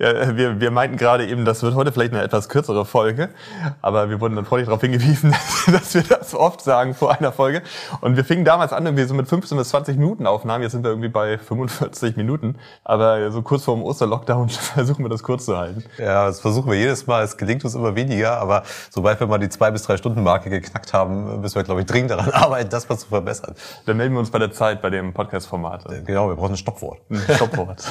Ja, 0.00 0.34
wir, 0.34 0.60
wir 0.60 0.70
meinten 0.70 0.96
gerade 0.96 1.26
eben, 1.26 1.44
das 1.44 1.62
wird 1.62 1.74
heute 1.74 1.92
vielleicht 1.92 2.14
eine 2.14 2.22
etwas 2.22 2.48
kürzere 2.48 2.86
Folge, 2.86 3.28
aber 3.82 4.08
wir 4.08 4.18
wurden 4.18 4.34
dann 4.34 4.46
freundlich 4.46 4.66
darauf 4.66 4.80
hingewiesen, 4.80 5.36
dass 5.70 5.92
wir 5.92 6.02
das 6.02 6.34
oft 6.34 6.62
sagen 6.62 6.94
vor 6.94 7.12
einer 7.12 7.32
Folge. 7.32 7.60
Und 8.00 8.16
wir 8.16 8.24
fingen 8.24 8.46
damals 8.46 8.72
an, 8.72 8.86
irgendwie 8.86 9.04
so 9.04 9.12
mit 9.12 9.28
15 9.28 9.58
bis 9.58 9.68
20 9.68 9.98
Minuten 9.98 10.26
Aufnahmen. 10.26 10.62
Jetzt 10.62 10.72
sind 10.72 10.84
wir 10.84 10.90
irgendwie 10.90 11.10
bei 11.10 11.36
45 11.36 12.16
Minuten. 12.16 12.56
Aber 12.82 13.30
so 13.30 13.42
kurz 13.42 13.64
vor 13.64 13.74
dem 13.74 13.84
Osterlockdown 13.84 14.48
versuchen 14.48 15.04
wir 15.04 15.10
das 15.10 15.22
kurz 15.22 15.44
zu 15.44 15.58
halten. 15.58 15.84
Ja, 15.98 16.26
das 16.26 16.40
versuchen 16.40 16.70
wir 16.70 16.78
jedes 16.78 17.06
Mal. 17.06 17.22
Es 17.22 17.36
gelingt 17.36 17.62
uns 17.64 17.74
immer 17.74 17.94
weniger, 17.94 18.38
aber 18.38 18.62
sobald 18.88 19.20
wir 19.20 19.26
mal 19.26 19.38
die 19.38 19.50
zwei 19.50 19.70
bis 19.70 19.82
drei 19.82 19.98
Stunden 19.98 20.22
Marke 20.22 20.48
geknackt 20.48 20.94
haben, 20.94 21.42
müssen 21.42 21.56
wir, 21.56 21.62
glaube 21.62 21.82
ich, 21.82 21.86
dringend 21.86 22.12
daran 22.12 22.30
arbeiten, 22.32 22.70
das 22.70 22.88
mal 22.88 22.96
zu 22.96 23.08
verbessern. 23.08 23.54
Dann 23.84 23.98
melden 23.98 24.14
wir 24.14 24.20
uns 24.20 24.30
bei 24.30 24.38
der 24.38 24.50
Zeit, 24.50 24.80
bei 24.80 24.88
dem 24.88 25.12
Podcast-Format. 25.12 25.84
Genau, 26.06 26.30
wir 26.30 26.36
brauchen 26.36 26.54
ein 26.54 26.56
Stoppwort. 26.56 27.00
Ein 27.10 27.34
Stoppwort. 27.36 27.84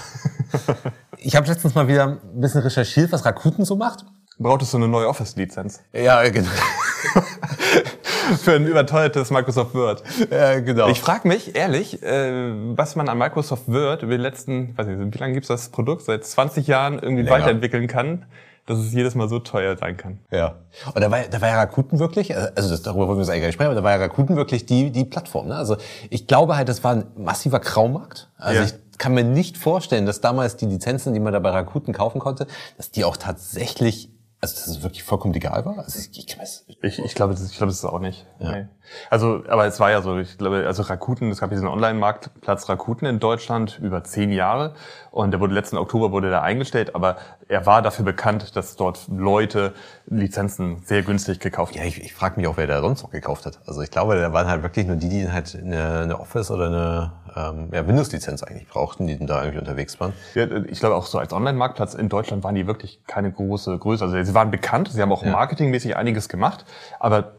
Ich 1.21 1.35
habe 1.35 1.47
letztens 1.47 1.75
mal 1.75 1.87
wieder 1.87 2.07
ein 2.07 2.39
bisschen 2.39 2.61
recherchiert, 2.61 3.11
was 3.11 3.25
Rakuten 3.25 3.65
so 3.65 3.75
macht. 3.75 4.05
Brauchtest 4.37 4.71
du 4.73 4.77
eine 4.77 4.87
neue 4.87 5.07
Office-Lizenz? 5.09 5.81
Ja, 5.91 6.27
genau. 6.29 6.49
Für 8.41 8.53
ein 8.53 8.65
überteuertes 8.65 9.31
Microsoft 9.31 9.73
Word. 9.73 10.03
Ja, 10.31 10.59
genau. 10.61 10.87
Ich 10.87 11.01
frage 11.01 11.27
mich, 11.27 11.55
ehrlich, 11.55 12.01
äh, 12.03 12.53
was 12.77 12.95
man 12.95 13.09
an 13.09 13.17
Microsoft 13.17 13.67
Word 13.67 14.03
über 14.03 14.15
die 14.15 14.21
letzten, 14.21 14.77
weiß 14.77 14.87
nicht, 14.87 15.13
wie 15.13 15.17
lange 15.17 15.33
gibt's 15.33 15.49
das 15.49 15.69
Produkt? 15.69 16.03
Seit 16.03 16.23
20 16.23 16.67
Jahren 16.67 16.99
irgendwie 16.99 17.23
Länger. 17.23 17.37
weiterentwickeln 17.37 17.87
kann, 17.87 18.25
dass 18.69 18.77
es 18.79 18.93
jedes 18.93 19.15
Mal 19.15 19.27
so 19.27 19.39
teuer 19.39 19.75
sein 19.77 19.97
kann. 19.97 20.19
Ja. 20.31 20.55
Und 20.93 21.01
da 21.01 21.09
war, 21.09 21.21
da 21.23 21.41
war 21.41 21.49
ja 21.49 21.55
Rakuten 21.55 21.97
wirklich, 21.99 22.35
also 22.37 22.69
das, 22.69 22.83
darüber 22.83 23.07
wollen 23.07 23.17
wir 23.17 23.23
jetzt 23.23 23.29
eigentlich 23.29 23.41
gar 23.41 23.47
nicht 23.47 23.55
sprechen, 23.55 23.71
aber 23.71 23.75
da 23.75 23.83
war 23.83 23.91
ja 23.91 23.97
Rakuten 23.97 24.35
wirklich 24.35 24.65
die, 24.67 24.91
die 24.91 25.05
Plattform. 25.05 25.47
Ne? 25.47 25.55
Also 25.55 25.75
ich 26.09 26.27
glaube 26.27 26.55
halt, 26.55 26.69
das 26.69 26.83
war 26.83 26.93
ein 26.95 27.05
massiver 27.17 27.59
Graumarkt. 27.59 28.29
Also 28.37 28.59
Ja. 28.61 28.65
ich 28.67 28.73
kann 28.99 29.13
mir 29.15 29.23
nicht 29.23 29.57
vorstellen, 29.57 30.05
dass 30.05 30.21
damals 30.21 30.55
die 30.55 30.67
Lizenzen, 30.67 31.13
die 31.13 31.19
man 31.19 31.33
da 31.33 31.39
bei 31.39 31.49
Rakuten 31.49 31.93
kaufen 31.93 32.19
konnte, 32.19 32.45
dass 32.77 32.91
die 32.91 33.03
auch 33.05 33.17
tatsächlich, 33.17 34.11
also 34.39 34.55
dass 34.55 34.67
es 34.67 34.83
wirklich 34.83 35.03
vollkommen 35.03 35.33
legal 35.33 35.65
war. 35.65 35.79
Also 35.79 35.99
ich, 35.99 36.09
ich 36.17 36.37
Ich, 36.81 36.99
ich 36.99 37.15
glaube, 37.15 37.33
das, 37.33 37.43
ich 37.49 37.57
glaube, 37.57 37.71
das 37.71 37.79
ist 37.79 37.85
auch 37.85 37.99
nicht. 37.99 38.25
Nee. 38.39 38.67
Also, 39.09 39.43
aber 39.47 39.65
es 39.65 39.79
war 39.79 39.91
ja 39.91 40.01
so, 40.01 40.17
ich 40.17 40.37
glaube, 40.37 40.65
also 40.67 40.83
Rakuten, 40.83 41.31
es 41.31 41.39
gab 41.39 41.49
diesen 41.49 41.67
Online-Marktplatz 41.67 42.69
Rakuten 42.69 43.07
in 43.07 43.19
Deutschland 43.19 43.79
über 43.81 44.03
zehn 44.03 44.31
Jahre 44.31 44.73
und 45.11 45.31
der 45.31 45.39
wurde 45.39 45.53
letzten 45.53 45.77
Oktober 45.77 46.11
wurde 46.11 46.29
der 46.29 46.43
eingestellt, 46.43 46.95
aber 46.95 47.17
er 47.47 47.65
war 47.65 47.81
dafür 47.81 48.05
bekannt, 48.05 48.55
dass 48.55 48.75
dort 48.75 49.07
Leute 49.09 49.73
Lizenzen 50.07 50.81
sehr 50.83 51.03
günstig 51.03 51.39
gekauft 51.39 51.75
ja, 51.75 51.83
ich, 51.83 52.03
ich 52.03 52.13
frage 52.13 52.39
mich 52.39 52.47
auch, 52.47 52.57
wer 52.57 52.67
da 52.67 52.81
sonst 52.81 53.03
noch 53.03 53.11
gekauft 53.11 53.45
hat. 53.45 53.59
Also 53.65 53.81
ich 53.81 53.91
glaube, 53.91 54.15
da 54.19 54.33
waren 54.33 54.47
halt 54.47 54.63
wirklich 54.63 54.87
nur 54.87 54.95
die, 54.95 55.09
die 55.09 55.31
halt 55.31 55.55
eine, 55.55 55.99
eine 55.99 56.19
Office 56.19 56.51
oder 56.51 56.65
eine 56.67 57.11
ähm, 57.35 57.69
ja, 57.71 57.87
Windows-Lizenz 57.87 58.43
eigentlich 58.43 58.67
brauchten, 58.67 59.07
die 59.07 59.23
da 59.25 59.41
irgendwie 59.41 59.59
unterwegs 59.59 59.99
waren. 59.99 60.13
Ja, 60.35 60.45
ich 60.67 60.79
glaube 60.79 60.95
auch 60.95 61.05
so 61.05 61.19
als 61.19 61.33
Online-Marktplatz 61.33 61.93
in 61.93 62.09
Deutschland 62.09 62.43
waren 62.43 62.55
die 62.55 62.67
wirklich 62.67 63.01
keine 63.07 63.31
große 63.31 63.77
Größe. 63.77 64.03
Also 64.03 64.21
sie 64.21 64.33
waren 64.33 64.51
bekannt, 64.51 64.89
sie 64.91 65.01
haben 65.01 65.11
auch 65.11 65.23
Ja. 65.23 65.31
marketingmäßig 65.31 65.95
einiges 65.95 66.29
gemacht, 66.29 66.65
aber 66.99 67.33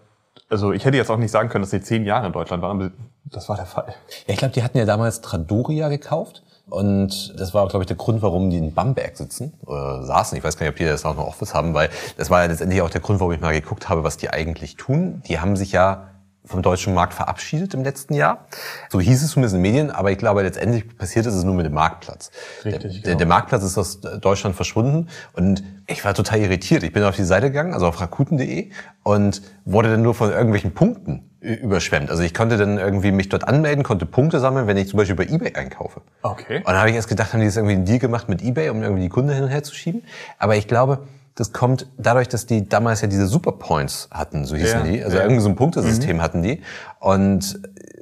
also 0.48 0.72
ich 0.72 0.84
hätte 0.84 0.96
jetzt 0.96 1.10
auch 1.10 1.16
nicht 1.16 1.30
sagen 1.30 1.48
können, 1.48 1.62
dass 1.62 1.70
sie 1.70 1.80
zehn 1.80 2.04
Jahre 2.04 2.26
in 2.26 2.32
Deutschland 2.32 2.62
waren, 2.62 2.80
aber 2.80 2.90
das 3.24 3.48
war 3.48 3.56
der 3.56 3.66
Fall. 3.66 3.94
Ja, 4.26 4.34
ich 4.34 4.36
glaube, 4.36 4.54
die 4.54 4.62
hatten 4.62 4.78
ja 4.78 4.84
damals 4.84 5.20
Tradoria 5.20 5.88
gekauft. 5.88 6.42
Und 6.70 7.34
das 7.36 7.52
war, 7.52 7.66
glaube 7.66 7.82
ich, 7.82 7.88
der 7.88 7.96
Grund, 7.96 8.22
warum 8.22 8.48
die 8.48 8.56
in 8.56 8.72
Bamberg 8.72 9.16
sitzen 9.16 9.54
oder 9.66 10.04
saßen. 10.04 10.38
Ich 10.38 10.44
weiß 10.44 10.56
gar 10.56 10.66
nicht, 10.66 10.72
ob 10.72 10.76
die 10.76 10.84
das 10.84 11.04
auch 11.04 11.16
noch 11.16 11.26
Office 11.26 11.52
haben, 11.52 11.74
weil 11.74 11.90
das 12.16 12.30
war 12.30 12.42
ja 12.42 12.46
letztendlich 12.46 12.80
auch 12.80 12.90
der 12.90 13.00
Grund, 13.00 13.18
warum 13.18 13.32
ich 13.32 13.40
mal 13.40 13.52
geguckt 13.52 13.88
habe, 13.88 14.04
was 14.04 14.18
die 14.18 14.30
eigentlich 14.30 14.76
tun. 14.76 15.20
Die 15.26 15.40
haben 15.40 15.56
sich 15.56 15.72
ja 15.72 16.10
vom 16.44 16.62
deutschen 16.62 16.94
Markt 16.94 17.14
verabschiedet 17.14 17.74
im 17.74 17.84
letzten 17.84 18.14
Jahr. 18.14 18.46
So 18.88 19.00
hieß 19.00 19.22
es 19.22 19.32
zumindest 19.32 19.54
in 19.54 19.62
den 19.62 19.72
Medien, 19.72 19.90
aber 19.90 20.10
ich 20.10 20.18
glaube, 20.18 20.42
letztendlich 20.42 20.96
passiert 20.96 21.26
ist 21.26 21.34
es 21.34 21.44
nur 21.44 21.54
mit 21.54 21.66
dem 21.66 21.74
Marktplatz. 21.74 22.30
Richtig, 22.64 23.02
der, 23.02 23.02
genau. 23.02 23.18
der, 23.18 23.26
Marktplatz 23.26 23.62
ist 23.62 23.76
aus 23.76 24.00
Deutschland 24.00 24.56
verschwunden 24.56 25.08
und 25.34 25.62
ich 25.86 26.04
war 26.04 26.14
total 26.14 26.40
irritiert. 26.40 26.82
Ich 26.82 26.92
bin 26.92 27.02
auf 27.04 27.16
die 27.16 27.24
Seite 27.24 27.48
gegangen, 27.48 27.74
also 27.74 27.86
auf 27.86 28.00
rakuten.de 28.00 28.70
und 29.02 29.42
wurde 29.64 29.90
dann 29.90 30.02
nur 30.02 30.14
von 30.14 30.30
irgendwelchen 30.30 30.72
Punkten 30.72 31.30
überschwemmt. 31.40 32.10
Also 32.10 32.22
ich 32.22 32.34
konnte 32.34 32.56
dann 32.56 32.78
irgendwie 32.78 33.12
mich 33.12 33.28
dort 33.28 33.46
anmelden, 33.46 33.82
konnte 33.82 34.06
Punkte 34.06 34.40
sammeln, 34.40 34.66
wenn 34.66 34.76
ich 34.76 34.88
zum 34.88 34.98
Beispiel 34.98 35.16
bei 35.16 35.24
eBay 35.24 35.54
einkaufe. 35.54 36.02
Okay. 36.22 36.58
Und 36.58 36.66
dann 36.66 36.78
habe 36.78 36.90
ich 36.90 36.96
erst 36.96 37.08
gedacht, 37.08 37.32
haben 37.32 37.40
die 37.40 37.46
jetzt 37.46 37.56
irgendwie 37.56 37.74
einen 37.74 37.84
Deal 37.84 37.98
gemacht 37.98 38.28
mit 38.28 38.42
eBay, 38.42 38.70
um 38.70 38.82
irgendwie 38.82 39.02
die 39.02 39.08
Kunden 39.08 39.30
hin 39.30 39.44
und 39.44 39.48
her 39.48 39.62
zu 39.62 39.74
schieben. 39.74 40.02
Aber 40.38 40.56
ich 40.56 40.68
glaube, 40.68 41.06
das 41.34 41.52
kommt 41.52 41.86
dadurch, 41.96 42.28
dass 42.28 42.46
die 42.46 42.68
damals 42.68 43.00
ja 43.00 43.08
diese 43.08 43.26
Superpoints 43.26 44.08
hatten, 44.10 44.44
so 44.44 44.56
hießen 44.56 44.80
Ja, 44.80 44.90
die. 44.90 45.04
Also 45.04 45.16
ja. 45.16 45.22
irgendwie 45.22 45.40
so 45.40 45.48
ein 45.48 45.56
Punktesystem 45.56 46.20
hatten 46.22 46.42
die. 46.42 46.62
Und 46.98 47.60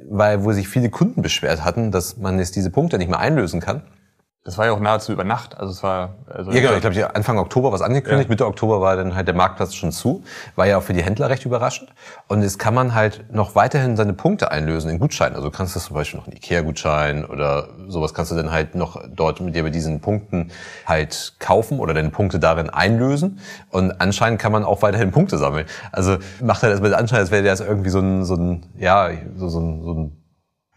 weil, 0.09 0.43
wo 0.43 0.51
sich 0.51 0.67
viele 0.67 0.89
Kunden 0.89 1.21
beschwert 1.21 1.63
hatten, 1.63 1.91
dass 1.91 2.17
man 2.17 2.39
jetzt 2.39 2.55
diese 2.55 2.71
Punkte 2.71 2.97
nicht 2.97 3.09
mehr 3.09 3.19
einlösen 3.19 3.59
kann. 3.59 3.83
Das 4.45 4.57
war 4.57 4.65
ja 4.65 4.71
auch 4.71 4.79
nahezu 4.79 5.11
über 5.11 5.25
Nacht. 5.25 5.59
Also 5.59 5.73
es 5.73 5.83
war 5.83 6.15
also 6.25 6.51
Ja, 6.51 6.61
genau. 6.61 6.73
Ich 6.73 6.81
glaube, 6.81 7.13
Anfang 7.13 7.37
Oktober 7.37 7.73
was 7.73 7.81
angekündigt. 7.81 8.29
Ja. 8.29 8.31
Mitte 8.31 8.47
Oktober 8.47 8.79
war 8.79 8.95
dann 8.95 9.13
halt 9.13 9.27
der 9.27 9.35
Marktplatz 9.35 9.75
schon 9.75 9.91
zu. 9.91 10.23
War 10.55 10.65
ja 10.65 10.77
auch 10.77 10.81
für 10.81 10.93
die 10.93 11.03
Händler 11.03 11.29
recht 11.29 11.45
überraschend. 11.45 11.89
Und 12.27 12.41
jetzt 12.41 12.57
kann 12.57 12.73
man 12.73 12.95
halt 12.95 13.33
noch 13.33 13.55
weiterhin 13.55 13.97
seine 13.97 14.13
Punkte 14.13 14.49
einlösen 14.49 14.89
in 14.89 14.97
Gutscheinen. 14.97 15.35
Also 15.35 15.49
du 15.49 15.55
kannst 15.55 15.75
das 15.75 15.85
zum 15.85 15.95
Beispiel 15.95 16.21
noch 16.21 16.27
einen 16.27 16.37
Ikea-Gutschein 16.37 17.25
oder 17.25 17.67
sowas 17.89 18.13
kannst 18.13 18.31
du 18.31 18.35
dann 18.35 18.49
halt 18.49 18.75
noch 18.75 19.03
dort 19.13 19.41
mit 19.41 19.55
dir 19.55 19.63
bei 19.63 19.71
diesen 19.71 19.99
Punkten 19.99 20.51
halt 20.85 21.33
kaufen 21.39 21.79
oder 21.79 21.93
deine 21.93 22.09
Punkte 22.09 22.39
darin 22.39 22.69
einlösen. 22.69 23.41
Und 23.69 23.99
anscheinend 23.99 24.39
kann 24.39 24.53
man 24.53 24.63
auch 24.63 24.81
weiterhin 24.81 25.11
Punkte 25.11 25.37
sammeln. 25.37 25.65
Also 25.91 26.17
macht 26.41 26.63
halt 26.63 26.71
erstmal 26.71 26.91
den 26.91 26.99
Anschein, 26.99 27.19
als 27.19 27.31
wäre 27.31 27.43
das 27.43 27.59
irgendwie 27.59 27.89
so 27.89 27.99
ein, 27.99 28.23
so 28.23 28.35
ein 28.35 28.65
ja, 28.77 29.09
so, 29.35 29.49
so 29.49 29.59
ein, 29.59 29.83
so 29.83 29.93
ein 29.93 30.18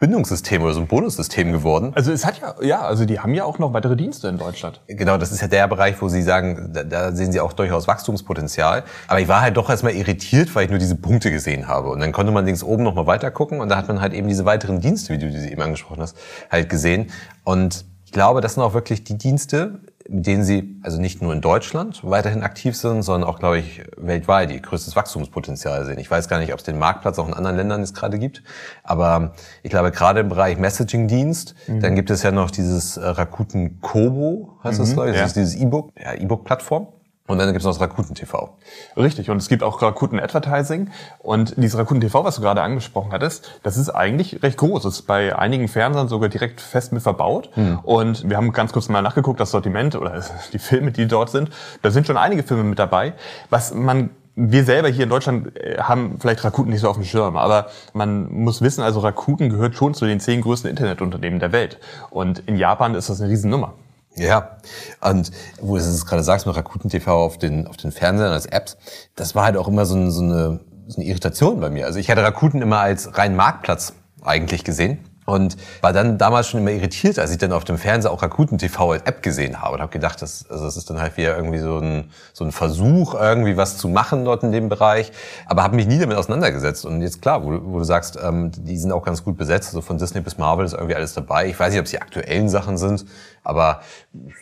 Bindungssystem 0.03 0.61
oder 0.63 0.75
so 0.75 0.81
ein 0.81 0.89
Bonussystem 0.89 1.53
geworden. 1.53 1.93
Also 1.95 2.11
es 2.11 2.27
hat 2.27 2.41
ja, 2.41 2.57
ja, 2.61 2.81
also 2.81 3.05
die 3.05 3.21
haben 3.21 3.35
ja 3.35 3.45
auch 3.45 3.61
noch 3.61 3.73
weitere 3.73 3.95
Dienste 3.95 4.27
in 4.27 4.37
Deutschland. 4.37 4.81
Genau, 4.89 5.17
das 5.17 5.31
ist 5.31 5.41
ja 5.41 5.47
der 5.47 5.69
Bereich, 5.69 6.03
wo 6.03 6.09
Sie 6.09 6.23
sagen, 6.23 6.73
da, 6.73 6.83
da 6.83 7.13
sehen 7.13 7.31
Sie 7.31 7.39
auch 7.39 7.53
durchaus 7.53 7.87
Wachstumspotenzial. 7.87 8.83
Aber 9.07 9.21
ich 9.21 9.29
war 9.29 9.43
halt 9.43 9.57
doch 9.57 9.71
erstmal 9.71 9.93
irritiert, 9.93 10.53
weil 10.57 10.65
ich 10.65 10.71
nur 10.71 10.81
diese 10.81 10.97
Punkte 10.97 11.31
gesehen 11.31 11.69
habe. 11.69 11.91
Und 11.91 12.01
dann 12.01 12.11
konnte 12.11 12.33
man 12.33 12.45
links 12.45 12.65
oben 12.65 12.83
nochmal 12.83 13.07
weiter 13.07 13.31
gucken 13.31 13.61
und 13.61 13.69
da 13.69 13.77
hat 13.77 13.87
man 13.87 14.01
halt 14.01 14.13
eben 14.13 14.27
diese 14.27 14.45
weiteren 14.45 14.81
Dienste, 14.81 15.13
wie 15.13 15.19
du 15.19 15.31
diese 15.31 15.49
eben 15.49 15.63
angesprochen 15.63 16.03
hast, 16.03 16.17
halt 16.51 16.69
gesehen. 16.69 17.13
Und 17.45 17.85
ich 18.05 18.11
glaube, 18.11 18.41
das 18.41 18.55
sind 18.55 18.65
auch 18.65 18.75
wirklich 18.75 19.05
die 19.05 19.17
Dienste, 19.17 19.79
mit 20.09 20.27
denen 20.27 20.45
Sie 20.45 20.77
also 20.83 21.01
nicht 21.01 21.23
nur 21.23 21.33
in 21.33 21.41
Deutschland 21.41 22.01
weiterhin 22.05 22.43
aktiv 22.43 22.77
sind, 22.77 23.03
sondern 23.03 23.29
auch, 23.29 23.39
glaube 23.39 23.59
ich, 23.59 23.83
weltweit 23.97 24.51
die 24.51 24.61
größtes 24.61 24.97
Wachstumspotenzial 24.97 25.85
sehen. 25.85 25.99
Ich 25.99 26.11
weiß 26.11 26.29
gar 26.29 26.39
nicht, 26.39 26.53
ob 26.53 26.59
es 26.59 26.65
den 26.65 26.79
Marktplatz 26.79 27.19
auch 27.19 27.29
in 27.29 27.35
anderen 27.35 27.57
Ländern 27.57 27.81
jetzt 27.81 27.95
gerade 27.95 28.19
gibt, 28.19 28.43
aber 28.83 29.33
ich 29.63 29.71
glaube, 29.71 29.91
gerade 29.91 30.21
im 30.21 30.29
Bereich 30.29 30.59
Messaging-Dienst, 30.59 31.55
dann 31.81 31.95
gibt 31.95 32.11
es 32.11 32.23
ja 32.23 32.33
noch 32.33 32.51
dieses 32.51 32.97
äh, 32.97 33.07
Rakuten 33.07 33.81
Kobo, 33.81 34.59
heißt 34.65 34.81
das, 34.81 34.93
glaube 34.95 35.11
ich, 35.11 35.15
das 35.15 35.21
ja. 35.21 35.27
ist 35.27 35.37
dieses 35.37 35.55
E-Book, 35.55 35.93
ja, 36.01 36.15
E-Book-Plattform. 36.15 36.89
Und 37.33 37.39
dann 37.39 37.49
gibt 37.49 37.61
es 37.61 37.65
noch 37.65 37.73
das 37.73 37.81
Rakuten 37.81 38.15
TV. 38.15 38.51
Richtig. 38.95 39.31
Und 39.31 39.39
es 39.39 39.49
gibt 39.49 39.63
auch 39.63 39.81
Rakuten 39.81 40.21
Advertising. 40.21 40.91
Und 41.19 41.55
dieses 41.57 41.79
Rakuten 41.79 42.03
TV, 42.03 42.25
was 42.25 42.37
du 42.37 42.43
gerade 42.43 42.61
angesprochen 42.61 43.11
hattest, 43.11 43.51
das 43.63 43.79
ist 43.79 43.89
eigentlich 43.89 44.43
recht 44.43 44.59
groß. 44.59 44.83
Das 44.83 44.97
ist 44.97 45.03
bei 45.07 45.35
einigen 45.35 45.67
Fernsehern 45.67 46.09
sogar 46.09 46.29
direkt 46.29 46.61
fest 46.61 46.93
mit 46.93 47.03
verbaut. 47.03 47.49
Und 47.85 48.29
wir 48.29 48.37
haben 48.37 48.53
ganz 48.53 48.73
kurz 48.73 48.91
mal 48.91 49.01
nachgeguckt, 49.01 49.41
das 49.41 49.51
Sortiment 49.51 49.97
oder 49.97 50.23
die 50.53 50.59
Filme, 50.59 50.93
die 50.93 51.09
dort 51.09 51.31
sind. 51.31 51.49
Da 51.81 51.91
sind 51.91 52.07
schon 52.07 52.19
einige 52.19 52.43
Filme 52.43 52.65
mit 52.65 52.79
dabei. 52.79 53.15
Was 53.49 53.73
man 53.73 54.11
wir 54.35 54.65
selber 54.65 54.89
hier 54.89 55.05
in 55.05 55.11
Deutschland 55.11 55.57
äh, 55.59 55.79
haben 55.79 56.17
vielleicht 56.19 56.43
Rakuten 56.45 56.73
nicht 56.73 56.81
so 56.81 56.89
auf 56.89 56.97
dem 56.97 57.05
Schirm, 57.05 57.37
aber 57.37 57.67
man 57.93 58.33
muss 58.33 58.63
wissen, 58.63 58.83
also 58.83 59.01
Rakuten 59.01 59.51
gehört 59.51 59.75
schon 59.75 59.93
zu 59.93 60.07
den 60.07 60.21
zehn 60.21 60.41
größten 60.41 60.71
Internetunternehmen 60.71 61.39
der 61.39 61.53
Welt. 61.53 61.79
Und 62.09 62.39
in 62.47 62.57
Japan 62.57 62.95
ist 62.95 63.11
das 63.11 63.21
eine 63.21 63.31
Riesennummer. 63.31 63.75
Ja, 64.15 64.59
und 65.01 65.31
wo 65.61 65.77
du 65.77 65.83
es 65.83 66.05
gerade 66.05 66.23
sagst 66.23 66.47
mit 66.47 66.55
Rakuten 66.55 66.91
TV 66.91 67.25
auf 67.25 67.39
den, 67.39 67.67
auf 67.67 67.77
den 67.77 67.93
Fernsehern 67.93 68.33
als 68.33 68.47
Apps, 68.47 68.77
das 69.17 69.35
war 69.35 69.45
halt 69.45 69.57
auch 69.57 69.69
immer 69.69 69.87
so, 69.87 69.97
ein, 69.97 70.11
so, 70.11 70.23
eine, 70.23 70.61
so 70.87 71.01
eine 71.01 71.09
Irritation 71.09 71.61
bei 71.61 71.71
mir. 71.71 71.87
Also 71.87 71.99
ich 71.99 72.11
hatte 72.11 72.23
Rakuten 72.23 72.61
immer 72.61 72.81
als 72.81 73.17
rein 73.17 73.35
Marktplatz 73.35 73.95
eigentlich 74.23 74.65
gesehen. 74.65 74.99
Und 75.25 75.57
war 75.83 75.93
dann 75.93 76.19
damals 76.19 76.49
schon 76.49 76.61
immer 76.61 76.73
irritiert, 76.73 77.19
als 77.21 77.31
ich 77.31 77.39
dann 77.39 77.53
auf 77.53 77.63
dem 77.63 77.79
Fernseher 77.79 78.11
auch 78.11 78.23
Rakuten 78.23 78.59
TV 78.59 78.91
als 78.93 79.03
App 79.05 79.23
gesehen 79.23 79.63
habe 79.63 79.75
und 79.77 79.81
habe 79.81 79.93
gedacht, 79.93 80.21
das, 80.21 80.47
also 80.51 80.65
das 80.65 80.77
ist 80.77 80.91
dann 80.91 81.01
halt 81.01 81.17
wieder 81.17 81.37
irgendwie 81.37 81.59
so 81.61 81.79
ein, 81.79 82.11
so 82.33 82.45
ein 82.45 82.51
Versuch, 82.51 83.15
irgendwie 83.15 83.57
was 83.57 83.79
zu 83.79 83.89
machen 83.89 84.25
dort 84.25 84.43
in 84.43 84.51
dem 84.51 84.69
Bereich. 84.69 85.13
Aber 85.47 85.63
habe 85.63 85.77
mich 85.77 85.87
nie 85.87 85.99
damit 86.01 86.17
auseinandergesetzt. 86.17 86.85
Und 86.85 87.03
jetzt 87.03 87.23
klar, 87.23 87.45
wo, 87.45 87.53
du- 87.53 87.61
wo 87.73 87.79
du 87.79 87.85
sagst, 87.85 88.19
ähm, 88.21 88.51
die 88.57 88.77
sind 88.77 88.91
auch 88.91 89.05
ganz 89.05 89.23
gut 89.23 89.37
besetzt, 89.37 89.69
also 89.69 89.81
von 89.81 89.97
Disney 89.97 90.21
bis 90.23 90.39
Marvel 90.39 90.67
ist 90.67 90.73
irgendwie 90.73 90.97
alles 90.97 91.15
dabei. 91.15 91.47
Ich 91.47 91.59
weiß 91.59 91.71
nicht, 91.71 91.79
ob 91.79 91.85
es 91.85 91.93
die 91.93 92.03
aktuellen 92.03 92.49
Sachen 92.49 92.77
sind, 92.77 93.05
aber 93.45 93.81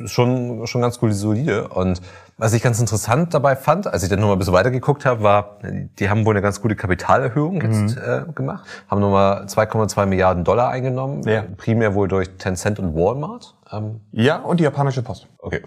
schon, 0.07 0.67
schon 0.67 0.81
ganz 0.81 0.99
cool 1.03 1.13
solide. 1.13 1.69
Und 1.69 2.01
Was 2.41 2.55
ich 2.55 2.63
ganz 2.63 2.81
interessant 2.81 3.35
dabei 3.35 3.55
fand, 3.55 3.87
als 3.87 4.03
ich 4.03 4.09
dann 4.09 4.19
nochmal 4.19 4.37
ein 4.37 4.39
bisschen 4.39 4.55
weitergeguckt 4.55 5.05
habe, 5.05 5.23
war, 5.23 5.59
die 5.63 6.09
haben 6.09 6.25
wohl 6.25 6.33
eine 6.33 6.41
ganz 6.41 6.63
gute 6.63 6.75
Kapitalerhöhung 6.75 7.61
jetzt 7.61 7.97
mhm. 7.97 8.03
äh, 8.03 8.33
gemacht, 8.33 8.67
haben 8.89 9.03
nochmal 9.03 9.45
2,2 9.45 10.07
Milliarden 10.07 10.43
Dollar 10.43 10.71
eingenommen, 10.71 11.23
ja. 11.29 11.45
primär 11.59 11.95
wohl 11.95 12.09
durch 12.09 12.31
Tencent 12.39 12.79
und 12.79 12.95
Walmart. 12.95 13.55
Ähm, 13.71 14.01
ja, 14.13 14.39
und 14.39 14.59
die 14.59 14.65
japanische 14.65 15.03
Post. 15.03 15.27
Okay. 15.37 15.61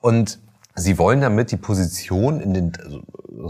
Und 0.00 0.40
sie 0.74 0.98
wollen 0.98 1.20
damit 1.20 1.52
die 1.52 1.56
Position 1.56 2.40
in 2.40 2.52
den, 2.52 2.72
also, 2.84 3.00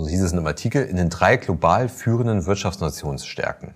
so 0.03 0.07
hieß 0.07 0.23
es 0.23 0.33
in 0.33 0.39
einem 0.39 0.47
Artikel, 0.47 0.85
in 0.85 0.97
den 0.97 1.09
drei 1.09 1.39
global 1.39 1.89
führenden 1.89 2.45
Wirtschaftsnationen 2.45 3.19
stärken. 3.19 3.75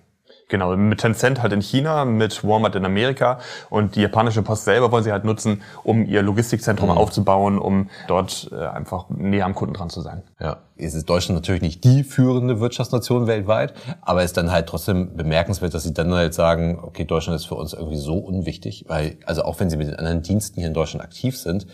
Genau, 0.48 0.76
mit 0.76 1.00
Tencent 1.00 1.40
halt 1.42 1.52
in 1.52 1.62
China, 1.62 2.04
mit 2.04 2.44
Walmart 2.44 2.74
in 2.74 2.84
Amerika 2.84 3.38
und 3.70 3.96
die 3.96 4.02
japanische 4.02 4.42
Post 4.42 4.64
selber 4.64 4.92
wollen 4.92 5.02
sie 5.02 5.12
halt 5.12 5.24
nutzen, 5.24 5.62
um 5.82 6.04
ihr 6.04 6.22
Logistikzentrum 6.22 6.90
mhm. 6.90 6.98
aufzubauen, 6.98 7.58
um 7.58 7.88
dort 8.06 8.50
äh, 8.52 8.66
einfach 8.66 9.08
näher 9.08 9.46
am 9.46 9.54
Kunden 9.54 9.72
dran 9.72 9.88
zu 9.88 10.02
sein. 10.02 10.22
Ja, 10.40 10.58
es 10.76 10.94
ist 10.94 11.08
Deutschland 11.08 11.36
natürlich 11.38 11.62
nicht 11.62 11.84
die 11.84 12.04
führende 12.04 12.60
Wirtschaftsnation 12.60 13.26
weltweit, 13.26 13.72
aber 14.02 14.20
es 14.20 14.26
ist 14.26 14.36
dann 14.36 14.50
halt 14.50 14.66
trotzdem 14.66 15.16
bemerkenswert, 15.16 15.72
dass 15.72 15.84
sie 15.84 15.94
dann 15.94 16.12
halt 16.12 16.34
sagen, 16.34 16.78
okay, 16.82 17.04
Deutschland 17.04 17.36
ist 17.36 17.46
für 17.46 17.54
uns 17.54 17.72
irgendwie 17.72 17.98
so 17.98 18.18
unwichtig, 18.18 18.84
weil, 18.88 19.16
also 19.24 19.44
auch 19.44 19.58
wenn 19.58 19.70
sie 19.70 19.76
mit 19.76 19.88
den 19.88 19.96
anderen 19.96 20.22
Diensten 20.22 20.60
hier 20.60 20.68
in 20.68 20.74
Deutschland 20.74 21.02
aktiv 21.02 21.38
sind, 21.38 21.66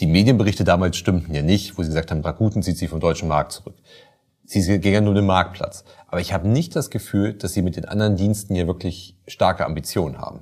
die 0.00 0.06
Medienberichte 0.06 0.64
damals 0.64 0.96
stimmten 0.96 1.34
ja 1.34 1.42
nicht, 1.42 1.78
wo 1.78 1.82
sie 1.82 1.88
gesagt 1.88 2.10
haben, 2.10 2.22
Rakuten 2.22 2.62
zieht 2.62 2.78
sich 2.78 2.88
vom 2.88 3.00
deutschen 3.00 3.28
Markt 3.28 3.52
zurück. 3.52 3.74
Sie 4.60 4.78
gehen 4.80 4.92
ja 4.92 5.00
nur 5.00 5.14
den 5.14 5.26
Marktplatz. 5.26 5.84
Aber 6.08 6.20
ich 6.20 6.32
habe 6.32 6.46
nicht 6.46 6.76
das 6.76 6.90
Gefühl, 6.90 7.32
dass 7.32 7.54
sie 7.54 7.62
mit 7.62 7.76
den 7.76 7.86
anderen 7.86 8.16
Diensten 8.16 8.54
hier 8.54 8.66
wirklich 8.66 9.16
starke 9.26 9.64
Ambitionen 9.64 10.18
haben. 10.18 10.40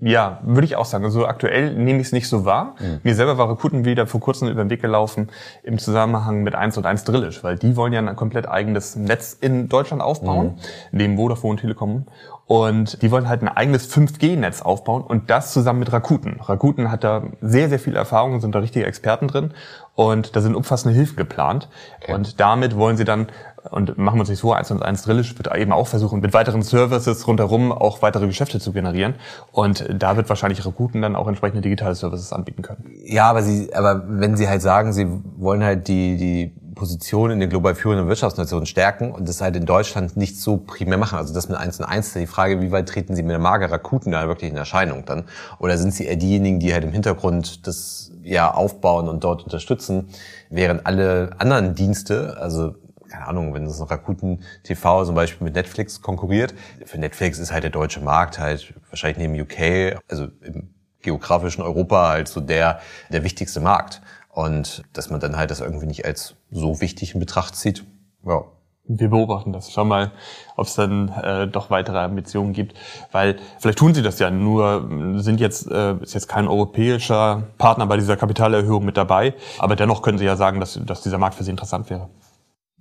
Ja, 0.00 0.40
würde 0.44 0.64
ich 0.64 0.76
auch 0.76 0.84
sagen. 0.84 1.04
Also 1.04 1.26
aktuell 1.26 1.74
nehme 1.74 2.00
ich 2.00 2.08
es 2.08 2.12
nicht 2.12 2.28
so 2.28 2.44
wahr. 2.44 2.76
Mhm. 2.78 3.00
Mir 3.02 3.14
selber 3.14 3.36
war 3.36 3.48
Rakuten 3.48 3.84
wieder 3.84 4.06
vor 4.06 4.20
kurzem 4.20 4.48
über 4.48 4.62
den 4.62 4.70
Weg 4.70 4.80
gelaufen 4.80 5.28
im 5.64 5.78
Zusammenhang 5.78 6.42
mit 6.42 6.54
1 6.54 6.76
und 6.76 6.86
1 6.86 7.04
Drillisch, 7.04 7.42
weil 7.42 7.56
die 7.56 7.76
wollen 7.76 7.92
ja 7.92 8.00
ein 8.00 8.14
komplett 8.14 8.48
eigenes 8.48 8.94
Netz 8.94 9.36
in 9.40 9.68
Deutschland 9.68 10.02
aufbauen, 10.02 10.46
mhm. 10.46 10.98
neben 10.98 11.16
Vodafone 11.16 11.58
Telekom. 11.58 12.06
Und 12.48 13.02
die 13.02 13.10
wollen 13.10 13.28
halt 13.28 13.42
ein 13.42 13.48
eigenes 13.48 13.94
5G-Netz 13.94 14.62
aufbauen 14.62 15.02
und 15.02 15.28
das 15.28 15.52
zusammen 15.52 15.80
mit 15.80 15.92
Rakuten. 15.92 16.40
Rakuten 16.40 16.90
hat 16.90 17.04
da 17.04 17.24
sehr, 17.42 17.68
sehr 17.68 17.78
viel 17.78 17.94
Erfahrung, 17.94 18.40
sind 18.40 18.54
da 18.54 18.60
richtige 18.60 18.86
Experten 18.86 19.28
drin 19.28 19.52
und 19.94 20.34
da 20.34 20.40
sind 20.40 20.56
umfassende 20.56 20.96
Hilfen 20.96 21.16
geplant. 21.16 21.68
Okay. 22.00 22.14
Und 22.14 22.40
damit 22.40 22.74
wollen 22.74 22.96
sie 22.96 23.04
dann 23.04 23.26
und 23.70 23.98
machen 23.98 24.16
wir 24.16 24.20
uns 24.20 24.30
nicht 24.30 24.38
so, 24.38 24.54
eins 24.54 24.70
und 24.70 24.82
eins 24.82 25.02
Drillisch 25.02 25.36
wird 25.36 25.54
eben 25.54 25.72
auch 25.72 25.86
versuchen, 25.86 26.20
mit 26.20 26.32
weiteren 26.32 26.62
Services 26.62 27.26
rundherum 27.26 27.70
auch 27.70 28.00
weitere 28.00 28.26
Geschäfte 28.26 28.60
zu 28.60 28.72
generieren. 28.72 29.16
Und 29.52 29.84
da 29.92 30.16
wird 30.16 30.30
wahrscheinlich 30.30 30.64
Rakuten 30.64 31.02
dann 31.02 31.16
auch 31.16 31.28
entsprechende 31.28 31.60
digitale 31.60 31.94
Services 31.94 32.32
anbieten 32.32 32.62
können. 32.62 32.90
Ja, 33.04 33.28
aber 33.28 33.42
sie, 33.42 33.74
aber 33.74 34.04
wenn 34.06 34.36
sie 34.38 34.48
halt 34.48 34.62
sagen, 34.62 34.94
sie 34.94 35.06
wollen 35.36 35.62
halt 35.62 35.88
die, 35.88 36.16
die 36.16 36.54
Position 36.78 37.32
in 37.32 37.40
den 37.40 37.50
global 37.50 37.74
führenden 37.74 38.08
Wirtschaftsnationen 38.08 38.64
stärken 38.64 39.10
und 39.10 39.28
das 39.28 39.40
halt 39.40 39.56
in 39.56 39.66
Deutschland 39.66 40.16
nicht 40.16 40.40
so 40.40 40.56
primär 40.56 40.96
machen. 40.96 41.18
Also 41.18 41.34
das 41.34 41.48
mit 41.48 41.58
eins 41.58 41.78
und 41.78 41.84
eins, 41.84 42.12
die 42.14 42.26
Frage, 42.26 42.62
wie 42.62 42.70
weit 42.70 42.88
treten 42.88 43.16
sie 43.16 43.22
mit 43.22 43.32
der 43.32 43.40
Marke 43.40 43.70
Rakuten 43.70 44.12
da 44.12 44.28
wirklich 44.28 44.50
in 44.50 44.56
Erscheinung 44.56 45.04
dann? 45.04 45.24
Oder 45.58 45.76
sind 45.76 45.92
sie 45.92 46.06
eher 46.06 46.16
diejenigen, 46.16 46.60
die 46.60 46.72
halt 46.72 46.84
im 46.84 46.92
Hintergrund 46.92 47.66
das 47.66 48.12
ja 48.22 48.52
aufbauen 48.54 49.08
und 49.08 49.24
dort 49.24 49.42
unterstützen, 49.42 50.08
während 50.50 50.86
alle 50.86 51.30
anderen 51.38 51.74
Dienste, 51.74 52.36
also 52.40 52.74
keine 53.08 53.26
Ahnung, 53.26 53.54
wenn 53.54 53.64
das 53.64 53.80
noch 53.80 53.90
Rakuten 53.90 54.44
TV 54.62 55.04
zum 55.04 55.14
Beispiel 55.14 55.44
mit 55.44 55.54
Netflix 55.54 56.00
konkurriert. 56.00 56.54
Für 56.84 56.98
Netflix 56.98 57.38
ist 57.38 57.52
halt 57.52 57.64
der 57.64 57.70
deutsche 57.70 58.00
Markt 58.00 58.38
halt 58.38 58.74
wahrscheinlich 58.90 59.18
neben 59.18 59.40
UK, 59.40 59.98
also 60.08 60.28
im 60.42 60.70
geografischen 61.00 61.62
Europa 61.62 62.08
halt 62.08 62.28
so 62.28 62.40
der, 62.40 62.80
der 63.10 63.24
wichtigste 63.24 63.60
Markt. 63.60 64.00
Und 64.38 64.84
dass 64.92 65.10
man 65.10 65.18
dann 65.18 65.36
halt 65.36 65.50
das 65.50 65.58
irgendwie 65.58 65.86
nicht 65.86 66.04
als 66.04 66.36
so 66.52 66.80
wichtig 66.80 67.12
in 67.12 67.18
Betracht 67.18 67.56
zieht, 67.56 67.84
ja. 68.24 68.44
Wir 68.90 69.10
beobachten 69.10 69.52
das. 69.52 69.72
Schau 69.72 69.84
mal, 69.84 70.12
ob 70.56 70.66
es 70.66 70.74
dann 70.74 71.08
äh, 71.08 71.48
doch 71.48 71.70
weitere 71.70 71.98
Ambitionen 71.98 72.52
gibt. 72.52 72.74
Weil 73.10 73.36
vielleicht 73.58 73.78
tun 73.78 73.92
sie 73.94 74.00
das 74.00 74.20
ja, 74.20 74.30
nur 74.30 75.20
sind 75.20 75.40
jetzt, 75.40 75.68
äh, 75.70 75.96
ist 76.00 76.14
jetzt 76.14 76.28
kein 76.28 76.46
europäischer 76.46 77.48
Partner 77.58 77.86
bei 77.86 77.96
dieser 77.96 78.16
Kapitalerhöhung 78.16 78.84
mit 78.84 78.96
dabei. 78.96 79.34
Aber 79.58 79.74
dennoch 79.74 80.02
können 80.02 80.18
sie 80.18 80.24
ja 80.24 80.36
sagen, 80.36 80.60
dass, 80.60 80.80
dass 80.86 81.02
dieser 81.02 81.18
Markt 81.18 81.34
für 81.34 81.42
sie 81.44 81.50
interessant 81.50 81.90
wäre. 81.90 82.08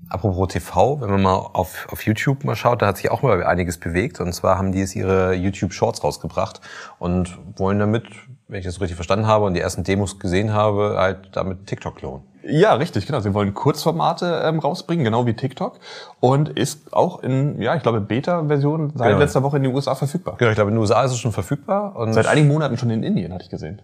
Apropos 0.09 0.48
TV, 0.48 1.01
wenn 1.01 1.09
man 1.09 1.21
mal 1.21 1.36
auf, 1.36 1.88
auf 1.92 2.06
YouTube 2.06 2.44
mal 2.44 2.56
schaut, 2.56 2.81
da 2.81 2.88
hat 2.88 2.98
sich 2.98 3.12
auch 3.12 3.21
mal 3.21 3.44
einiges 3.44 3.77
bewegt. 3.77 4.19
Und 4.21 4.31
zwar 4.33 4.57
haben 4.57 4.71
die 4.71 4.80
jetzt 4.80 4.95
ihre 4.95 5.33
YouTube 5.33 5.74
Shorts 5.74 6.04
rausgebracht 6.04 6.62
und 7.00 7.38
wollen 7.57 7.80
damit, 7.80 8.06
wenn 8.48 8.59
ich 8.59 8.65
das 8.65 8.80
richtig 8.80 8.95
verstanden 8.95 9.27
habe 9.27 9.45
und 9.45 9.54
die 9.54 9.59
ersten 9.59 9.83
Demos 9.83 10.19
gesehen 10.19 10.54
habe, 10.54 10.95
halt 10.98 11.30
damit 11.33 11.68
TikTok 11.68 11.98
klonen. 11.98 12.24
Ja, 12.50 12.75
richtig, 12.75 13.06
genau. 13.06 13.19
Sie 13.19 13.33
wollen 13.33 13.54
Kurzformate 13.54 14.42
ähm, 14.45 14.59
rausbringen, 14.59 15.04
genau 15.04 15.25
wie 15.25 15.33
TikTok. 15.33 15.80
Und 16.21 16.48
ist 16.50 16.94
auch 16.94 17.21
in, 17.21 17.62
ja, 17.62 17.75
ich 17.75 17.83
glaube, 17.83 18.00
Beta-Version 18.00 18.94
seit 18.95 19.10
genau. 19.10 19.19
letzter 19.19 19.44
Woche 19.44 19.57
in 19.57 19.63
den 19.63 19.75
USA 19.75 19.95
verfügbar. 19.95 20.36
Genau, 20.38 20.51
ich 20.51 20.56
glaube, 20.56 20.69
in 20.69 20.75
den 20.75 20.81
USA 20.81 21.03
ist 21.03 21.12
es 21.12 21.19
schon 21.19 21.33
verfügbar. 21.33 21.95
Und 21.98 22.13
seit 22.13 22.27
einigen 22.27 22.48
Monaten 22.48 22.77
schon 22.77 22.89
in 22.89 23.03
Indien, 23.03 23.33
hatte 23.33 23.44
ich 23.44 23.50
gesehen. 23.50 23.81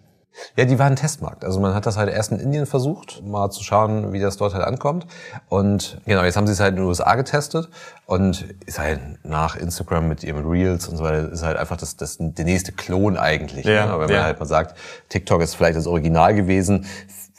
Ja, 0.56 0.66
die 0.66 0.80
waren 0.80 0.96
Testmarkt. 0.96 1.46
Also 1.46 1.60
man 1.60 1.74
hat 1.74 1.86
das 1.86 1.98
halt 1.98 2.12
erst 2.12 2.32
in 2.32 2.40
Indien 2.40 2.66
versucht, 2.66 3.24
mal 3.24 3.50
zu 3.52 3.64
schauen, 3.64 4.14
wie 4.14 4.20
das 4.20 4.38
dort 4.38 4.54
halt 4.54 4.64
ankommt. 4.64 5.06
Und 5.50 6.02
genau, 6.06 6.24
jetzt 6.24 6.38
haben 6.38 6.48
sie 6.48 6.54
es 6.54 6.60
halt 6.60 6.72
in 6.72 6.78
den 6.78 6.86
USA 6.86 7.16
getestet 7.16 7.70
und 8.06 8.46
ist 8.66 8.80
halt 8.80 9.00
nach 9.24 9.56
Instagram 9.56 10.08
mit 10.08 10.24
ihrem 10.24 10.48
Reels 10.48 10.88
und 10.88 10.98
so 10.98 11.04
weiter, 11.04 11.32
ist 11.32 11.44
halt 11.44 11.58
einfach 11.58 11.78
das, 11.78 11.98
das 11.98 12.18
der 12.20 12.46
nächste 12.46 12.72
Klon 12.72 13.18
eigentlich. 13.18 13.66
Ja, 13.66 13.86
ne? 13.86 14.00
Wenn 14.00 14.12
man 14.12 14.24
halt 14.24 14.40
mal 14.40 14.46
sagt, 14.46 14.78
TikTok 15.10 15.42
ist 15.42 15.56
vielleicht 15.56 15.78
das 15.78 15.88
Original 15.88 16.34
gewesen, 16.34 16.86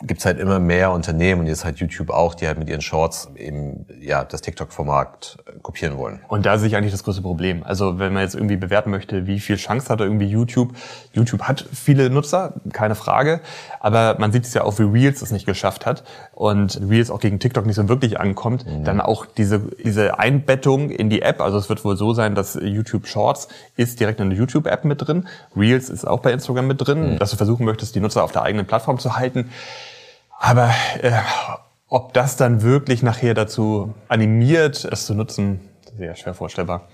gibt's 0.07 0.25
halt 0.25 0.39
immer 0.39 0.59
mehr 0.59 0.93
Unternehmen 0.93 1.43
und 1.43 1.47
jetzt 1.47 1.65
halt 1.65 1.79
YouTube 1.79 2.11
auch, 2.11 2.35
die 2.35 2.47
halt 2.47 2.59
mit 2.59 2.69
ihren 2.69 2.81
Shorts 2.81 3.29
eben 3.37 3.87
ja 4.01 4.25
das 4.25 4.41
TikTok-Format 4.43 5.39
äh, 5.47 5.59
kopieren 5.61 5.97
wollen. 5.97 6.21
Und 6.29 6.47
da 6.47 6.59
sehe 6.59 6.69
ich 6.69 6.77
eigentlich 6.77 6.93
das 6.93 7.05
größte 7.05 7.23
Problem. 7.23 7.63
Also 7.65 7.99
wenn 7.99 8.13
man 8.13 8.23
jetzt 8.23 8.35
irgendwie 8.35 8.57
bewerten 8.57 8.91
möchte, 8.91 9.27
wie 9.27 9.41
viel 9.41 9.57
Chance 9.57 9.89
hat 9.89 10.01
irgendwie 10.01 10.27
YouTube. 10.27 10.73
YouTube 11.13 11.43
hat 11.43 11.65
viele 11.73 12.11
Nutzer, 12.11 12.55
keine 12.73 12.95
Frage, 12.95 13.41
aber 13.81 14.17
man 14.19 14.33
sieht 14.33 14.45
es 14.45 14.55
ja 14.55 14.63
auch, 14.63 14.79
wie 14.79 14.83
Reels 14.83 15.23
es 15.23 15.31
nicht 15.31 15.47
geschafft 15.47 15.87
hat 15.87 16.05
und 16.33 16.81
Reels 16.89 17.11
auch 17.11 17.21
gegen 17.21 17.39
TikTok 17.39 17.67
nicht 17.67 17.77
so 17.77 17.89
wirklich 17.89 18.21
ankommt. 18.21 18.67
Mhm. 18.67 18.85
Dann 18.85 19.01
auch 19.01 19.27
diese, 19.27 19.61
diese 19.83 20.19
Einbettung 20.19 20.91
in 20.91 21.11
die 21.11 21.23
App. 21.23 21.41
Also 21.41 21.59
es 21.59 21.69
wird 21.69 21.85
wohl 21.85 21.97
so 21.97 22.13
sein, 22.13 22.35
dass 22.35 22.55
YouTube 22.61 23.07
Shorts 23.07 23.49
ist 23.77 24.01
direkt 24.01 24.21
in 24.21 24.31
der 24.31 24.39
YouTube-App 24.39 24.85
mit 24.85 25.07
drin. 25.07 25.29
Reels 25.57 25.89
ist 25.89 26.07
auch 26.07 26.21
bei 26.21 26.33
Instagram 26.33 26.67
mit 26.67 26.87
drin, 26.87 27.15
mhm. 27.15 27.19
dass 27.19 27.31
du 27.31 27.37
versuchen 27.37 27.65
möchtest, 27.65 27.95
die 27.95 28.01
Nutzer 28.01 28.25
auf 28.25 28.33
der 28.33 28.43
eigenen 28.43 28.67
Plattform 28.67 28.99
zu 28.99 29.17
halten. 29.17 29.51
Aber 30.39 30.71
äh, 31.01 31.13
ob 31.89 32.13
das 32.13 32.37
dann 32.37 32.63
wirklich 32.63 33.03
nachher 33.03 33.35
dazu 33.35 33.95
animiert, 34.09 34.85
es 34.85 35.07
zu 35.07 35.15
nutzen, 35.15 35.61
sehr 35.97 36.17
schwer 36.17 36.35
vorstellbar. 36.35 36.89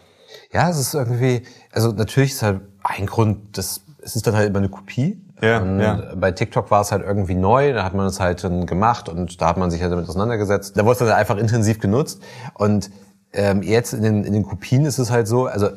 Ja, 0.53 0.69
es 0.69 0.79
ist 0.79 0.95
irgendwie, 0.95 1.43
also 1.73 1.93
natürlich 1.93 2.33
ist 2.33 2.43
halt 2.43 2.61
ein 2.83 3.07
Grund, 3.07 3.57
dass 3.57 3.83
es 4.03 4.17
ist 4.17 4.27
dann 4.27 4.35
halt 4.35 4.49
immer 4.49 4.59
eine 4.59 4.69
Kopie. 4.69 5.23
Ja, 5.43 5.61
und 5.61 5.81
ja. 5.81 6.15
Bei 6.17 6.33
TikTok 6.33 6.71
war 6.71 6.83
es 6.83 6.93
halt 6.93 7.03
irgendwie 7.03 7.35
neu, 7.35 7.73
da 7.73 7.85
hat 7.85 7.95
man 7.95 8.07
es 8.07 8.21
halt 8.21 8.45
dann 8.45 8.67
gemacht 8.67 9.09
und 9.09 9.41
da 9.41 9.49
hat 9.49 9.57
man 9.57 9.71
sich 9.71 9.81
halt 9.81 9.93
damit 9.93 10.09
auseinandergesetzt. 10.09 10.77
Da 10.77 10.85
wurde 10.85 10.93
es 10.93 10.99
dann 10.99 11.09
einfach 11.09 11.39
intensiv 11.39 11.81
genutzt 11.81 12.23
und 12.55 12.91
ähm, 13.33 13.63
jetzt 13.63 13.93
in 13.95 14.03
den, 14.03 14.25
in 14.25 14.33
den 14.33 14.43
Kopien 14.43 14.85
ist 14.85 14.99
es 14.99 15.11
halt 15.11 15.29
so, 15.29 15.47
also 15.47 15.69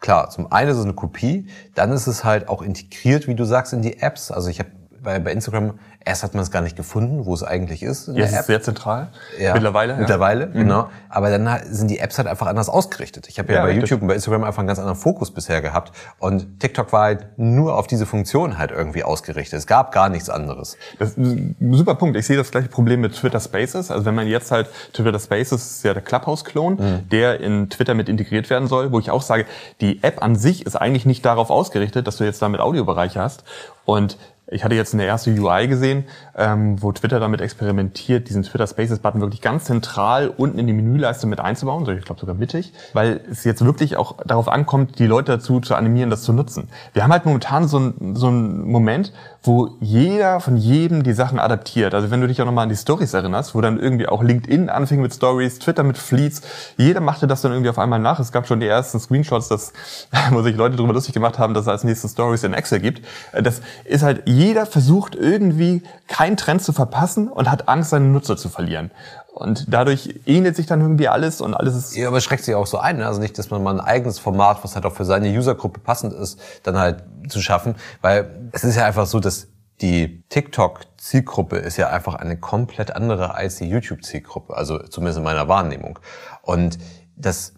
klar, 0.00 0.28
zum 0.30 0.52
einen 0.52 0.70
ist 0.70 0.76
es 0.76 0.84
eine 0.84 0.94
Kopie, 0.94 1.48
dann 1.74 1.92
ist 1.92 2.06
es 2.06 2.24
halt 2.24 2.48
auch 2.48 2.62
integriert, 2.62 3.26
wie 3.26 3.34
du 3.34 3.44
sagst, 3.44 3.72
in 3.72 3.82
die 3.82 4.00
Apps. 4.00 4.30
Also 4.30 4.50
ich 4.50 4.58
habe 4.58 4.70
bei, 5.02 5.18
bei 5.18 5.32
Instagram 5.32 5.78
Erst 6.06 6.22
hat 6.22 6.34
man 6.34 6.44
es 6.44 6.52
gar 6.52 6.62
nicht 6.62 6.76
gefunden, 6.76 7.26
wo 7.26 7.34
es 7.34 7.42
eigentlich 7.42 7.82
ist. 7.82 8.06
In 8.06 8.14
ja, 8.14 8.26
es 8.26 8.32
ist 8.32 8.46
sehr 8.46 8.62
zentral. 8.62 9.08
Ja, 9.40 9.54
mittlerweile. 9.54 9.94
Ja. 9.94 9.98
Mittlerweile, 9.98 10.46
mhm. 10.46 10.52
genau. 10.52 10.88
Aber 11.08 11.36
dann 11.36 11.48
sind 11.68 11.90
die 11.90 11.98
Apps 11.98 12.16
halt 12.16 12.28
einfach 12.28 12.46
anders 12.46 12.68
ausgerichtet. 12.68 13.26
Ich 13.28 13.40
habe 13.40 13.48
ja, 13.48 13.58
ja, 13.58 13.62
bei 13.62 13.70
richtig. 13.70 13.90
YouTube 13.90 14.02
und 14.02 14.08
bei 14.08 14.14
Instagram 14.14 14.44
einfach 14.44 14.60
einen 14.60 14.68
ganz 14.68 14.78
anderen 14.78 14.96
Fokus 14.96 15.32
bisher 15.32 15.60
gehabt. 15.62 15.90
Und 16.20 16.60
TikTok 16.60 16.92
war 16.92 17.02
halt 17.02 17.26
nur 17.38 17.76
auf 17.76 17.88
diese 17.88 18.06
Funktion 18.06 18.56
halt 18.56 18.70
irgendwie 18.70 19.02
ausgerichtet. 19.02 19.58
Es 19.58 19.66
gab 19.66 19.90
gar 19.90 20.08
nichts 20.08 20.30
anderes. 20.30 20.76
Das 21.00 21.10
ist 21.10 21.16
ein 21.16 21.56
super 21.72 21.96
Punkt. 21.96 22.16
Ich 22.16 22.24
sehe 22.24 22.36
das 22.36 22.52
gleiche 22.52 22.68
Problem 22.68 23.00
mit 23.00 23.16
Twitter 23.16 23.40
Spaces. 23.40 23.90
Also 23.90 24.04
wenn 24.04 24.14
man 24.14 24.28
jetzt 24.28 24.52
halt 24.52 24.68
Twitter 24.92 25.18
Spaces 25.18 25.78
ist 25.78 25.82
ja 25.82 25.92
der 25.92 26.04
Clubhouse-Klon, 26.04 26.74
mhm. 26.74 27.08
der 27.08 27.40
in 27.40 27.68
Twitter 27.68 27.94
mit 27.94 28.08
integriert 28.08 28.48
werden 28.48 28.68
soll, 28.68 28.92
wo 28.92 29.00
ich 29.00 29.10
auch 29.10 29.22
sage, 29.22 29.44
die 29.80 30.04
App 30.04 30.22
an 30.22 30.36
sich 30.36 30.66
ist 30.66 30.76
eigentlich 30.76 31.04
nicht 31.04 31.24
darauf 31.24 31.50
ausgerichtet, 31.50 32.06
dass 32.06 32.18
du 32.18 32.22
jetzt 32.22 32.40
damit 32.40 32.60
Audiobereiche 32.60 33.20
hast. 33.20 33.42
Und 33.84 34.18
ich 34.48 34.64
hatte 34.64 34.76
jetzt 34.76 34.94
eine 34.94 35.04
erste 35.04 35.30
UI 35.30 35.66
gesehen, 35.66 36.04
ähm, 36.36 36.80
wo 36.80 36.92
Twitter 36.92 37.18
damit 37.18 37.40
experimentiert, 37.40 38.28
diesen 38.28 38.44
Twitter 38.44 38.66
Spaces 38.66 39.00
Button 39.00 39.20
wirklich 39.20 39.40
ganz 39.40 39.64
zentral 39.64 40.28
unten 40.28 40.58
in 40.58 40.66
die 40.68 40.72
Menüleiste 40.72 41.26
mit 41.26 41.40
einzubauen, 41.40 41.84
so 41.84 41.92
ich 41.92 42.04
glaube 42.04 42.20
sogar 42.20 42.36
mittig, 42.36 42.72
weil 42.92 43.20
es 43.30 43.42
jetzt 43.42 43.64
wirklich 43.64 43.96
auch 43.96 44.18
darauf 44.24 44.48
ankommt, 44.48 44.98
die 45.00 45.06
Leute 45.06 45.32
dazu 45.32 45.60
zu 45.60 45.74
animieren, 45.74 46.10
das 46.10 46.22
zu 46.22 46.32
nutzen. 46.32 46.68
Wir 46.92 47.02
haben 47.02 47.12
halt 47.12 47.26
momentan 47.26 47.66
so, 47.66 47.78
ein, 47.78 48.14
so 48.14 48.28
einen 48.28 48.68
Moment, 48.68 49.12
wo 49.46 49.76
jeder 49.80 50.40
von 50.40 50.56
jedem 50.56 51.02
die 51.02 51.12
Sachen 51.12 51.38
adaptiert. 51.38 51.94
Also 51.94 52.10
wenn 52.10 52.20
du 52.20 52.26
dich 52.26 52.40
auch 52.40 52.46
nochmal 52.46 52.64
an 52.64 52.68
die 52.68 52.76
Stories 52.76 53.14
erinnerst, 53.14 53.54
wo 53.54 53.60
dann 53.60 53.78
irgendwie 53.78 54.08
auch 54.08 54.22
LinkedIn 54.22 54.68
anfing 54.68 55.00
mit 55.00 55.14
Stories, 55.14 55.58
Twitter 55.58 55.82
mit 55.82 55.98
Fleets, 55.98 56.42
jeder 56.76 57.00
machte 57.00 57.26
das 57.26 57.42
dann 57.42 57.52
irgendwie 57.52 57.70
auf 57.70 57.78
einmal 57.78 57.98
nach. 57.98 58.18
Es 58.18 58.32
gab 58.32 58.46
schon 58.46 58.60
die 58.60 58.66
ersten 58.66 58.98
Screenshots, 58.98 59.48
dass, 59.48 59.72
wo 60.30 60.42
sich 60.42 60.56
Leute 60.56 60.76
darüber 60.76 60.92
lustig 60.92 61.14
gemacht 61.14 61.38
haben, 61.38 61.54
dass 61.54 61.62
es 61.62 61.68
als 61.68 61.84
nächstes 61.84 62.12
Stories 62.12 62.44
in 62.44 62.54
Excel 62.54 62.80
gibt. 62.80 63.06
Das 63.32 63.60
ist 63.84 64.02
halt 64.02 64.22
jeder 64.26 64.66
versucht 64.66 65.14
irgendwie 65.14 65.82
keinen 66.08 66.36
Trend 66.36 66.62
zu 66.62 66.72
verpassen 66.72 67.28
und 67.28 67.50
hat 67.50 67.68
Angst, 67.68 67.90
seine 67.90 68.06
Nutzer 68.06 68.36
zu 68.36 68.48
verlieren. 68.48 68.90
Und 69.36 69.66
dadurch 69.68 70.18
ähnelt 70.24 70.56
sich 70.56 70.64
dann 70.64 70.80
irgendwie 70.80 71.08
alles 71.08 71.42
und 71.42 71.52
alles 71.52 71.76
ist. 71.76 71.94
Ja, 71.94 72.08
aber 72.08 72.22
schreckt 72.22 72.42
sich 72.42 72.54
auch 72.54 72.66
so 72.66 72.78
ein. 72.78 72.96
Ne? 72.96 73.06
Also 73.06 73.20
nicht, 73.20 73.38
dass 73.38 73.50
man 73.50 73.62
mal 73.62 73.74
ein 73.74 73.80
eigenes 73.80 74.18
Format, 74.18 74.64
was 74.64 74.74
halt 74.74 74.86
auch 74.86 74.94
für 74.94 75.04
seine 75.04 75.28
Usergruppe 75.28 75.78
passend 75.78 76.14
ist, 76.14 76.40
dann 76.62 76.78
halt 76.78 77.04
zu 77.28 77.42
schaffen. 77.42 77.74
Weil 78.00 78.48
es 78.52 78.64
ist 78.64 78.76
ja 78.76 78.86
einfach 78.86 79.04
so, 79.04 79.20
dass 79.20 79.48
die 79.82 80.24
TikTok-Zielgruppe 80.30 81.58
ist 81.58 81.76
ja 81.76 81.90
einfach 81.90 82.14
eine 82.14 82.38
komplett 82.38 82.96
andere 82.96 83.34
als 83.34 83.56
die 83.56 83.66
YouTube-Zielgruppe. 83.66 84.56
Also 84.56 84.78
zumindest 84.78 85.18
in 85.18 85.24
meiner 85.24 85.48
Wahrnehmung. 85.48 85.98
Und 86.40 86.78
das 87.14 87.52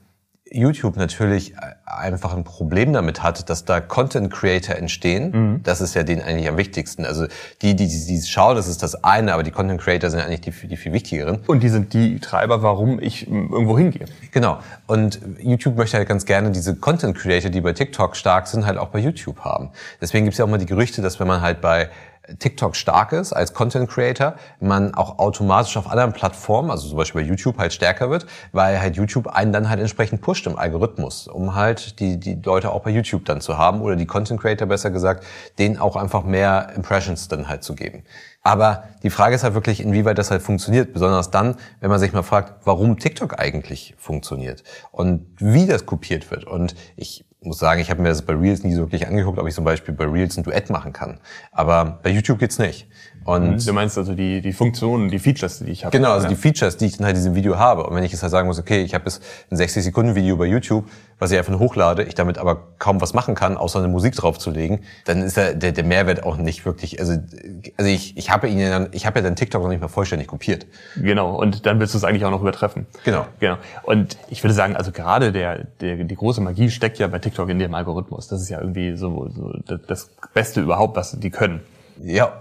YouTube 0.51 0.97
natürlich 0.97 1.55
einfach 1.85 2.35
ein 2.35 2.45
Problem 2.45 2.93
damit 2.93 3.23
hat, 3.23 3.49
dass 3.51 3.65
da 3.65 3.81
Content 3.81 4.33
Creator 4.33 4.77
entstehen. 4.77 5.31
Mhm. 5.31 5.63
Das 5.63 5.81
ist 5.81 5.95
ja 5.95 6.03
denen 6.03 6.23
eigentlich 6.23 6.49
am 6.49 6.57
wichtigsten. 6.57 7.05
Also 7.05 7.27
die, 7.63 7.77
die, 7.77 7.89
die, 7.89 8.07
die 8.07 8.23
schauen, 8.23 8.57
das 8.57 8.69
ist 8.69 8.83
das 8.83 9.05
eine, 9.05 9.35
aber 9.35 9.43
die 9.43 9.51
Content 9.51 9.81
Creator 9.81 10.11
sind 10.11 10.21
eigentlich 10.21 10.41
die, 10.41 10.69
die 10.69 10.77
viel 10.77 10.93
wichtigeren. 10.93 11.41
Und 11.47 11.63
die 11.63 11.69
sind 11.69 11.93
die 11.93 12.19
Treiber, 12.21 12.63
warum 12.63 13.01
ich 13.01 13.29
irgendwo 13.29 13.79
hingehe. 13.79 14.07
Genau. 14.33 14.59
Und 14.87 15.21
YouTube 15.41 15.77
möchte 15.77 15.97
halt 15.97 16.09
ganz 16.09 16.25
gerne 16.25 16.51
diese 16.51 16.77
Content 16.77 17.17
Creator, 17.17 17.51
die 17.51 17.61
bei 17.61 17.73
TikTok 17.73 18.17
stark 18.17 18.47
sind, 18.47 18.67
halt 18.67 18.79
auch 18.79 18.89
bei 18.89 18.99
YouTube 18.99 19.41
haben. 19.41 19.71
Deswegen 20.01 20.25
gibt 20.25 20.35
es 20.35 20.39
ja 20.39 20.45
auch 20.45 20.51
mal 20.51 20.59
die 20.59 20.67
Gerüchte, 20.67 21.03
dass 21.03 21.21
wenn 21.21 21.27
man 21.27 21.41
halt 21.41 21.61
bei 21.61 21.89
TikTok 22.39 22.77
stark 22.77 23.13
ist 23.13 23.33
als 23.33 23.55
Content 23.55 23.89
Creator, 23.89 24.35
man 24.61 24.95
auch 24.95 25.19
automatisch 25.19 25.77
auf 25.77 25.91
anderen 25.91 26.13
Plattformen, 26.13 26.71
also 26.71 26.89
zum 26.89 26.97
Beispiel 26.97 27.23
bei 27.23 27.29
YouTube 27.29 27.59
halt 27.59 27.73
stärker 27.73 28.11
wird, 28.11 28.27
weil 28.53 28.81
halt 28.81 28.97
YouTube 28.97 29.29
einen 29.29 29.53
dann 29.53 29.69
halt 29.69 29.81
entsprechend 29.81 30.21
pusht 30.21 30.47
im 30.47 30.59
Algorithmus, 30.59 31.29
um 31.29 31.55
halt 31.55 32.01
die, 32.01 32.19
die 32.19 32.35
Leute 32.35 32.71
auch 32.73 32.83
bei 32.83 32.91
YouTube 32.91 33.25
dann 33.25 33.41
zu 33.41 33.57
haben 33.57 33.81
oder 33.81 33.97
die 33.97 34.07
Content 34.07 34.41
Creator 34.41 34.69
besser 34.69 34.91
gesagt, 34.91 35.25
denen 35.59 35.79
auch 35.79 35.97
einfach 35.97 36.25
mehr 36.25 36.73
Impressions 36.77 37.29
dann 37.29 37.49
halt 37.49 37.63
zu 37.63 37.75
geben. 37.75 38.05
Aber 38.43 38.85
die 39.03 39.11
Frage 39.11 39.35
ist 39.35 39.45
halt 39.45 39.55
wirklich, 39.55 39.81
inwieweit 39.81 40.17
das 40.17 40.31
halt 40.31 40.43
funktioniert, 40.43 40.93
besonders 40.93 41.31
dann, 41.31 41.57
wenn 41.81 41.91
man 41.91 41.99
sich 41.99 42.13
mal 42.13 42.23
fragt, 42.23 42.67
warum 42.67 42.99
TikTok 42.99 43.39
eigentlich 43.39 43.95
funktioniert 43.99 44.63
und 44.91 45.27
wie 45.39 45.67
das 45.67 45.87
kopiert 45.87 46.31
wird. 46.31 46.45
Und 46.45 46.75
ich 46.97 47.28
muss 47.41 47.59
sagen, 47.59 47.81
ich 47.81 47.91
habe 47.91 48.03
mir 48.03 48.09
das 48.09 48.23
bei 48.23 48.35
Reels 48.35 48.65
nie 48.65 48.75
so 48.75 48.81
wirklich 48.83 49.07
angeguckt, 49.07 49.39
ob 49.39 49.47
ich 49.47 49.55
zum 49.55 49.65
Beispiel 49.65 49.95
bei 49.95 50.05
Reels 50.05 50.37
ein 50.37 50.43
Duett 50.43 50.71
machen 50.71 50.93
kann. 50.93 51.21
Aber 51.53 52.01
bei 52.03 52.11
YouTube 52.11 52.39
geht's 52.39 52.59
nicht. 52.59 52.89
Und 53.29 53.67
du 53.67 53.75
meinst 53.75 53.99
also 53.99 54.15
die, 54.15 54.41
die 54.41 54.55
Funktionen, 54.55 55.11
die 55.11 55.19
Features, 55.19 55.59
die 55.59 55.71
ich 55.71 55.85
habe. 55.85 55.95
Genau, 55.95 56.13
also 56.13 56.25
ja. 56.25 56.31
die 56.31 56.35
Features, 56.35 56.79
die 56.79 56.87
ich 56.87 56.97
dann 56.97 57.05
halt 57.05 57.15
in 57.15 57.21
diesem 57.21 57.35
Video 57.35 57.59
habe. 57.59 57.85
Und 57.85 57.95
wenn 57.95 58.03
ich 58.03 58.11
jetzt 58.11 58.23
halt 58.23 58.31
sagen 58.31 58.49
muss, 58.49 58.59
okay, 58.59 58.81
ich 58.81 58.95
habe 58.95 59.05
jetzt 59.05 59.23
ein 59.51 59.59
60-Sekunden-Video 59.59 60.39
bei 60.39 60.47
YouTube, 60.47 60.87
was 61.19 61.31
ich 61.31 61.37
einfach 61.37 61.51
nur 61.51 61.61
hochlade, 61.61 62.05
ich 62.05 62.15
damit 62.15 62.39
aber 62.39 62.57
kaum 62.79 63.03
was 63.03 63.13
machen 63.13 63.35
kann, 63.35 63.59
außer 63.59 63.81
eine 63.81 63.89
Musik 63.89 64.15
draufzulegen, 64.15 64.79
dann 65.05 65.21
ist 65.21 65.37
der, 65.37 65.53
der, 65.53 65.73
der 65.73 65.85
Mehrwert 65.85 66.23
auch 66.23 66.39
nicht 66.39 66.65
wirklich, 66.65 67.01
also, 67.01 67.19
also 67.77 67.91
ich, 67.91 68.17
ich 68.17 68.31
habe 68.31 68.49
ihn 68.49 68.59
ja 68.59 68.71
dann, 68.71 68.89
ich 68.93 69.05
habe 69.05 69.19
ja 69.19 69.25
dann 69.25 69.37
TikTok 69.37 69.63
noch 69.63 69.69
nicht 69.69 69.83
mal 69.83 69.89
vollständig 69.89 70.29
kopiert. 70.29 70.65
Genau, 70.97 71.37
und 71.37 71.67
dann 71.67 71.81
willst 71.81 71.93
du 71.93 71.99
es 71.99 72.05
eigentlich 72.05 72.25
auch 72.25 72.31
noch 72.31 72.41
übertreffen. 72.41 72.87
Genau. 73.05 73.27
Genau. 73.41 73.59
Und 73.83 74.17
ich 74.31 74.43
würde 74.43 74.55
sagen, 74.55 74.75
also 74.75 74.91
gerade 74.91 75.33
der, 75.33 75.65
der, 75.83 75.97
die 75.97 76.17
große 76.17 76.41
Magie 76.41 76.71
steckt 76.71 76.99
ja 76.99 77.07
bei 77.09 77.19
TikTok 77.19 77.51
in 77.51 77.59
dem 77.59 77.75
Algorithmus. 77.75 78.29
Das 78.29 78.41
ist 78.41 78.49
ja 78.49 78.59
irgendwie 78.59 78.97
so, 78.97 79.29
so 79.37 79.53
das 79.87 80.09
Beste 80.33 80.63
überhaupt, 80.63 80.97
was 80.97 81.19
die 81.21 81.29
können. 81.29 81.61
Ja, 82.03 82.33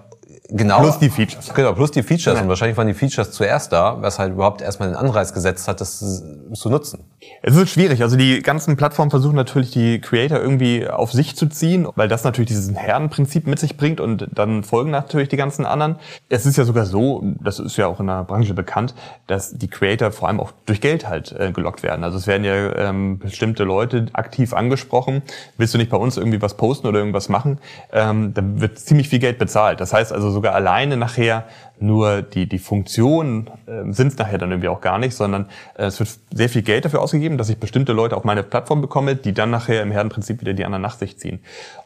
Genau. 0.50 0.80
Plus 0.80 1.00
die 1.00 1.10
Features. 1.10 1.54
Genau, 1.54 1.74
plus 1.74 1.92
die 1.92 2.04
Features. 2.04 2.36
Ja. 2.36 2.42
Und 2.42 2.50
wahrscheinlich 2.50 2.78
waren 2.78 2.88
die 2.88 2.94
Features 2.94 3.32
zuerst 3.32 3.74
da, 3.74 4.02
was 4.02 4.18
halt 4.18 4.34
überhaupt 4.34 4.62
erstmal 4.62 4.90
den 4.90 4.96
Anreiz 4.96 5.34
gesetzt 5.34 5.68
hat, 5.68 5.82
das 5.82 6.24
zu 6.54 6.70
nutzen. 6.70 7.04
Es 7.42 7.56
ist 7.56 7.70
schwierig. 7.70 8.02
Also 8.02 8.16
die 8.16 8.42
ganzen 8.42 8.78
Plattformen 8.78 9.10
versuchen 9.10 9.36
natürlich 9.36 9.72
die 9.72 10.00
Creator 10.00 10.40
irgendwie 10.40 10.88
auf 10.88 11.12
sich 11.12 11.36
zu 11.36 11.48
ziehen, 11.48 11.88
weil 11.96 12.08
das 12.08 12.24
natürlich 12.24 12.48
dieses 12.48 12.74
Herdenprinzip 12.74 13.48
mit 13.48 13.60
sich 13.60 13.76
bringt 13.76 14.00
und 14.00 14.28
dann 14.34 14.64
folgen 14.64 14.92
natürlich 14.92 15.28
die 15.28 15.38
ganzen 15.38 15.66
anderen. 15.66 15.98
Es 16.30 16.46
ist 16.46 16.58
ja 16.58 16.64
sogar 16.64 16.86
so, 16.86 17.24
das 17.42 17.60
ist 17.60 17.76
ja 17.78 17.88
auch 17.88 18.00
in 18.00 18.08
der 18.08 18.24
Branche 18.24 18.54
bekannt, 18.54 18.96
dass 19.28 19.52
die 19.52 19.68
Creator 19.68 20.12
vor 20.12 20.30
allem 20.30 20.40
auch 20.40 20.52
durch 20.66 20.80
Geld 20.80 21.10
halt 21.10 21.34
äh, 21.38 21.52
gelockt 21.52 21.84
werden. 21.84 22.04
Also 22.04 22.18
es 22.18 22.28
werden 22.28 22.44
ja 22.46 22.76
ähm, 22.76 23.20
bestimmte 23.20 23.64
Leute 23.66 24.06
aktiv 24.14 24.54
angesprochen. 24.54 25.22
Willst 25.58 25.74
du 25.74 25.78
nicht 25.78 25.90
bei 25.90 25.98
uns 25.98 26.16
irgendwie 26.16 26.42
was 26.42 26.56
posten 26.56 26.88
oder 26.88 27.00
irgendwas 27.00 27.28
machen? 27.28 27.60
Ähm, 27.92 28.34
dann 28.34 28.62
wird 28.62 28.80
ziemlich 28.80 29.10
viel 29.10 29.20
Geld 29.20 29.40
bezahlt. 29.40 29.82
Das 29.82 29.92
heißt 29.92 30.14
also 30.14 30.37
sogar 30.38 30.54
alleine 30.54 30.98
nachher 30.98 31.46
nur 31.80 32.22
die, 32.22 32.48
die 32.48 32.60
Funktionen 32.60 33.50
äh, 33.66 33.92
sind 33.92 34.10
es 34.10 34.18
nachher 34.20 34.38
dann 34.38 34.52
irgendwie 34.52 34.68
auch 34.68 34.82
gar 34.82 35.00
nicht, 35.00 35.16
sondern 35.16 35.50
äh, 35.76 35.86
es 35.86 36.00
wird 36.00 36.10
sehr 36.32 36.48
viel 36.48 36.62
Geld 36.62 36.86
dafür 36.86 37.02
ausgegeben, 37.02 37.40
dass 37.40 37.50
ich 37.50 37.58
bestimmte 37.58 37.92
Leute 37.92 38.16
auf 38.16 38.24
meine 38.24 38.44
Plattform 38.44 38.82
bekomme, 38.82 39.16
die 39.16 39.34
dann 39.34 39.50
nachher 39.50 39.82
im 39.82 39.90
Herdenprinzip 39.90 40.40
wieder 40.42 40.54
die 40.54 40.64
anderen 40.64 40.84
nach 40.84 40.96
sich 40.96 41.18
ziehen. 41.18 41.40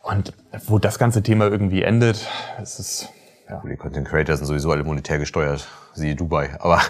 Und 0.03 0.33
wo 0.67 0.79
das 0.79 0.99
ganze 0.99 1.23
Thema 1.23 1.45
irgendwie 1.47 1.81
endet, 1.81 2.27
ist 2.61 2.79
es 2.79 3.09
ja. 3.49 3.61
Die 3.69 3.75
Content 3.75 4.07
Creators 4.07 4.39
sind 4.39 4.47
sowieso 4.47 4.71
alle 4.71 4.83
monetär 4.83 5.17
gesteuert, 5.17 5.67
siehe 5.93 6.15
Dubai. 6.15 6.51
Aber 6.59 6.81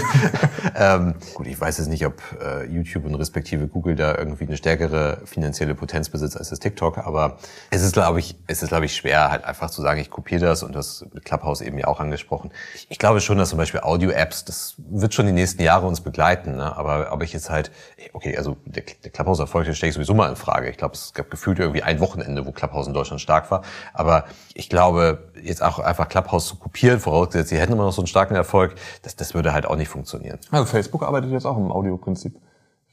ähm, 0.76 1.14
gut, 1.34 1.46
ich 1.46 1.60
weiß 1.60 1.78
jetzt 1.78 1.88
nicht, 1.88 2.06
ob 2.06 2.20
äh, 2.40 2.64
YouTube 2.66 3.04
und 3.04 3.14
respektive 3.14 3.66
Google 3.66 3.96
da 3.96 4.16
irgendwie 4.16 4.44
eine 4.44 4.56
stärkere 4.56 5.18
finanzielle 5.24 5.74
Potenz 5.74 6.08
besitzt 6.08 6.36
als 6.36 6.50
das 6.50 6.58
TikTok. 6.58 6.98
Aber 6.98 7.38
es 7.70 7.82
ist, 7.82 7.92
glaube 7.92 8.20
ich, 8.20 8.36
es 8.46 8.62
ist, 8.62 8.68
glaube 8.68 8.86
ich, 8.86 8.94
schwer, 8.94 9.30
halt 9.30 9.44
einfach 9.44 9.70
zu 9.70 9.82
sagen, 9.82 10.00
ich 10.00 10.10
kopiere 10.10 10.40
das 10.40 10.62
und 10.62 10.74
das 10.74 11.04
mit 11.12 11.24
Clubhouse 11.24 11.60
eben 11.60 11.78
ja 11.78 11.86
auch 11.86 12.00
angesprochen. 12.00 12.50
Ich, 12.88 12.98
glaube 12.98 13.20
schon, 13.20 13.38
dass 13.38 13.50
zum 13.50 13.58
Beispiel 13.58 13.80
Audio-Apps, 13.80 14.44
das 14.44 14.74
wird 14.78 15.14
schon 15.14 15.26
die 15.26 15.32
nächsten 15.32 15.62
Jahre 15.62 15.86
uns 15.86 16.00
begleiten. 16.00 16.56
Ne? 16.56 16.76
Aber 16.76 17.12
ob 17.12 17.22
ich 17.22 17.32
jetzt 17.32 17.50
halt, 17.50 17.70
okay, 18.12 18.36
also 18.36 18.56
der, 18.64 18.84
der 19.02 19.10
Clubhouse-Erfolg, 19.10 19.64
den 19.64 19.74
stelle 19.74 19.90
ich 19.90 19.94
sowieso 19.94 20.14
mal 20.14 20.28
in 20.28 20.36
Frage. 20.36 20.70
Ich 20.70 20.76
glaube, 20.76 20.94
es 20.94 21.12
gab 21.14 21.30
gefühlt 21.30 21.58
irgendwie 21.58 21.82
ein 21.82 22.00
Wochenende, 22.00 22.46
wo 22.46 22.52
Clubhouse 22.52 22.86
in 22.86 22.94
Deutschland 22.94 23.20
stark 23.20 23.50
war. 23.50 23.62
Aber 23.92 24.24
ich 24.54 24.68
glaube, 24.68 25.30
jetzt 25.42 25.62
auch 25.62 25.78
einfach 25.78 26.08
Clubhouse 26.08 26.46
zu 26.46 26.56
kopieren, 26.56 27.00
vorausgesetzt, 27.00 27.50
sie 27.50 27.58
hätten 27.58 27.72
immer 27.72 27.84
noch 27.84 27.92
so 27.92 28.02
einen 28.02 28.06
starken 28.06 28.35
Erfolg, 28.36 28.74
das, 29.02 29.16
das 29.16 29.34
würde 29.34 29.52
halt 29.52 29.66
auch 29.66 29.76
nicht 29.76 29.88
funktionieren. 29.88 30.38
Also 30.50 30.66
Facebook 30.66 31.02
arbeitet 31.02 31.30
jetzt 31.30 31.46
auch 31.46 31.56
im 31.56 31.70
Audioprinzip. 31.72 32.38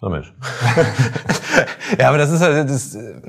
Na 0.01 0.09
Mensch. 0.09 0.33
ja, 1.99 2.09
aber 2.09 2.17
das 2.17 2.29
ist 2.29 2.41
halt, 2.41 2.69
das, 2.69 2.95
äh, 2.95 3.21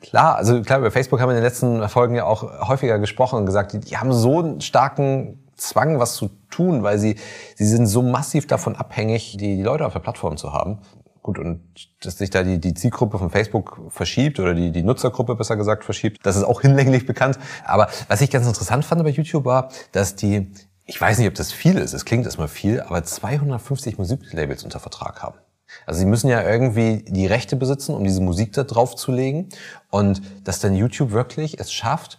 klar, 0.00 0.36
also 0.36 0.62
klar, 0.62 0.78
über 0.78 0.90
Facebook 0.90 1.20
haben 1.20 1.28
wir 1.28 1.36
in 1.36 1.42
den 1.42 1.44
letzten 1.44 1.88
Folgen 1.88 2.14
ja 2.14 2.24
auch 2.24 2.68
häufiger 2.68 2.98
gesprochen 2.98 3.38
und 3.38 3.46
gesagt, 3.46 3.72
die, 3.72 3.80
die 3.80 3.96
haben 3.98 4.12
so 4.12 4.40
einen 4.40 4.60
starken 4.60 5.44
Zwang, 5.56 5.98
was 5.98 6.14
zu 6.14 6.30
tun, 6.50 6.82
weil 6.82 6.98
sie, 6.98 7.16
sie 7.56 7.66
sind 7.66 7.86
so 7.86 8.02
massiv 8.02 8.46
davon 8.46 8.76
abhängig, 8.76 9.36
die, 9.38 9.56
die 9.56 9.62
Leute 9.62 9.86
auf 9.86 9.92
der 9.92 10.00
Plattform 10.00 10.36
zu 10.36 10.52
haben. 10.52 10.78
Gut, 11.22 11.38
und 11.38 11.60
dass 12.00 12.16
sich 12.16 12.30
da 12.30 12.42
die, 12.42 12.58
die 12.58 12.74
Zielgruppe 12.74 13.18
von 13.18 13.28
Facebook 13.28 13.82
verschiebt 13.90 14.40
oder 14.40 14.54
die, 14.54 14.70
die 14.70 14.82
Nutzergruppe 14.82 15.34
besser 15.34 15.56
gesagt 15.56 15.84
verschiebt, 15.84 16.24
das 16.24 16.36
ist 16.36 16.44
auch 16.44 16.62
hinlänglich 16.62 17.06
bekannt. 17.06 17.38
Aber 17.64 17.88
was 18.06 18.20
ich 18.20 18.30
ganz 18.30 18.46
interessant 18.46 18.84
fand 18.84 19.02
bei 19.02 19.10
YouTube 19.10 19.44
war, 19.44 19.68
dass 19.92 20.16
die, 20.16 20.50
ich 20.88 20.98
weiß 20.98 21.18
nicht, 21.18 21.28
ob 21.28 21.34
das 21.34 21.52
viel 21.52 21.76
ist, 21.76 21.92
es 21.92 22.06
klingt 22.06 22.24
erstmal 22.24 22.48
viel, 22.48 22.80
aber 22.80 23.04
250 23.04 23.98
Musiklabels 23.98 24.64
unter 24.64 24.80
Vertrag 24.80 25.22
haben. 25.22 25.36
Also 25.84 26.00
sie 26.00 26.06
müssen 26.06 26.28
ja 26.28 26.42
irgendwie 26.42 27.04
die 27.06 27.26
Rechte 27.26 27.56
besitzen, 27.56 27.94
um 27.94 28.04
diese 28.04 28.22
Musik 28.22 28.54
da 28.54 28.64
drauf 28.64 28.96
zu 28.96 29.12
legen. 29.12 29.50
Und 29.90 30.22
dass 30.44 30.60
dann 30.60 30.74
YouTube 30.74 31.10
wirklich 31.10 31.60
es 31.60 31.70
schafft, 31.72 32.18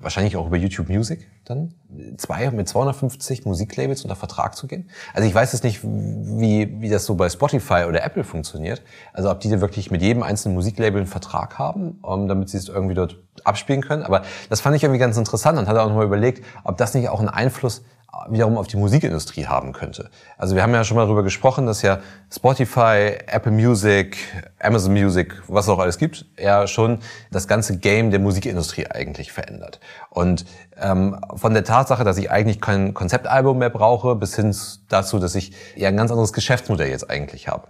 wahrscheinlich 0.00 0.36
auch 0.36 0.46
über 0.46 0.58
YouTube 0.58 0.90
Music 0.90 1.28
dann, 1.46 1.74
zwei, 2.18 2.50
mit 2.50 2.68
250 2.68 3.46
Musiklabels 3.46 4.02
unter 4.02 4.16
Vertrag 4.16 4.54
zu 4.54 4.66
gehen. 4.66 4.90
Also 5.14 5.26
ich 5.26 5.34
weiß 5.34 5.52
jetzt 5.54 5.64
nicht, 5.64 5.80
wie, 5.82 6.80
wie 6.80 6.90
das 6.90 7.06
so 7.06 7.14
bei 7.14 7.30
Spotify 7.30 7.84
oder 7.88 8.04
Apple 8.04 8.24
funktioniert. 8.24 8.82
Also 9.14 9.30
ob 9.30 9.40
die 9.40 9.48
da 9.48 9.62
wirklich 9.62 9.90
mit 9.90 10.02
jedem 10.02 10.22
einzelnen 10.22 10.54
Musiklabel 10.54 11.00
einen 11.00 11.06
Vertrag 11.06 11.58
haben, 11.58 11.98
um, 12.02 12.28
damit 12.28 12.50
sie 12.50 12.58
es 12.58 12.68
irgendwie 12.68 12.94
dort 12.94 13.16
abspielen 13.44 13.80
können. 13.80 14.02
Aber 14.02 14.22
das 14.50 14.60
fand 14.60 14.76
ich 14.76 14.82
irgendwie 14.82 15.00
ganz 15.00 15.16
interessant 15.16 15.58
und 15.58 15.68
hatte 15.68 15.82
auch 15.82 15.88
nochmal 15.88 16.06
überlegt, 16.06 16.44
ob 16.64 16.76
das 16.76 16.92
nicht 16.92 17.08
auch 17.08 17.18
einen 17.18 17.30
Einfluss 17.30 17.82
wiederum 18.28 18.58
auf 18.58 18.66
die 18.66 18.76
Musikindustrie 18.76 19.46
haben 19.46 19.72
könnte. 19.72 20.10
Also 20.36 20.54
wir 20.54 20.62
haben 20.62 20.74
ja 20.74 20.84
schon 20.84 20.96
mal 20.96 21.04
darüber 21.04 21.22
gesprochen, 21.22 21.66
dass 21.66 21.82
ja 21.82 22.00
Spotify, 22.32 23.18
Apple 23.26 23.52
Music, 23.52 24.18
Amazon 24.58 24.92
Music, 24.92 25.42
was 25.46 25.66
es 25.66 25.70
auch 25.70 25.78
alles 25.78 25.98
gibt, 25.98 26.26
ja 26.38 26.66
schon 26.66 26.98
das 27.30 27.48
ganze 27.48 27.78
Game 27.78 28.10
der 28.10 28.20
Musikindustrie 28.20 28.86
eigentlich 28.86 29.32
verändert. 29.32 29.80
Und 30.10 30.44
ähm, 30.76 31.18
von 31.34 31.54
der 31.54 31.64
Tatsache, 31.64 32.04
dass 32.04 32.18
ich 32.18 32.30
eigentlich 32.30 32.60
kein 32.60 32.94
Konzeptalbum 32.94 33.58
mehr 33.58 33.70
brauche, 33.70 34.16
bis 34.16 34.34
hin 34.34 34.54
dazu, 34.88 35.18
dass 35.18 35.34
ich 35.34 35.52
ja 35.76 35.88
ein 35.88 35.96
ganz 35.96 36.10
anderes 36.10 36.32
Geschäftsmodell 36.32 36.88
jetzt 36.88 37.08
eigentlich 37.08 37.48
habe. 37.48 37.68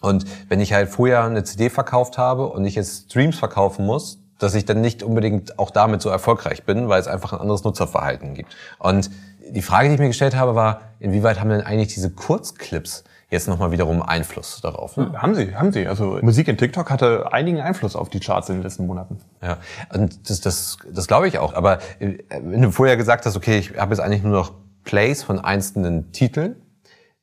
Und 0.00 0.24
wenn 0.48 0.60
ich 0.60 0.72
halt 0.72 0.88
vorher 0.88 1.24
eine 1.24 1.44
CD 1.44 1.68
verkauft 1.68 2.16
habe 2.18 2.46
und 2.48 2.64
ich 2.64 2.74
jetzt 2.74 3.10
Streams 3.10 3.38
verkaufen 3.38 3.84
muss, 3.84 4.18
dass 4.38 4.54
ich 4.54 4.64
dann 4.64 4.80
nicht 4.80 5.02
unbedingt 5.02 5.58
auch 5.58 5.70
damit 5.70 6.00
so 6.00 6.08
erfolgreich 6.08 6.64
bin, 6.64 6.88
weil 6.88 7.00
es 7.00 7.06
einfach 7.06 7.34
ein 7.34 7.40
anderes 7.40 7.62
Nutzerverhalten 7.62 8.34
gibt. 8.34 8.56
Und 8.78 9.10
die 9.50 9.62
Frage, 9.62 9.88
die 9.88 9.94
ich 9.94 10.00
mir 10.00 10.08
gestellt 10.08 10.36
habe, 10.36 10.54
war, 10.54 10.80
inwieweit 10.98 11.40
haben 11.40 11.50
denn 11.50 11.62
eigentlich 11.62 11.94
diese 11.94 12.10
Kurzclips 12.10 13.04
jetzt 13.30 13.48
nochmal 13.48 13.70
wiederum 13.70 14.02
Einfluss 14.02 14.60
darauf? 14.60 14.96
Ne? 14.96 15.12
Haben 15.16 15.34
sie, 15.34 15.54
haben 15.54 15.72
sie. 15.72 15.86
Also 15.86 16.18
Musik 16.22 16.48
in 16.48 16.58
TikTok 16.58 16.90
hatte 16.90 17.32
einigen 17.32 17.60
Einfluss 17.60 17.96
auf 17.96 18.10
die 18.10 18.20
Charts 18.20 18.48
in 18.48 18.56
den 18.56 18.62
letzten 18.62 18.86
Monaten. 18.86 19.18
Ja, 19.42 19.58
und 19.94 20.28
das, 20.28 20.40
das, 20.40 20.78
das 20.92 21.06
glaube 21.06 21.28
ich 21.28 21.38
auch. 21.38 21.54
Aber 21.54 21.78
äh, 22.00 22.18
wenn 22.42 22.62
du 22.62 22.70
vorher 22.70 22.96
gesagt 22.96 23.26
hast, 23.26 23.36
okay, 23.36 23.58
ich 23.58 23.78
habe 23.78 23.94
jetzt 23.94 24.00
eigentlich 24.00 24.22
nur 24.22 24.32
noch 24.32 24.52
Plays 24.84 25.22
von 25.22 25.38
einzelnen 25.38 26.12
Titeln, 26.12 26.56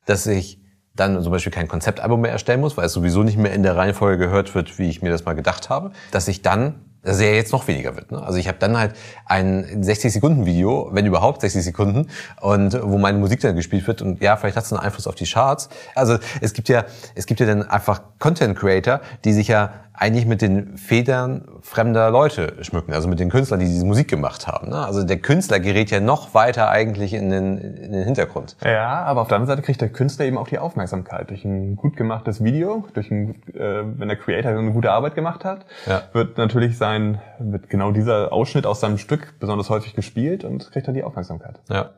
dass 0.05 0.25
ich 0.25 0.61
dann 0.95 1.21
zum 1.21 1.31
Beispiel 1.31 1.51
kein 1.51 1.67
Konzeptalbum 1.67 2.21
mehr 2.21 2.31
erstellen 2.31 2.61
muss, 2.61 2.77
weil 2.77 2.85
es 2.85 2.93
sowieso 2.93 3.23
nicht 3.23 3.37
mehr 3.37 3.53
in 3.53 3.61
der 3.61 3.75
Reihenfolge 3.75 4.17
gehört 4.17 4.55
wird, 4.55 4.79
wie 4.79 4.89
ich 4.89 5.01
mir 5.01 5.11
das 5.11 5.25
mal 5.25 5.33
gedacht 5.33 5.69
habe, 5.69 5.91
dass 6.11 6.27
ich 6.27 6.41
dann 6.41 6.86
dass 7.07 7.21
ja 7.21 7.27
jetzt 7.27 7.53
noch 7.53 7.65
weniger 7.69 7.95
wird. 7.95 8.11
Ne? 8.11 8.21
Also 8.21 8.37
ich 8.37 8.49
habe 8.49 8.57
dann 8.59 8.77
halt 8.77 8.93
ein 9.25 9.81
60-Sekunden-Video, 9.81 10.89
wenn 10.91 11.05
überhaupt 11.05 11.39
60 11.39 11.63
Sekunden, 11.63 12.09
und 12.41 12.77
wo 12.83 12.97
meine 12.97 13.17
Musik 13.17 13.39
dann 13.39 13.55
gespielt 13.55 13.87
wird. 13.87 14.01
Und 14.01 14.21
ja, 14.21 14.35
vielleicht 14.35 14.57
hat 14.57 14.65
es 14.65 14.73
einen 14.73 14.81
Einfluss 14.81 15.07
auf 15.07 15.15
die 15.15 15.25
Charts. 15.25 15.69
Also 15.95 16.17
es 16.41 16.51
gibt 16.51 16.67
ja, 16.67 16.83
es 17.15 17.25
gibt 17.25 17.39
ja 17.39 17.45
dann 17.45 17.63
einfach 17.63 18.01
Content-Creator, 18.19 18.99
die 19.23 19.31
sich 19.31 19.47
ja 19.47 19.71
eigentlich 19.97 20.27
mit 20.27 20.43
den 20.43 20.77
Federn 20.77 21.47
fremder 21.61 22.11
Leute 22.11 22.63
schmücken, 22.63 22.93
also 22.93 23.07
mit 23.07 23.19
den 23.19 23.29
Künstlern, 23.29 23.59
die 23.59 23.65
diese 23.65 23.85
Musik 23.85 24.07
gemacht 24.07 24.45
haben. 24.45 24.69
Ne? 24.69 24.77
Also 24.77 25.03
der 25.03 25.17
Künstler 25.17 25.59
gerät 25.59 25.89
ja 25.89 25.99
noch 25.99 26.35
weiter 26.35 26.69
eigentlich 26.69 27.13
in 27.13 27.31
den, 27.31 27.57
in 27.57 27.91
den 27.93 28.03
Hintergrund. 28.03 28.55
Ja, 28.63 29.03
aber 29.03 29.21
auf 29.21 29.27
der 29.27 29.37
anderen 29.37 29.55
Seite 29.55 29.65
kriegt 29.65 29.81
der 29.81 29.89
Künstler 29.89 30.25
eben 30.25 30.37
auch 30.37 30.47
die 30.47 30.59
Aufmerksamkeit 30.59 31.31
durch 31.31 31.43
ein 31.45 31.75
gut 31.75 31.97
gemachtes 31.97 32.43
Video, 32.43 32.85
durch 32.93 33.09
ein, 33.09 33.41
äh, 33.55 33.83
wenn 33.97 34.07
der 34.07 34.17
Creator 34.17 34.51
eine 34.51 34.71
gute 34.71 34.91
Arbeit 34.91 35.15
gemacht 35.15 35.43
hat, 35.43 35.65
ja. 35.87 36.03
wird 36.13 36.37
natürlich 36.37 36.77
sein, 36.77 37.19
wird 37.39 37.67
genau 37.69 37.91
dieser 37.91 38.31
Ausschnitt 38.31 38.67
aus 38.67 38.79
seinem 38.79 38.99
Stück 38.99 39.33
besonders 39.39 39.71
häufig 39.71 39.95
gespielt 39.95 40.43
und 40.43 40.71
kriegt 40.71 40.87
dann 40.87 40.93
die 40.93 41.03
Aufmerksamkeit. 41.03 41.59
Ja. 41.69 41.89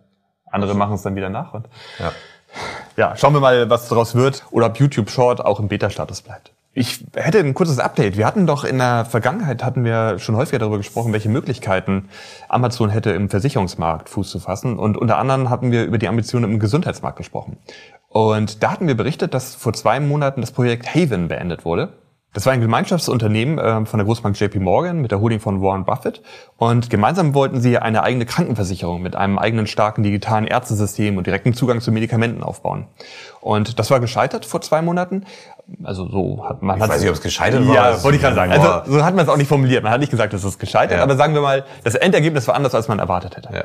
Andere 0.50 0.74
machen 0.74 0.96
es 0.96 1.02
dann 1.02 1.18
wieder 1.18 1.30
nach 1.30 1.54
und 1.54 1.68
ja. 2.00 2.12
ja, 2.96 3.18
schauen 3.18 3.34
wir 3.34 3.42
mal, 3.42 3.70
was 3.70 3.90
daraus 3.90 4.16
wird 4.16 4.46
oder 4.52 4.68
ob 4.68 4.78
YouTube 4.78 5.10
Short 5.10 5.44
auch 5.44 5.60
im 5.60 5.68
Beta-Status 5.68 6.22
bleibt. 6.22 6.54
Ich 6.72 7.04
hätte 7.16 7.40
ein 7.40 7.56
kurzes 7.56 7.80
Update. 7.80 8.16
Wir 8.16 8.28
hatten 8.28 8.46
doch 8.46 8.64
in 8.64 8.78
der 8.78 9.04
Vergangenheit, 9.06 9.64
hatten 9.64 9.84
wir 9.84 10.20
schon 10.20 10.36
häufiger 10.36 10.60
darüber 10.60 10.78
gesprochen, 10.78 11.12
welche 11.14 11.30
Möglichkeiten 11.30 12.10
Amazon 12.48 12.90
hätte 12.90 13.10
im 13.10 13.28
Versicherungsmarkt 13.28 14.08
Fuß 14.08 14.30
zu 14.30 14.40
fassen. 14.40 14.78
Und 14.78 14.96
unter 14.96 15.18
anderem 15.18 15.50
hatten 15.50 15.72
wir 15.72 15.84
über 15.84 15.98
die 15.98 16.08
Ambitionen 16.08 16.52
im 16.52 16.60
Gesundheitsmarkt 16.60 17.18
gesprochen. 17.18 17.58
Und 18.08 18.62
da 18.62 18.72
hatten 18.72 18.88
wir 18.88 18.96
berichtet, 18.96 19.34
dass 19.34 19.56
vor 19.56 19.74
zwei 19.74 20.00
Monaten 20.00 20.42
das 20.42 20.52
Projekt 20.52 20.94
Haven 20.94 21.28
beendet 21.28 21.66
wurde. 21.66 21.94
Das 22.34 22.46
war 22.46 22.54
ein 22.54 22.62
Gemeinschaftsunternehmen 22.62 23.58
äh, 23.58 23.86
von 23.88 23.98
der 23.98 24.06
Großbank 24.06 24.40
JP 24.40 24.60
Morgan 24.60 25.02
mit 25.02 25.10
der 25.10 25.20
Holding 25.20 25.40
von 25.40 25.64
Warren 25.64 25.84
Buffett. 25.84 26.22
Und 26.58 26.92
gemeinsam 26.92 27.34
wollten 27.34 27.60
sie 27.60 27.80
eine 27.80 28.04
eigene 28.04 28.28
Krankenversicherung 28.28 29.02
mit 29.02 29.16
einem 29.16 29.40
eigenen 29.40 29.66
starken 29.66 30.04
digitalen 30.04 30.46
Ärztesystem 30.46 31.18
und 31.18 31.26
direkten 31.26 31.56
Zugang 31.56 31.82
zu 31.82 31.92
Medikamenten 31.92 32.44
aufbauen. 32.44 32.86
Und 33.50 33.80
das 33.80 33.90
war 33.90 34.00
gescheitert 34.00 34.46
vor 34.46 34.62
zwei 34.62 34.84
Monaten. 34.84 35.26
Also 35.84 36.08
so 36.08 36.48
hat 36.48 36.62
man 36.62 36.78
ich 36.78 36.84
hat 36.84 36.90
weiß 36.92 37.02
nicht, 37.02 37.10
ob 37.10 37.16
es 37.16 37.22
gescheitert 37.22 37.68
war. 37.68 37.74
Ja, 37.74 38.04
wollte 38.04 38.18
ich 38.18 38.22
gerade 38.22 38.36
sagen. 38.36 38.52
Also 38.52 38.92
so 38.92 39.04
hat 39.04 39.16
man 39.16 39.26
es 39.26 39.30
auch 39.30 39.38
nicht 39.38 39.48
formuliert. 39.48 39.84
Man 39.84 39.92
hat 39.92 40.00
nicht 40.00 40.12
gesagt, 40.12 40.36
es 40.36 40.44
ist 40.44 40.60
gescheitert, 40.60 41.00
ja. 41.00 41.04
aber 41.04 41.16
sagen 41.16 41.34
wir 41.34 41.42
mal, 41.42 41.66
das 41.84 41.96
Endergebnis 41.96 42.48
war 42.48 42.54
anders, 42.54 42.76
als 42.76 42.88
man 42.88 43.00
erwartet 43.00 43.38
hätte. 43.38 43.50
Ja. 43.52 43.64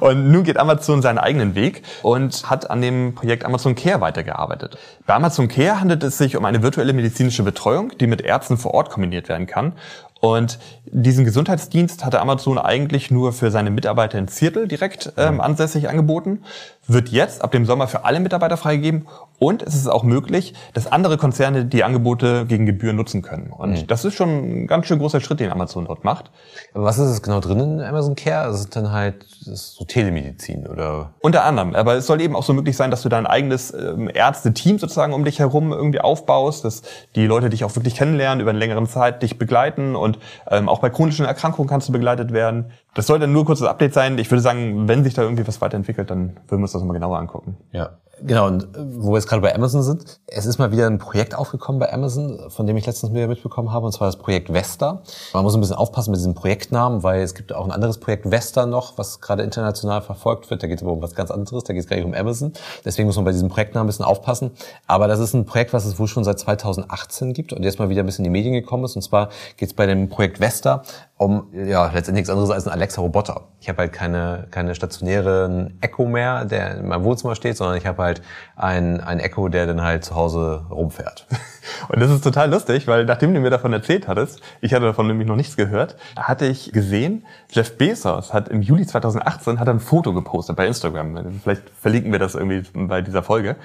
und 0.00 0.30
nun 0.30 0.44
geht 0.44 0.58
Amazon 0.58 1.00
seinen 1.00 1.16
eigenen 1.16 1.54
Weg 1.54 1.84
und 2.02 2.50
hat 2.50 2.70
an 2.70 2.82
dem 2.82 3.14
Projekt 3.14 3.46
Amazon 3.46 3.74
Care 3.74 4.02
weitergearbeitet. 4.02 4.76
Bei 5.06 5.14
Amazon 5.14 5.48
Care 5.48 5.80
handelt 5.80 6.02
es 6.02 6.18
sich 6.18 6.36
um 6.36 6.44
eine 6.44 6.62
virtuelle 6.62 6.92
medizinische 6.92 7.42
Betreuung, 7.42 7.96
die 7.98 8.06
mit 8.06 8.20
Ärzten 8.20 8.58
vor 8.58 8.74
Ort 8.74 8.90
kombiniert 8.90 9.30
werden 9.30 9.46
kann 9.46 9.72
und 10.20 10.58
diesen 10.84 11.24
Gesundheitsdienst 11.24 12.04
hatte 12.04 12.20
Amazon 12.20 12.58
eigentlich 12.58 13.10
nur 13.10 13.32
für 13.32 13.50
seine 13.50 13.70
Mitarbeiter 13.70 14.18
in 14.18 14.28
Viertel 14.28 14.66
direkt 14.66 15.12
ähm, 15.16 15.40
ansässig 15.40 15.88
angeboten, 15.88 16.42
wird 16.86 17.10
jetzt 17.10 17.42
ab 17.42 17.52
dem 17.52 17.66
Sommer 17.66 17.86
für 17.86 18.04
alle 18.04 18.18
Mitarbeiter 18.18 18.56
freigegeben 18.56 19.06
und 19.38 19.62
es 19.62 19.74
ist 19.74 19.86
auch 19.86 20.02
möglich, 20.02 20.54
dass 20.74 20.90
andere 20.90 21.18
Konzerne 21.18 21.66
die 21.66 21.84
Angebote 21.84 22.46
gegen 22.46 22.66
Gebühren 22.66 22.96
nutzen 22.96 23.22
können. 23.22 23.50
Und 23.50 23.82
mhm. 23.82 23.86
das 23.86 24.04
ist 24.04 24.14
schon 24.14 24.28
ein 24.62 24.66
ganz 24.66 24.86
schön 24.86 24.98
großer 24.98 25.20
Schritt, 25.20 25.40
den 25.40 25.52
Amazon 25.52 25.84
dort 25.84 26.04
macht. 26.04 26.30
Aber 26.74 26.84
was 26.84 26.98
ist 26.98 27.08
es 27.08 27.22
genau 27.22 27.40
drin 27.40 27.60
in 27.60 27.80
Amazon 27.80 28.16
Care? 28.16 28.48
Das 28.48 28.60
ist 28.60 28.74
dann 28.74 28.90
halt 28.90 29.26
ist 29.48 29.74
so 29.74 29.84
Telemedizin 29.84 30.66
oder? 30.66 31.14
Unter 31.20 31.44
anderem. 31.44 31.74
Aber 31.74 31.94
es 31.94 32.06
soll 32.06 32.20
eben 32.20 32.36
auch 32.36 32.42
so 32.42 32.52
möglich 32.52 32.76
sein, 32.76 32.90
dass 32.90 33.02
du 33.02 33.08
dein 33.08 33.26
eigenes 33.26 33.72
ähm, 33.72 34.10
Ärzte-Team 34.12 34.78
sozusagen 34.78 35.12
um 35.12 35.24
dich 35.24 35.38
herum 35.38 35.72
irgendwie 35.72 36.00
aufbaust, 36.00 36.64
dass 36.64 36.82
die 37.14 37.26
Leute 37.26 37.50
dich 37.50 37.64
auch 37.64 37.74
wirklich 37.74 37.94
kennenlernen, 37.94 38.40
über 38.40 38.50
eine 38.50 38.58
längere 38.58 38.86
Zeit 38.86 39.22
dich 39.22 39.38
begleiten 39.38 39.96
und 39.96 40.18
ähm, 40.50 40.68
auch 40.68 40.80
bei 40.80 40.90
chronischen 40.90 41.26
Erkrankungen 41.26 41.68
kannst 41.68 41.88
du 41.88 41.92
begleitet 41.92 42.32
werden. 42.32 42.70
Das 42.94 43.06
soll 43.06 43.18
dann 43.18 43.32
nur 43.32 43.42
ein 43.42 43.46
kurzes 43.46 43.66
Update 43.66 43.94
sein. 43.94 44.18
Ich 44.18 44.30
würde 44.30 44.42
sagen, 44.42 44.88
wenn 44.88 45.04
sich 45.04 45.14
da 45.14 45.22
irgendwie 45.22 45.46
was 45.46 45.60
weiterentwickelt, 45.60 46.10
dann 46.10 46.36
würden 46.48 46.60
wir 46.60 46.64
uns 46.64 46.72
das 46.72 46.80
nochmal 46.80 46.94
genauer 46.94 47.18
angucken. 47.18 47.56
Ja. 47.72 47.98
Genau, 48.22 48.46
und 48.46 48.64
äh, 48.64 48.66
wo 48.96 49.12
wir 49.12 49.16
jetzt 49.16 49.28
gerade 49.28 49.42
bei 49.42 49.54
Amazon 49.54 49.82
sind, 49.82 50.20
es 50.26 50.46
ist 50.46 50.58
mal 50.58 50.72
wieder 50.72 50.86
ein 50.86 50.98
Projekt 50.98 51.34
aufgekommen 51.34 51.78
bei 51.78 51.92
Amazon, 51.92 52.50
von 52.50 52.66
dem 52.66 52.76
ich 52.76 52.86
letztens 52.86 53.12
wieder 53.12 53.28
mitbekommen 53.28 53.72
habe, 53.72 53.86
und 53.86 53.92
zwar 53.92 54.08
das 54.08 54.16
Projekt 54.16 54.52
Vesta. 54.52 55.02
Man 55.32 55.44
muss 55.44 55.54
ein 55.54 55.60
bisschen 55.60 55.76
aufpassen 55.76 56.10
mit 56.10 56.18
diesem 56.18 56.34
Projektnamen, 56.34 57.02
weil 57.02 57.22
es 57.22 57.34
gibt 57.34 57.52
auch 57.52 57.64
ein 57.64 57.70
anderes 57.70 57.98
Projekt 57.98 58.30
Vesta 58.30 58.66
noch, 58.66 58.98
was 58.98 59.20
gerade 59.20 59.42
international 59.42 60.02
verfolgt 60.02 60.50
wird. 60.50 60.62
Da 60.62 60.66
geht 60.66 60.78
es 60.78 60.82
aber 60.82 60.92
um 60.92 61.02
was 61.02 61.14
ganz 61.14 61.30
anderes, 61.30 61.64
da 61.64 61.72
geht 61.72 61.84
es 61.84 61.88
gar 61.88 61.96
nicht 61.96 62.06
um 62.06 62.14
Amazon. 62.14 62.52
Deswegen 62.84 63.06
muss 63.06 63.16
man 63.16 63.24
bei 63.24 63.32
diesem 63.32 63.48
Projektnamen 63.48 63.86
ein 63.86 63.88
bisschen 63.88 64.04
aufpassen. 64.04 64.50
Aber 64.86 65.06
das 65.06 65.20
ist 65.20 65.34
ein 65.34 65.44
Projekt, 65.44 65.72
was 65.72 65.84
es 65.84 65.98
wohl 65.98 66.08
schon 66.08 66.24
seit 66.24 66.38
2018 66.38 67.32
gibt 67.34 67.52
und 67.52 67.62
jetzt 67.62 67.78
mal 67.78 67.88
wieder 67.88 68.02
ein 68.02 68.06
bisschen 68.06 68.24
in 68.24 68.32
die 68.32 68.38
Medien 68.38 68.54
gekommen 68.54 68.84
ist. 68.84 68.96
Und 68.96 69.02
zwar 69.02 69.28
geht 69.56 69.68
es 69.68 69.74
bei 69.74 69.86
dem 69.86 70.08
Projekt 70.08 70.40
Vesta 70.40 70.82
um 71.18 71.48
ja 71.52 71.86
letztendlich 71.86 72.14
nichts 72.14 72.30
anderes 72.30 72.50
als 72.50 72.66
ein 72.66 72.77
Alexa-Roboter. 72.78 73.42
Ich 73.60 73.68
habe 73.68 73.78
halt 73.78 73.92
keine, 73.92 74.46
keine 74.50 74.74
stationären 74.74 75.76
Echo 75.80 76.06
mehr, 76.06 76.44
der 76.44 76.76
in 76.76 76.88
meinem 76.88 77.04
Wohnzimmer 77.04 77.34
steht, 77.34 77.56
sondern 77.56 77.76
ich 77.76 77.86
habe 77.86 78.02
halt 78.02 78.22
ein, 78.56 79.00
ein 79.00 79.20
Echo, 79.20 79.48
der 79.48 79.66
dann 79.66 79.82
halt 79.82 80.04
zu 80.04 80.14
Hause 80.14 80.64
rumfährt. 80.70 81.26
Und 81.88 82.00
das 82.00 82.10
ist 82.10 82.22
total 82.22 82.50
lustig, 82.50 82.86
weil 82.86 83.04
nachdem 83.04 83.34
du 83.34 83.40
mir 83.40 83.50
davon 83.50 83.72
erzählt 83.72 84.08
hattest, 84.08 84.40
ich 84.60 84.72
hatte 84.72 84.86
davon 84.86 85.06
nämlich 85.06 85.26
noch 85.28 85.36
nichts 85.36 85.56
gehört, 85.56 85.96
hatte 86.16 86.46
ich 86.46 86.72
gesehen, 86.72 87.26
Jeff 87.50 87.76
Bezos 87.76 88.32
hat 88.32 88.48
im 88.48 88.62
Juli 88.62 88.86
2018 88.86 89.60
hat 89.60 89.68
ein 89.68 89.80
Foto 89.80 90.14
gepostet 90.14 90.56
bei 90.56 90.66
Instagram. 90.66 91.40
Vielleicht 91.42 91.68
verlinken 91.80 92.12
wir 92.12 92.18
das 92.18 92.34
irgendwie 92.34 92.62
bei 92.86 93.02
dieser 93.02 93.22
Folge. 93.22 93.56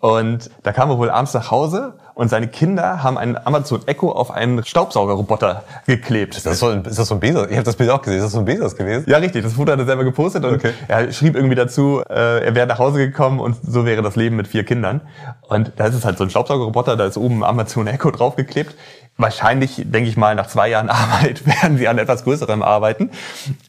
Und 0.00 0.50
da 0.62 0.72
kam 0.72 0.90
er 0.90 0.98
wohl 0.98 1.10
abends 1.10 1.34
nach 1.34 1.50
Hause 1.50 1.94
und 2.14 2.28
seine 2.28 2.48
Kinder 2.48 3.02
haben 3.02 3.18
einen 3.18 3.36
Amazon 3.36 3.80
Echo 3.86 4.12
auf 4.12 4.30
einen 4.30 4.64
Staubsaugerroboter 4.64 5.64
geklebt. 5.86 6.36
Ist 6.36 6.46
das 6.46 6.58
so 6.58 6.68
ein, 6.68 6.84
ist 6.84 6.98
das 6.98 7.08
so 7.08 7.14
ein 7.14 7.20
Bezos? 7.20 7.46
Ich 7.48 7.56
habe 7.56 7.64
das 7.64 7.76
Bild 7.76 7.90
auch 7.90 8.02
gesehen. 8.02 8.18
Ist 8.18 8.24
das 8.24 8.32
so 8.32 8.38
ein 8.38 8.44
Bezos 8.44 8.76
gewesen? 8.76 9.04
Ja, 9.08 9.18
richtig. 9.18 9.42
Das 9.42 9.54
Foto 9.54 9.72
hat 9.72 9.78
er 9.78 9.86
selber 9.86 10.04
gepostet 10.04 10.44
und 10.44 10.54
okay. 10.54 10.72
er 10.88 11.10
schrieb 11.12 11.36
irgendwie 11.36 11.54
dazu, 11.54 12.02
äh, 12.08 12.44
er 12.44 12.54
wäre 12.54 12.66
nach 12.66 12.78
Hause 12.78 12.98
gekommen 12.98 13.40
und 13.40 13.56
so 13.66 13.84
wäre 13.86 14.02
das 14.02 14.16
Leben 14.16 14.36
mit 14.36 14.48
vier 14.48 14.64
Kindern. 14.64 15.00
Und 15.48 15.72
da 15.76 15.86
ist 15.86 15.94
es 15.94 16.04
halt 16.04 16.18
so 16.18 16.24
ein 16.24 16.30
Staubsaugerroboter, 16.30 16.96
da 16.96 17.06
ist 17.06 17.16
oben 17.16 17.44
Amazon 17.44 17.86
Echo 17.86 18.10
draufgeklebt. 18.10 18.74
Wahrscheinlich, 19.18 19.82
denke 19.84 20.08
ich 20.08 20.16
mal, 20.16 20.34
nach 20.34 20.46
zwei 20.46 20.68
Jahren 20.68 20.88
Arbeit 20.90 21.46
werden 21.46 21.78
sie 21.78 21.88
an 21.88 21.98
etwas 21.98 22.24
Größerem 22.24 22.62
arbeiten. 22.62 23.10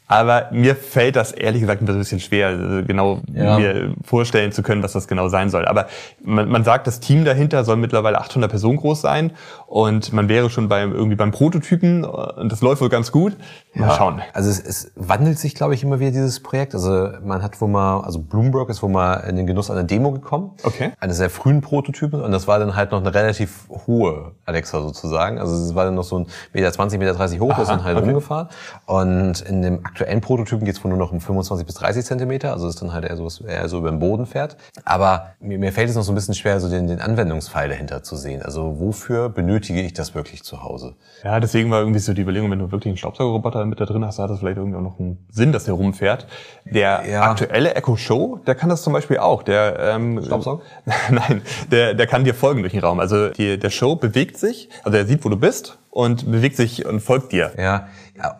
Aber 0.06 0.48
mir 0.50 0.76
fällt 0.76 1.16
das 1.16 1.32
ehrlich 1.32 1.62
gesagt 1.62 1.80
ein 1.80 1.86
bisschen 1.86 2.20
schwer, 2.20 2.48
also 2.48 2.86
genau 2.86 3.20
ja. 3.32 3.58
mir 3.58 3.94
vorstellen 4.04 4.52
zu 4.52 4.62
können, 4.62 4.82
was 4.82 4.92
das 4.92 5.08
genau 5.08 5.28
sein 5.28 5.48
soll. 5.48 5.64
Aber 5.64 5.86
man, 6.22 6.48
man 6.50 6.62
sagt, 6.62 6.86
das 6.86 7.00
Team 7.00 7.24
dahinter 7.24 7.64
soll 7.64 7.76
mittlerweile 7.76 8.18
800 8.18 8.50
Personen 8.50 8.76
groß 8.76 9.00
sein 9.00 9.32
und 9.66 10.12
man 10.12 10.28
wäre 10.28 10.50
schon 10.50 10.68
beim 10.68 10.92
irgendwie 10.92 11.16
beim 11.16 11.30
Prototypen 11.30 12.04
und 12.04 12.52
das 12.52 12.60
läuft 12.60 12.82
wohl 12.82 12.90
ganz 12.90 13.12
gut. 13.12 13.34
Mal 13.72 13.88
ja. 13.88 13.94
schauen. 13.94 14.20
Also 14.34 14.50
es, 14.50 14.60
es 14.60 14.92
wandelt 14.94 15.38
sich, 15.38 15.54
glaube 15.54 15.72
ich, 15.72 15.82
immer 15.82 16.00
wieder 16.00 16.10
dieses 16.10 16.40
Projekt. 16.40 16.74
Also 16.74 17.08
man 17.24 17.42
hat 17.42 17.60
wo 17.62 17.66
mal, 17.66 18.02
also 18.02 18.18
Bloomberg 18.18 18.68
ist 18.68 18.82
wo 18.82 18.88
mal 18.88 19.14
in 19.28 19.36
den 19.36 19.46
Genuss 19.46 19.70
einer 19.70 19.84
Demo 19.84 20.12
gekommen. 20.12 20.50
Okay. 20.64 20.92
Eines 21.00 21.16
sehr 21.16 21.30
frühen 21.30 21.62
Prototypen 21.62 22.20
und 22.20 22.30
das 22.30 22.46
war 22.46 22.58
dann 22.58 22.76
halt 22.76 22.92
noch 22.92 23.00
eine 23.00 23.14
relativ 23.14 23.68
hohe 23.86 24.32
Alexa 24.44 24.82
sozusagen. 24.82 25.38
Also 25.38 25.54
es 25.56 25.74
war 25.74 25.86
dann 25.86 25.94
noch 25.94 26.04
so 26.04 26.18
ein 26.18 26.26
Meter 26.52 26.70
20, 26.70 26.98
Meter 26.98 27.14
30 27.14 27.40
hoch, 27.40 27.52
Aha, 27.52 27.62
ist 27.62 27.68
dann 27.68 27.84
halt 27.84 27.96
okay. 27.96 28.04
rumgefahren. 28.04 28.48
Und 28.84 29.40
in 29.40 29.62
dem 29.62 29.82
aktuellen 29.94 30.20
Prototypen 30.20 30.64
geht 30.64 30.74
es 30.74 30.82
wohl 30.82 30.88
nur 30.88 30.98
noch 30.98 31.12
um 31.12 31.20
25 31.20 31.64
bis 31.64 31.76
30 31.76 32.04
Zentimeter, 32.04 32.52
also 32.52 32.66
ist 32.66 32.82
dann 32.82 32.92
halt 32.92 33.04
eher 33.04 33.16
so, 33.16 33.28
eher 33.46 33.68
so 33.68 33.78
über 33.78 33.90
den 33.90 34.00
Boden 34.00 34.26
fährt. 34.26 34.56
Aber 34.84 35.34
mir, 35.38 35.56
mir 35.56 35.70
fällt 35.70 35.88
es 35.88 35.94
noch 35.94 36.02
so 36.02 36.10
ein 36.10 36.16
bisschen 36.16 36.34
schwer, 36.34 36.58
so 36.58 36.68
den, 36.68 36.88
den 36.88 37.00
Anwendungsfall 37.00 37.68
dahinter 37.68 38.02
zu 38.02 38.16
sehen. 38.16 38.42
Also 38.42 38.80
wofür 38.80 39.28
benötige 39.28 39.80
ich 39.82 39.92
das 39.92 40.16
wirklich 40.16 40.42
zu 40.42 40.64
Hause? 40.64 40.96
Ja, 41.22 41.38
deswegen 41.38 41.70
war 41.70 41.78
irgendwie 41.78 42.00
so 42.00 42.12
die 42.12 42.22
Überlegung, 42.22 42.50
wenn 42.50 42.58
du 42.58 42.72
wirklich 42.72 42.90
einen 42.90 42.96
Staubsaugerroboter 42.96 43.64
mit 43.66 43.78
da 43.78 43.86
drin 43.86 44.04
hast, 44.04 44.18
hat 44.18 44.30
das 44.30 44.40
vielleicht 44.40 44.56
irgendwie 44.56 44.76
auch 44.76 44.82
noch 44.82 44.98
einen 44.98 45.24
Sinn, 45.30 45.52
dass 45.52 45.62
der 45.62 45.74
rumfährt. 45.74 46.26
Der 46.64 47.04
ja. 47.08 47.22
aktuelle 47.22 47.76
Echo 47.76 47.94
Show, 47.94 48.40
der 48.48 48.56
kann 48.56 48.70
das 48.70 48.82
zum 48.82 48.92
Beispiel 48.92 49.18
auch. 49.18 49.44
Der 49.44 49.78
ähm, 49.78 50.24
Staubsauger? 50.24 50.62
Nein, 51.10 51.42
der, 51.70 51.94
der 51.94 52.06
kann 52.08 52.24
dir 52.24 52.34
folgen 52.34 52.62
durch 52.62 52.72
den 52.72 52.82
Raum. 52.82 52.98
Also 52.98 53.28
die, 53.28 53.60
der 53.60 53.70
Show 53.70 53.94
bewegt 53.94 54.38
sich, 54.38 54.70
also 54.82 54.98
er 54.98 55.06
sieht, 55.06 55.24
wo 55.24 55.28
du 55.28 55.36
bist 55.36 55.78
und 55.94 56.28
bewegt 56.28 56.56
sich 56.56 56.84
und 56.84 56.98
folgt 56.98 57.30
dir. 57.30 57.52
Ja, 57.56 57.86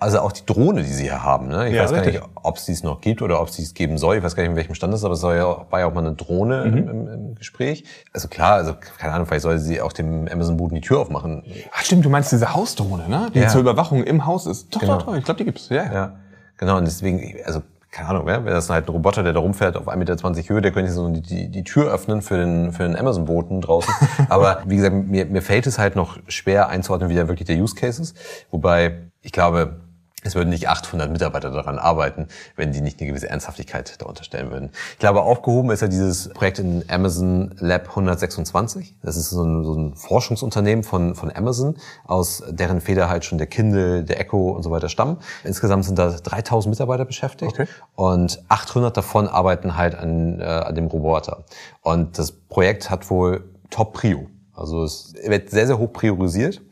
also 0.00 0.18
auch 0.18 0.32
die 0.32 0.44
Drohne, 0.44 0.82
die 0.82 0.90
sie 0.90 1.04
hier 1.04 1.22
haben. 1.22 1.46
Ne? 1.46 1.68
Ich 1.68 1.76
ja, 1.76 1.84
weiß 1.84 1.92
gar 1.92 2.00
richtig. 2.00 2.20
nicht, 2.20 2.30
ob 2.34 2.56
es 2.56 2.64
dies 2.64 2.82
noch 2.82 3.00
gibt 3.00 3.22
oder 3.22 3.40
ob 3.40 3.46
es 3.46 3.54
dies 3.54 3.74
geben 3.74 3.96
soll. 3.96 4.16
Ich 4.16 4.24
weiß 4.24 4.34
gar 4.34 4.42
nicht, 4.42 4.50
in 4.50 4.56
welchem 4.56 4.74
Stand 4.74 4.92
das 4.92 5.02
ist, 5.02 5.04
aber 5.04 5.14
es 5.14 5.22
war 5.22 5.36
ja, 5.36 5.64
war 5.70 5.78
ja 5.78 5.86
auch 5.86 5.94
mal 5.94 6.04
eine 6.04 6.16
Drohne 6.16 6.64
mhm. 6.64 6.76
im, 6.76 6.88
im, 6.88 7.08
im, 7.08 7.34
Gespräch. 7.36 7.84
Also 8.12 8.26
klar, 8.26 8.54
also 8.54 8.74
keine 8.98 9.12
Ahnung, 9.12 9.28
vielleicht 9.28 9.42
soll 9.42 9.58
sie 9.58 9.80
auch 9.80 9.92
dem 9.92 10.26
Amazon-Boden 10.26 10.74
die 10.74 10.80
Tür 10.80 10.98
aufmachen. 10.98 11.44
Ach 11.72 11.84
stimmt, 11.84 12.04
du 12.04 12.10
meinst 12.10 12.32
diese 12.32 12.52
Hausdrohne, 12.52 13.08
ne? 13.08 13.30
die 13.32 13.38
ja. 13.38 13.46
zur 13.46 13.60
Überwachung 13.60 14.02
im 14.02 14.26
Haus 14.26 14.46
ist. 14.46 14.74
Doch, 14.74 14.80
genau. 14.80 14.98
doch, 14.98 15.06
doch, 15.06 15.16
ich 15.16 15.24
glaube, 15.24 15.38
die 15.38 15.44
gibt's. 15.44 15.68
Ja. 15.68 15.92
ja, 15.92 16.12
genau. 16.56 16.78
Und 16.78 16.86
deswegen, 16.86 17.36
also 17.44 17.62
keine 17.94 18.08
Ahnung, 18.08 18.26
wenn 18.26 18.44
das 18.44 18.70
halt 18.70 18.88
ein 18.88 18.92
Roboter, 18.92 19.22
der 19.22 19.32
da 19.32 19.38
rumfährt 19.38 19.76
auf 19.76 19.86
1,20 19.86 19.96
Meter 19.96 20.48
Höhe, 20.48 20.60
der 20.60 20.72
könnte 20.72 20.90
so 20.90 21.08
die, 21.10 21.22
die, 21.22 21.48
die 21.48 21.62
Tür 21.62 21.92
öffnen 21.92 22.22
für 22.22 22.36
den, 22.36 22.72
für 22.72 22.82
den 22.82 22.96
Amazon-Boten 22.96 23.60
draußen. 23.60 23.94
Aber 24.28 24.62
wie 24.66 24.76
gesagt, 24.76 24.96
mir, 24.96 25.26
mir 25.26 25.42
fällt 25.42 25.68
es 25.68 25.78
halt 25.78 25.94
noch 25.94 26.18
schwer 26.26 26.68
einzuordnen, 26.68 27.08
wie 27.08 27.14
da 27.14 27.28
wirklich 27.28 27.46
der 27.46 27.56
Use 27.56 27.76
Case 27.76 28.02
ist. 28.02 28.16
Wobei, 28.50 29.10
ich 29.22 29.30
glaube, 29.30 29.76
es 30.24 30.34
würden 30.34 30.48
nicht 30.48 30.68
800 30.68 31.10
Mitarbeiter 31.10 31.50
daran 31.50 31.78
arbeiten, 31.78 32.28
wenn 32.56 32.72
die 32.72 32.80
nicht 32.80 32.98
eine 32.98 33.08
gewisse 33.08 33.28
Ernsthaftigkeit 33.28 34.00
da 34.00 34.06
unterstellen 34.06 34.50
würden. 34.50 34.70
Ich 34.92 34.98
glaube, 34.98 35.20
aufgehoben 35.22 35.70
ist 35.70 35.82
ja 35.82 35.88
dieses 35.88 36.30
Projekt 36.30 36.58
in 36.58 36.82
Amazon 36.88 37.54
Lab 37.58 37.90
126. 37.90 38.94
Das 39.02 39.16
ist 39.16 39.30
so 39.30 39.44
ein, 39.44 39.64
so 39.64 39.74
ein 39.74 39.94
Forschungsunternehmen 39.94 40.82
von, 40.82 41.14
von 41.14 41.30
Amazon, 41.34 41.76
aus 42.06 42.42
deren 42.48 42.80
Feder 42.80 43.08
halt 43.08 43.24
schon 43.24 43.38
der 43.38 43.46
Kindle, 43.46 44.02
der 44.02 44.18
Echo 44.18 44.50
und 44.50 44.62
so 44.62 44.70
weiter 44.70 44.88
stammen. 44.88 45.18
Insgesamt 45.44 45.84
sind 45.84 45.98
da 45.98 46.10
3000 46.10 46.72
Mitarbeiter 46.72 47.04
beschäftigt 47.04 47.52
okay. 47.52 47.66
und 47.94 48.42
800 48.48 48.96
davon 48.96 49.28
arbeiten 49.28 49.76
halt 49.76 49.94
an, 49.94 50.40
äh, 50.40 50.44
an 50.44 50.74
dem 50.74 50.86
Roboter. 50.86 51.44
Und 51.82 52.18
das 52.18 52.32
Projekt 52.32 52.88
hat 52.88 53.10
wohl 53.10 53.44
Top-Prio. 53.68 54.26
Also 54.54 54.84
es 54.84 55.14
wird 55.26 55.50
sehr, 55.50 55.66
sehr 55.66 55.78
hoch 55.78 55.92
priorisiert. 55.92 56.62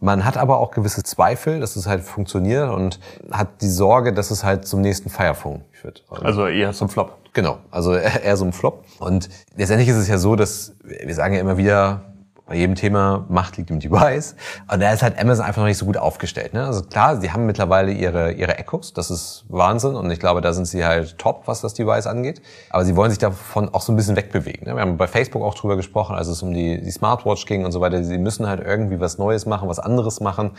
Man 0.00 0.24
hat 0.24 0.36
aber 0.36 0.58
auch 0.58 0.70
gewisse 0.70 1.02
Zweifel, 1.02 1.60
dass 1.60 1.76
es 1.76 1.86
halt 1.86 2.02
funktioniert 2.02 2.70
und 2.70 2.98
hat 3.30 3.60
die 3.62 3.68
Sorge, 3.68 4.12
dass 4.12 4.30
es 4.30 4.44
halt 4.44 4.66
zum 4.66 4.80
nächsten 4.80 5.10
Firephone 5.10 5.64
führt. 5.72 6.04
Also 6.08 6.46
eher 6.46 6.72
zum 6.72 6.88
Flop. 6.88 7.18
Genau, 7.32 7.58
also 7.70 7.94
eher 7.94 8.36
so 8.36 8.44
ein 8.44 8.52
Flop. 8.52 8.84
Und 8.98 9.28
letztendlich 9.56 9.88
ist 9.88 9.96
es 9.96 10.08
ja 10.08 10.18
so, 10.18 10.36
dass 10.36 10.74
wir 10.82 11.14
sagen 11.14 11.34
ja 11.34 11.40
immer 11.40 11.56
wieder, 11.58 12.02
bei 12.46 12.54
jedem 12.54 12.76
Thema 12.76 13.26
Macht 13.28 13.56
liegt 13.56 13.70
im 13.70 13.80
Device. 13.80 14.36
Und 14.72 14.80
da 14.80 14.92
ist 14.92 15.02
halt 15.02 15.18
Amazon 15.18 15.44
einfach 15.44 15.62
noch 15.62 15.68
nicht 15.68 15.78
so 15.78 15.84
gut 15.84 15.96
aufgestellt. 15.96 16.54
Ne? 16.54 16.64
Also 16.64 16.82
klar, 16.82 17.20
sie 17.20 17.32
haben 17.32 17.44
mittlerweile 17.44 17.90
ihre, 17.90 18.32
ihre 18.32 18.56
Echos, 18.56 18.94
das 18.94 19.10
ist 19.10 19.44
Wahnsinn 19.48 19.96
und 19.96 20.08
ich 20.12 20.20
glaube, 20.20 20.40
da 20.40 20.52
sind 20.52 20.66
sie 20.66 20.84
halt 20.84 21.18
top, 21.18 21.42
was 21.46 21.60
das 21.60 21.74
Device 21.74 22.06
angeht. 22.06 22.40
Aber 22.70 22.84
sie 22.84 22.94
wollen 22.94 23.10
sich 23.10 23.18
davon 23.18 23.68
auch 23.74 23.80
so 23.80 23.92
ein 23.92 23.96
bisschen 23.96 24.14
wegbewegen. 24.14 24.68
Ne? 24.68 24.76
Wir 24.76 24.82
haben 24.82 24.96
bei 24.96 25.08
Facebook 25.08 25.42
auch 25.42 25.54
drüber 25.54 25.76
gesprochen, 25.76 26.14
als 26.14 26.28
es 26.28 26.40
um 26.40 26.54
die, 26.54 26.80
die 26.80 26.90
Smartwatch 26.92 27.46
ging 27.46 27.64
und 27.64 27.72
so 27.72 27.80
weiter. 27.80 28.04
Sie 28.04 28.18
müssen 28.18 28.46
halt 28.46 28.60
irgendwie 28.64 29.00
was 29.00 29.18
Neues 29.18 29.44
machen, 29.44 29.68
was 29.68 29.80
anderes 29.80 30.20
machen. 30.20 30.52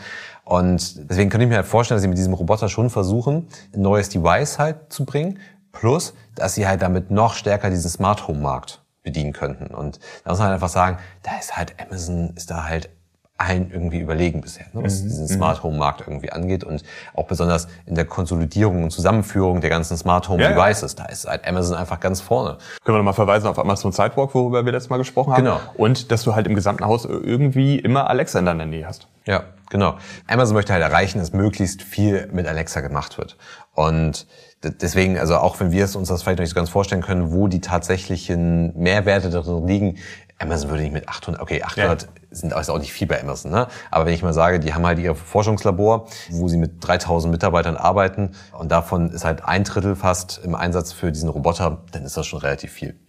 Und 0.44 1.08
deswegen 1.10 1.30
könnte 1.30 1.44
ich 1.44 1.48
mir 1.48 1.56
halt 1.56 1.66
vorstellen, 1.66 1.96
dass 1.96 2.02
sie 2.02 2.08
mit 2.08 2.18
diesem 2.18 2.34
Roboter 2.34 2.68
schon 2.68 2.90
versuchen, 2.90 3.48
ein 3.74 3.80
neues 3.80 4.10
Device 4.10 4.58
halt 4.58 4.92
zu 4.92 5.06
bringen. 5.06 5.38
Plus, 5.72 6.12
dass 6.34 6.54
sie 6.54 6.66
halt 6.66 6.82
damit 6.82 7.10
noch 7.10 7.32
stärker 7.32 7.70
diesen 7.70 7.90
Smart 7.90 8.28
Home 8.28 8.40
Markt 8.40 8.82
bedienen 9.08 9.32
könnten. 9.32 9.74
Und 9.74 9.98
da 10.24 10.30
muss 10.30 10.38
man 10.38 10.48
halt 10.48 10.54
einfach 10.54 10.68
sagen, 10.68 10.98
da 11.22 11.38
ist 11.38 11.56
halt 11.56 11.74
Amazon, 11.80 12.32
ist 12.36 12.50
da 12.50 12.64
halt 12.64 12.90
allen 13.38 13.70
irgendwie 13.70 14.00
überlegen 14.00 14.40
bisher, 14.40 14.66
ne, 14.72 14.82
was 14.82 15.00
mhm. 15.00 15.04
diesen 15.04 15.24
mhm. 15.24 15.28
Smart 15.28 15.62
Home 15.62 15.78
Markt 15.78 16.00
irgendwie 16.00 16.32
angeht 16.32 16.64
und 16.64 16.82
auch 17.14 17.26
besonders 17.26 17.68
in 17.86 17.94
der 17.94 18.04
Konsolidierung 18.04 18.82
und 18.82 18.90
Zusammenführung 18.90 19.60
der 19.60 19.70
ganzen 19.70 19.96
Smart 19.96 20.28
Home 20.28 20.42
ja, 20.42 20.50
Devices. 20.50 20.96
Ja. 20.98 21.04
Da 21.04 21.12
ist 21.12 21.26
halt 21.26 21.46
Amazon 21.46 21.76
einfach 21.76 22.00
ganz 22.00 22.20
vorne. 22.20 22.58
Können 22.84 22.96
wir 22.96 22.98
nochmal 22.98 23.14
verweisen 23.14 23.46
auf 23.46 23.58
Amazon 23.58 23.92
Sidewalk, 23.92 24.34
worüber 24.34 24.64
wir 24.64 24.72
letztes 24.72 24.90
Mal 24.90 24.96
gesprochen 24.96 25.32
haben. 25.32 25.44
Genau. 25.44 25.60
Und 25.76 26.10
dass 26.10 26.24
du 26.24 26.34
halt 26.34 26.48
im 26.48 26.56
gesamten 26.56 26.84
Haus 26.84 27.04
irgendwie 27.04 27.78
immer 27.78 28.10
Alexa 28.10 28.40
in 28.40 28.44
deiner 28.44 28.66
Nähe 28.66 28.86
hast. 28.86 29.06
Ja, 29.24 29.44
genau. 29.70 29.98
Amazon 30.26 30.56
möchte 30.56 30.72
halt 30.72 30.82
erreichen, 30.82 31.20
dass 31.20 31.32
möglichst 31.32 31.82
viel 31.82 32.28
mit 32.32 32.48
Alexa 32.48 32.80
gemacht 32.80 33.18
wird. 33.18 33.36
Und 33.74 34.26
deswegen, 34.62 35.18
also 35.18 35.36
auch 35.36 35.58
wenn 35.60 35.70
wir 35.70 35.84
es 35.84 35.96
uns 35.96 36.08
das 36.08 36.22
vielleicht 36.22 36.38
noch 36.38 36.42
nicht 36.42 36.50
so 36.50 36.56
ganz 36.56 36.68
vorstellen 36.68 37.02
können, 37.02 37.32
wo 37.32 37.48
die 37.48 37.60
tatsächlichen 37.60 38.76
Mehrwerte 38.76 39.30
darin 39.30 39.66
liegen, 39.66 39.98
Amazon 40.38 40.70
würde 40.70 40.84
nicht 40.84 40.92
mit 40.92 41.08
800, 41.08 41.42
okay, 41.42 41.62
800 41.62 42.02
ja. 42.02 42.08
sind 42.30 42.54
auch 42.54 42.78
nicht 42.78 42.92
viel 42.92 43.08
bei 43.08 43.20
Amazon, 43.20 43.50
ne? 43.50 43.66
Aber 43.90 44.06
wenn 44.06 44.14
ich 44.14 44.22
mal 44.22 44.32
sage, 44.32 44.60
die 44.60 44.72
haben 44.72 44.86
halt 44.86 45.00
ihr 45.00 45.16
Forschungslabor, 45.16 46.06
wo 46.30 46.48
sie 46.48 46.58
mit 46.58 46.86
3000 46.86 47.32
Mitarbeitern 47.32 47.76
arbeiten 47.76 48.32
und 48.56 48.70
davon 48.70 49.10
ist 49.10 49.24
halt 49.24 49.44
ein 49.44 49.64
Drittel 49.64 49.96
fast 49.96 50.40
im 50.44 50.54
Einsatz 50.54 50.92
für 50.92 51.10
diesen 51.10 51.28
Roboter, 51.28 51.82
dann 51.90 52.04
ist 52.04 52.16
das 52.16 52.26
schon 52.26 52.38
relativ 52.38 52.70
viel. 52.70 53.00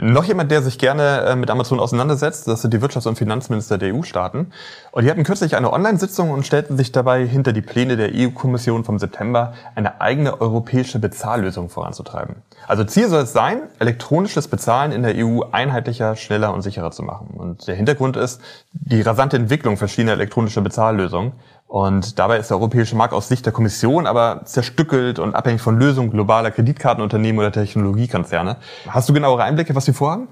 Noch 0.00 0.24
jemand, 0.24 0.50
der 0.52 0.62
sich 0.62 0.78
gerne 0.78 1.22
äh, 1.22 1.36
mit 1.36 1.50
Amazon 1.50 1.80
auseinandersetzt, 1.80 2.46
das 2.46 2.62
sind 2.62 2.72
die 2.72 2.78
Wirtschafts- 2.78 3.08
und 3.08 3.18
Finanzminister 3.18 3.78
der 3.78 3.94
EU-Staaten. 3.94 4.52
Und 4.92 5.04
die 5.04 5.10
hatten 5.10 5.24
kürzlich 5.24 5.56
eine 5.56 5.72
Online-Sitzung 5.72 6.30
und 6.30 6.46
stellten 6.46 6.76
sich 6.76 6.92
dabei 6.92 7.26
hinter 7.26 7.52
die 7.52 7.62
Pläne 7.62 7.96
der 7.96 8.10
EU-Kommission 8.14 8.84
vom 8.84 9.00
September, 9.00 9.54
eine 9.74 10.00
eigene 10.00 10.40
europäische 10.40 11.00
Bezahllösung 11.00 11.68
voranzutreiben. 11.68 12.36
Also 12.68 12.84
Ziel 12.84 13.08
soll 13.08 13.22
es 13.22 13.32
sein, 13.32 13.62
elektronisches 13.80 14.46
Bezahlen 14.46 14.92
in 14.92 15.02
der 15.02 15.14
EU 15.16 15.40
einheitlicher, 15.50 16.14
schneller 16.14 16.54
und 16.54 16.62
sicherer 16.62 16.92
zu 16.92 17.02
machen. 17.02 17.30
Und 17.36 17.66
der 17.66 17.74
Hintergrund 17.74 18.16
ist 18.16 18.40
die 18.72 19.00
rasante 19.00 19.36
Entwicklung 19.36 19.76
verschiedener 19.76 20.12
elektronischer 20.12 20.60
Bezahllösungen. 20.60 21.32
Und 21.68 22.18
dabei 22.18 22.38
ist 22.38 22.48
der 22.48 22.56
europäische 22.56 22.96
Markt 22.96 23.12
aus 23.12 23.28
Sicht 23.28 23.44
der 23.44 23.52
Kommission 23.52 24.06
aber 24.06 24.40
zerstückelt 24.46 25.18
und 25.18 25.34
abhängig 25.34 25.60
von 25.60 25.78
Lösungen 25.78 26.10
globaler 26.10 26.50
Kreditkartenunternehmen 26.50 27.38
oder 27.38 27.52
Technologiekonzerne. 27.52 28.56
Hast 28.88 29.08
du 29.08 29.12
genauere 29.12 29.44
Einblicke, 29.44 29.74
was 29.74 29.84
sie 29.84 29.92
vorhaben? 29.92 30.28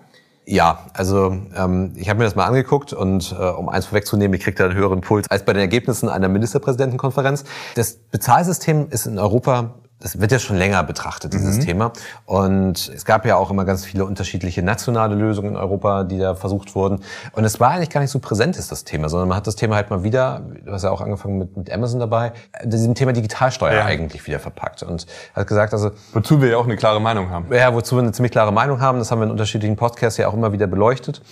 Ja, 0.47 0.87
also 0.95 1.37
ähm, 1.55 1.93
ich 1.97 2.09
habe 2.09 2.19
mir 2.19 2.25
das 2.25 2.37
mal 2.37 2.47
angeguckt 2.47 2.95
und 2.95 3.37
äh, 3.39 3.43
um 3.43 3.69
eins 3.69 3.87
vorwegzunehmen, 3.87 4.35
ich 4.35 4.45
kriege 4.45 4.57
da 4.57 4.65
einen 4.65 4.75
höheren 4.75 5.03
Puls 5.03 5.29
als 5.29 5.45
bei 5.45 5.53
den 5.53 5.61
Ergebnissen 5.61 6.09
einer 6.09 6.29
Ministerpräsidentenkonferenz. 6.29 7.45
Das 7.75 7.95
Bezahlsystem 7.97 8.89
ist 8.89 9.07
in 9.07 9.19
Europa 9.19 9.75
das 10.01 10.21
wird 10.21 10.31
ja 10.31 10.39
schon 10.39 10.57
länger 10.57 10.83
betrachtet, 10.83 11.33
dieses 11.33 11.57
mhm. 11.57 11.61
Thema. 11.61 11.93
Und 12.27 12.93
es 12.95 13.05
gab 13.05 13.25
ja 13.25 13.37
auch 13.37 13.51
immer 13.51 13.65
ganz 13.65 13.85
viele 13.85 14.05
unterschiedliche 14.05 14.63
nationale 14.63 15.15
Lösungen 15.15 15.51
in 15.51 15.57
Europa, 15.57 16.05
die 16.05 16.19
da 16.19 16.35
versucht 16.35 16.75
wurden. 16.75 17.01
Und 17.33 17.45
es 17.45 17.61
war 17.61 17.71
eigentlich 17.71 17.91
gar 17.91 18.01
nicht 18.01 18.11
so 18.11 18.19
präsent, 18.19 18.57
ist 18.57 18.71
das 18.71 18.85
Thema, 18.85 19.09
sondern 19.09 19.29
man 19.29 19.37
hat 19.39 19.47
das 19.47 19.57
Thema 19.57 19.77
halt 19.77 19.89
mal 19.89 20.03
wieder, 20.03 20.43
du 20.65 20.71
hast 20.71 20.85
ja 20.85 20.91
auch 20.91 21.01
angefangen 21.01 21.39
mit, 21.39 21.57
mit 21.57 21.73
Amazon 21.73 21.99
dabei, 22.01 22.33
diesem 22.63 22.95
Thema 22.95 23.15
Digitalsteuer 23.15 23.73
ja. 23.75 23.85
eigentlich 23.85 24.27
wieder 24.27 24.39
verpackt. 24.39 24.83
Und 24.83 25.07
hat 25.35 25.47
gesagt, 25.47 25.73
also... 25.73 25.93
Wozu 26.13 26.43
wir 26.43 26.51
ja 26.51 26.57
auch 26.59 26.67
eine 26.67 26.77
klare 26.77 27.01
Meinung 27.01 27.31
haben. 27.31 27.53
Ja, 27.53 27.73
wozu 27.73 27.97
wir 27.97 28.03
eine 28.03 28.13
ziemlich 28.13 28.33
klare 28.33 28.53
Meinung 28.53 28.81
haben. 28.81 28.99
Das 28.99 29.11
haben 29.11 29.21
wir 29.21 29.25
in 29.25 29.31
unterschiedlichen 29.31 29.77
Podcasts 29.77 30.19
ja 30.19 30.29
auch 30.29 30.35
immer 30.35 30.53
wieder 30.53 30.67
beleuchtet. 30.67 31.23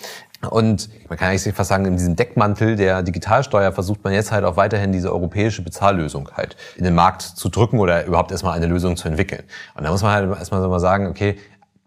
Und 0.50 0.88
man 1.08 1.18
kann 1.18 1.28
eigentlich 1.28 1.54
fast 1.54 1.68
sagen, 1.68 1.84
in 1.84 1.96
diesem 1.96 2.16
Deckmantel 2.16 2.76
der 2.76 3.02
Digitalsteuer 3.02 3.72
versucht 3.72 4.04
man 4.04 4.12
jetzt 4.12 4.32
halt 4.32 4.44
auch 4.44 4.56
weiterhin 4.56 4.92
diese 4.92 5.12
europäische 5.12 5.62
Bezahllösung 5.62 6.30
halt 6.34 6.56
in 6.76 6.84
den 6.84 6.94
Markt 6.94 7.22
zu 7.22 7.48
drücken 7.48 7.78
oder 7.78 8.04
überhaupt 8.04 8.30
erstmal 8.30 8.54
eine 8.56 8.66
Lösung 8.66 8.96
zu 8.96 9.08
entwickeln. 9.08 9.42
Und 9.74 9.84
da 9.84 9.90
muss 9.90 10.02
man 10.02 10.12
halt 10.12 10.38
erstmal 10.38 10.60
so 10.62 10.68
mal 10.68 10.80
sagen, 10.80 11.06
okay, 11.06 11.36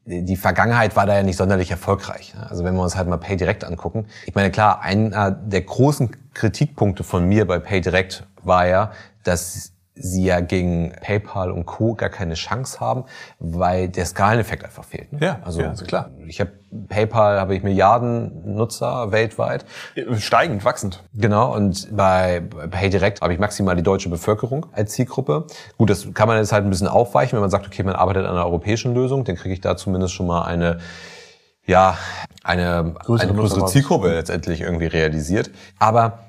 die 0.06 0.38
Vergangenheit 0.38 0.96
war 0.96 1.06
da 1.06 1.16
ja 1.16 1.24
nicht 1.24 1.36
sonderlich 1.36 1.70
erfolgreich. 1.70 2.34
Also 2.50 2.64
wenn 2.64 2.76
wir 2.76 2.82
uns 2.82 2.96
halt 2.96 3.10
mal 3.10 3.18
PayDirect 3.18 3.66
angucken. 3.66 4.06
Ich 4.26 4.36
meine, 4.36 4.52
klar, 4.52 4.82
einer 4.82 5.32
der 5.32 5.62
großen 5.62 6.16
Kritikpunkte 6.34 7.04
von 7.04 7.28
mir 7.28 7.46
bei 7.46 7.60
PayDirect 7.60 8.26
war 8.44 8.68
ja, 8.68 8.92
dass 9.24 9.74
sie 10.00 10.26
ja 10.26 10.40
gegen 10.40 10.94
PayPal 11.02 11.52
und 11.52 11.66
Co. 11.66 11.96
gar 11.96 12.10
keine 12.10 12.36
Chance 12.36 12.80
haben, 12.80 13.06
weil 13.40 13.90
der 13.90 14.06
Skaleneffekt 14.06 14.64
einfach 14.64 14.84
fehlt. 14.84 15.14
Ne? 15.14 15.20
Ja, 15.22 15.40
also, 15.44 15.62
ja, 15.62 15.70
also 15.70 15.86
klar. 15.86 16.12
Ich 16.26 16.40
habe 16.40 16.52
PayPal 16.90 17.40
habe 17.40 17.56
ich 17.56 17.64
Milliarden 17.64 18.56
Nutzer 18.56 19.12
weltweit. 19.12 19.66
Steigend, 20.18 20.66
wachsend. 20.66 21.04
Genau. 21.14 21.56
Und 21.56 21.96
bei 21.96 22.42
PayDirect 22.42 23.22
habe 23.22 23.34
ich 23.34 23.40
maximal 23.40 23.76
die 23.76 23.84
deutsche 23.84 24.10
Bevölkerung 24.10 24.66
als 24.74 24.94
Zielgruppe. 24.94 25.48
Gut, 25.78 25.90
das 25.90 26.14
kann 26.14 26.28
man 26.28 26.38
jetzt 26.38 26.52
halt 26.52 26.66
ein 26.66 26.70
bisschen 26.70 26.88
aufweichen, 26.88 27.34
wenn 27.34 27.42
man 27.42 27.50
sagt, 27.50 27.68
okay, 27.68 27.84
man 27.84 27.96
arbeitet 27.96 28.26
an 28.26 28.32
einer 28.32 28.46
europäischen 28.46 28.94
Lösung, 28.94 29.24
dann 29.24 29.36
kriege 29.36 29.54
ich 29.54 29.62
da 29.62 29.78
zumindest 29.78 30.14
schon 30.14 30.28
mal 30.28 30.44
eine 30.44 30.80
ja, 31.68 31.98
eine, 32.44 32.96
größere, 33.04 33.30
eine 33.30 33.38
größere 33.38 33.66
Zielgruppe 33.66 34.14
letztendlich 34.14 34.62
irgendwie 34.62 34.86
realisiert. 34.86 35.52
Aber 35.80 36.27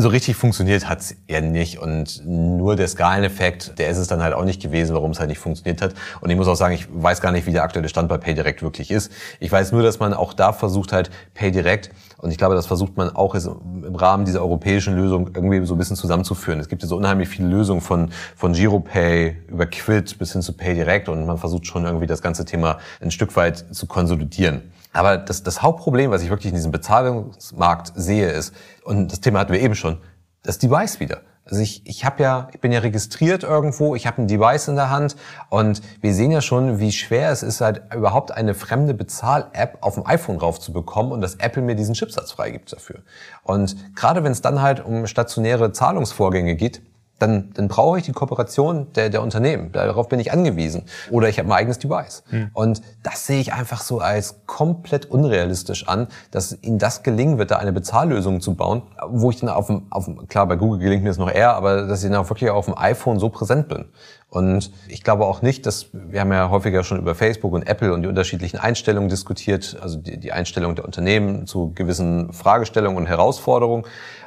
so 0.00 0.08
richtig 0.08 0.36
funktioniert 0.36 0.88
hat's 0.88 1.16
ja 1.28 1.40
nicht 1.40 1.78
und 1.78 2.22
nur 2.24 2.76
der 2.76 2.88
Skaleneffekt, 2.88 3.78
der 3.78 3.88
ist 3.88 3.98
es 3.98 4.08
dann 4.08 4.22
halt 4.22 4.34
auch 4.34 4.44
nicht 4.44 4.60
gewesen, 4.60 4.94
warum 4.94 5.12
es 5.12 5.18
halt 5.18 5.28
nicht 5.28 5.38
funktioniert 5.38 5.80
hat. 5.82 5.94
Und 6.20 6.30
ich 6.30 6.36
muss 6.36 6.48
auch 6.48 6.54
sagen, 6.54 6.74
ich 6.74 6.86
weiß 6.90 7.20
gar 7.20 7.32
nicht, 7.32 7.46
wie 7.46 7.52
der 7.52 7.62
aktuelle 7.62 7.88
Stand 7.88 8.08
bei 8.08 8.18
PayDirect 8.18 8.62
wirklich 8.62 8.90
ist. 8.90 9.10
Ich 9.40 9.50
weiß 9.50 9.72
nur, 9.72 9.82
dass 9.82 9.98
man 9.98 10.14
auch 10.14 10.32
da 10.32 10.52
versucht 10.52 10.92
halt 10.92 11.10
PayDirect 11.34 11.90
und 12.18 12.30
ich 12.30 12.38
glaube, 12.38 12.54
das 12.54 12.66
versucht 12.66 12.96
man 12.96 13.14
auch 13.14 13.34
im 13.34 13.94
Rahmen 13.94 14.24
dieser 14.24 14.40
europäischen 14.40 14.96
Lösung 14.96 15.30
irgendwie 15.34 15.64
so 15.66 15.74
ein 15.74 15.78
bisschen 15.78 15.96
zusammenzuführen. 15.96 16.60
Es 16.60 16.68
gibt 16.68 16.82
ja 16.82 16.88
so 16.88 16.96
unheimlich 16.96 17.28
viele 17.28 17.48
Lösungen 17.48 17.80
von, 17.80 18.10
von 18.36 18.52
GiroPay 18.52 19.36
über 19.48 19.66
Quid 19.66 20.18
bis 20.18 20.32
hin 20.32 20.42
zu 20.42 20.52
PayDirect 20.52 21.08
und 21.08 21.26
man 21.26 21.38
versucht 21.38 21.66
schon 21.66 21.84
irgendwie 21.84 22.06
das 22.06 22.22
ganze 22.22 22.44
Thema 22.44 22.78
ein 23.00 23.10
Stück 23.10 23.36
weit 23.36 23.66
zu 23.70 23.86
konsolidieren. 23.86 24.62
Aber 24.96 25.18
das, 25.18 25.42
das 25.42 25.62
Hauptproblem, 25.62 26.10
was 26.10 26.22
ich 26.22 26.30
wirklich 26.30 26.50
in 26.50 26.54
diesem 26.54 26.72
Bezahlungsmarkt 26.72 27.92
sehe, 27.94 28.30
ist, 28.30 28.54
und 28.84 29.12
das 29.12 29.20
Thema 29.20 29.40
hatten 29.40 29.52
wir 29.52 29.60
eben 29.60 29.74
schon, 29.74 29.98
das 30.42 30.58
Device 30.58 31.00
wieder. 31.00 31.20
Also 31.44 31.60
ich, 31.60 31.86
ich 31.86 32.04
habe 32.04 32.22
ja, 32.22 32.48
ich 32.52 32.60
bin 32.60 32.72
ja 32.72 32.80
registriert 32.80 33.44
irgendwo, 33.44 33.94
ich 33.94 34.06
habe 34.06 34.22
ein 34.22 34.26
Device 34.26 34.68
in 34.68 34.74
der 34.74 34.90
Hand 34.90 35.14
und 35.48 35.80
wir 36.00 36.12
sehen 36.12 36.32
ja 36.32 36.40
schon, 36.40 36.80
wie 36.80 36.90
schwer 36.90 37.30
es 37.30 37.42
ist, 37.44 37.60
halt 37.60 37.82
überhaupt 37.94 38.32
eine 38.32 38.54
fremde 38.54 38.94
Bezahl-App 38.94 39.78
auf 39.80 39.94
dem 39.94 40.06
iPhone 40.06 40.38
raufzubekommen 40.38 41.12
und 41.12 41.20
dass 41.20 41.36
Apple 41.36 41.62
mir 41.62 41.76
diesen 41.76 41.94
Chipsatz 41.94 42.32
freigibt 42.32 42.72
dafür. 42.72 43.02
Und 43.44 43.94
gerade 43.94 44.24
wenn 44.24 44.32
es 44.32 44.40
dann 44.40 44.60
halt 44.60 44.84
um 44.84 45.06
stationäre 45.06 45.72
Zahlungsvorgänge 45.72 46.56
geht, 46.56 46.82
dann, 47.18 47.50
dann 47.54 47.68
brauche 47.68 47.98
ich 47.98 48.04
die 48.04 48.12
Kooperation 48.12 48.92
der, 48.92 49.08
der 49.08 49.22
Unternehmen. 49.22 49.72
Darauf 49.72 50.08
bin 50.08 50.20
ich 50.20 50.32
angewiesen. 50.32 50.84
Oder 51.10 51.28
ich 51.28 51.38
habe 51.38 51.48
mein 51.48 51.58
eigenes 51.58 51.78
Device. 51.78 52.24
Mhm. 52.30 52.50
Und 52.52 52.82
das 53.02 53.26
sehe 53.26 53.40
ich 53.40 53.54
einfach 53.54 53.80
so 53.80 54.00
als 54.00 54.46
komplett 54.46 55.06
unrealistisch 55.06 55.88
an, 55.88 56.08
dass 56.30 56.58
ihnen 56.62 56.78
das 56.78 57.02
gelingen 57.02 57.38
wird, 57.38 57.50
da 57.50 57.56
eine 57.56 57.72
Bezahllösung 57.72 58.40
zu 58.40 58.54
bauen, 58.54 58.82
wo 59.08 59.30
ich 59.30 59.40
dann 59.40 59.48
auf 59.48 59.68
dem, 59.68 59.86
auf 59.90 60.04
dem 60.04 60.28
klar, 60.28 60.46
bei 60.46 60.56
Google 60.56 60.78
gelingt 60.78 61.04
mir 61.04 61.10
das 61.10 61.18
noch 61.18 61.30
eher, 61.30 61.54
aber 61.54 61.86
dass 61.86 62.02
ich 62.04 62.10
dann 62.10 62.18
auch 62.18 62.28
wirklich 62.28 62.50
auf 62.50 62.66
dem 62.66 62.76
iPhone 62.76 63.18
so 63.18 63.30
präsent 63.30 63.68
bin. 63.68 63.86
Und 64.28 64.70
ich 64.88 65.02
glaube 65.02 65.24
auch 65.24 65.40
nicht, 65.40 65.64
dass, 65.64 65.86
wir 65.92 66.20
haben 66.20 66.32
ja 66.32 66.50
häufiger 66.50 66.84
schon 66.84 66.98
über 66.98 67.14
Facebook 67.14 67.52
und 67.54 67.62
Apple 67.62 67.94
und 67.94 68.02
die 68.02 68.08
unterschiedlichen 68.08 68.58
Einstellungen 68.58 69.08
diskutiert, 69.08 69.78
also 69.80 69.98
die, 69.98 70.18
die 70.18 70.32
Einstellung 70.32 70.74
der 70.74 70.84
Unternehmen 70.84 71.46
zu 71.46 71.72
gewissen 71.74 72.32
Fragestellungen 72.32 72.98
und 72.98 73.06
Herausforderungen. 73.06 73.84